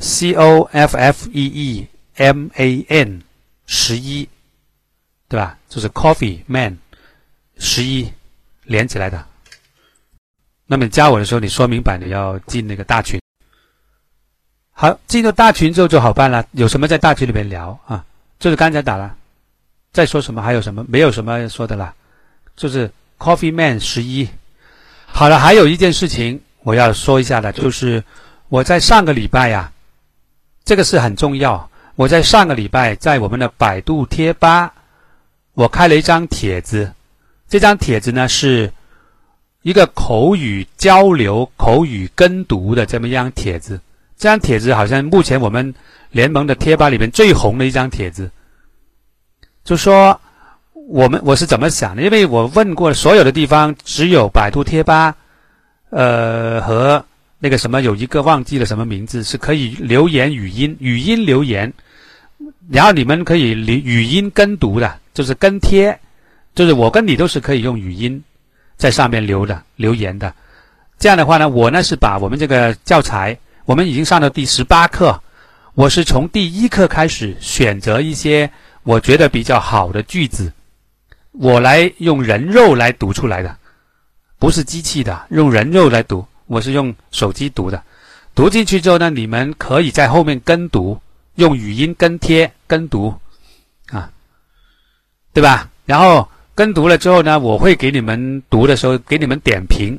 [0.00, 1.86] C O F F E E
[2.16, 3.22] M A N
[3.66, 4.28] 十一。
[5.28, 5.56] 对吧？
[5.68, 6.76] 就是 Coffee Man
[7.56, 8.10] 十一
[8.64, 9.24] 连起来的。
[10.66, 13.20] 那么你加我的时候，你说明白你要进那个大群。
[14.72, 16.44] 好，进入大群之后就好办了。
[16.50, 18.04] 有什么在大群里面聊啊？
[18.40, 19.14] 就是刚才打了。
[19.92, 20.42] 再说什么？
[20.42, 20.84] 还有什么？
[20.88, 21.94] 没有什么说的了。
[22.56, 24.28] 就是 Coffee Man 十一。
[25.06, 28.02] 好了，还有一件事情我要说一下的，就是
[28.48, 29.72] 我在上个礼拜呀，
[30.70, 31.68] 这个是很重要。
[31.96, 34.72] 我在上个礼拜在我们的百度贴吧。
[35.54, 36.92] 我开了一张帖子，
[37.48, 38.72] 这张帖子呢是
[39.62, 43.80] 一个口语交流、口语跟读的这么一张帖子。
[44.16, 45.74] 这张帖子好像目前我们
[46.12, 48.30] 联盟的贴吧里面最红的一张帖子。
[49.64, 50.20] 就说
[50.72, 52.02] 我们我是怎么想的？
[52.02, 55.16] 因为我问过所有的地方，只有百度贴吧，
[55.90, 57.04] 呃和
[57.40, 61.72] 那个什么有一个忘记了什么名字是可以留言语音、语音留言，
[62.70, 65.00] 然后你们可以语语音跟读的。
[65.12, 65.98] 就是跟贴，
[66.54, 68.22] 就是我跟你都是可以用语音
[68.76, 70.32] 在上面留的留言的。
[71.00, 75.20] 这样的话呢，我呢是把我们这个教材，我们已经上到第十八课，
[75.74, 78.48] 我是从第一课开始选择一些
[78.84, 80.52] 我觉得比较好的句子，
[81.32, 83.56] 我来用人肉来读出来的，
[84.38, 87.80] 不是机器的，用人肉来读，我是用手机读的。
[88.34, 91.00] 读进去之后呢，你们可以在后面跟读，
[91.36, 93.14] 用语音跟贴跟读。
[93.90, 94.10] 啊
[95.32, 95.70] 对吧？
[95.86, 99.96] 然后跟读了之后呢，我会给你们读的时候给你们点评，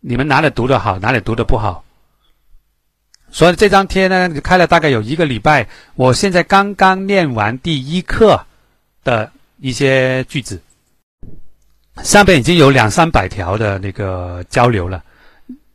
[0.00, 1.84] 你们哪里读的好，哪里读的不好。
[3.30, 8.44] 所以这张贴呢，开了大概有一个礼拜，我现在刚刚念完第一课
[9.04, 9.30] 的
[9.60, 10.60] 一些句子，
[12.02, 15.04] 上边已经有两三百条的那个交流了，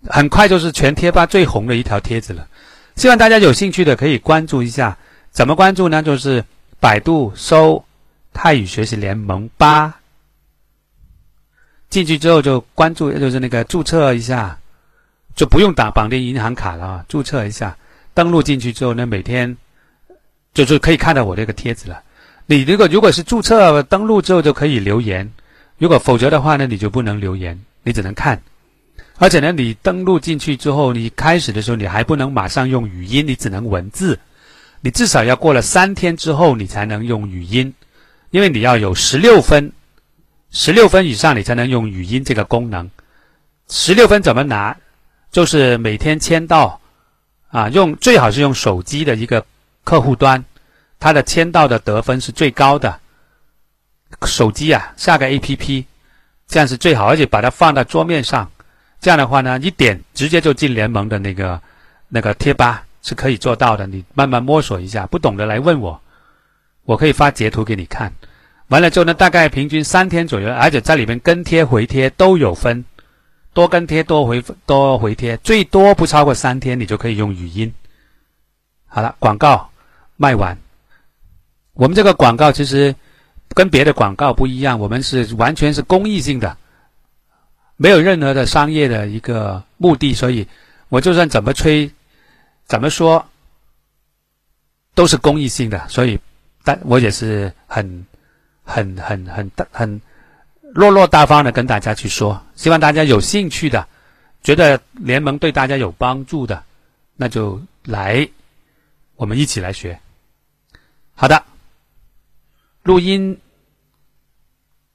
[0.08, 2.48] 很快就是全贴吧最红的一条帖子了。
[2.96, 4.98] 希望大家有兴趣的可以关注一下，
[5.32, 6.04] 怎么关注呢？
[6.04, 6.44] 就是
[6.80, 7.84] 百度搜。
[8.36, 9.94] 泰语学习联盟八，
[11.92, 14.58] 进去之后就关注，就是那个注册一下，
[15.36, 17.06] 就不用打绑定银行卡了啊。
[17.08, 17.78] 注册一下，
[18.16, 19.56] 登录进去之后呢，每天
[20.52, 22.02] 就是可以看到我这个帖子了。
[22.48, 25.32] 你如果如果是注册登录之后就可以留言，
[25.78, 28.42] 如果否则的话呢，你就不能留言，你只能看。
[29.18, 34.20] 而且呢，你登录进去之后，你开始的时候你还不能马上用语音，你只能文字，
[34.82, 37.74] 你至少要过了三天之后，你才能用语音。
[38.32, 39.72] 因为你要有十六分，
[40.50, 42.90] 十六分以上你才能用语音这个功能。
[43.70, 44.76] 十六分怎么拿？
[45.32, 46.80] 就是每天签到，
[47.50, 49.46] 啊，用最好是用手机的一个
[49.84, 50.44] 客户端，
[51.00, 53.00] 它的签到的得分是最高的。
[54.26, 55.86] 手机啊，下个 A P P，
[56.48, 58.50] 这样是最好，而且把它放到桌面上，
[59.04, 61.62] 这样的话呢，一点直接就进联盟的那个
[62.08, 63.86] 那个贴吧是可以做到的。
[63.86, 66.00] 你慢慢摸索一下，不懂的来问我。
[66.86, 68.14] 我可以发截图给你看，
[68.70, 72.86] 完了之后呢，大概平均三天左右，而且在里面跟贴回贴都有分，
[73.54, 77.74] 多跟贴多回多回贴，最多不超过三天，你就可以用语音。
[78.88, 79.70] 好了，广告
[80.16, 80.58] 卖完。
[81.74, 82.96] 我们这个广告其实
[83.50, 86.56] 跟别的广告不一样，我们是完全是公益性的，
[87.84, 90.48] 没有任何的商业的一个目的，所以
[90.88, 91.92] 我就算怎么吹，
[92.66, 93.28] 怎么说，
[94.96, 96.18] 都是公益性的，所以
[96.64, 98.06] 但我也是很
[98.64, 100.02] 很很很很
[100.62, 103.86] 落落大方的跟大家去说，希望大家有兴趣的，
[104.44, 106.64] 觉得联盟对大家有帮助的，
[107.18, 108.26] 那就来，
[109.18, 110.00] 我们一起来学。
[111.16, 111.44] 好的。
[112.84, 113.38] 录音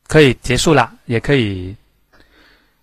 [0.06, 1.76] 可以结束了，也可以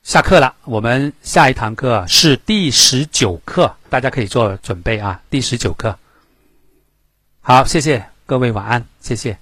[0.06, 0.54] 下课了。
[0.66, 5.20] 我们下一堂课是第十九课，大家可以做准备啊。
[5.32, 5.98] 第十九课，
[7.42, 9.36] 好，谢谢各位，晚安，谢谢。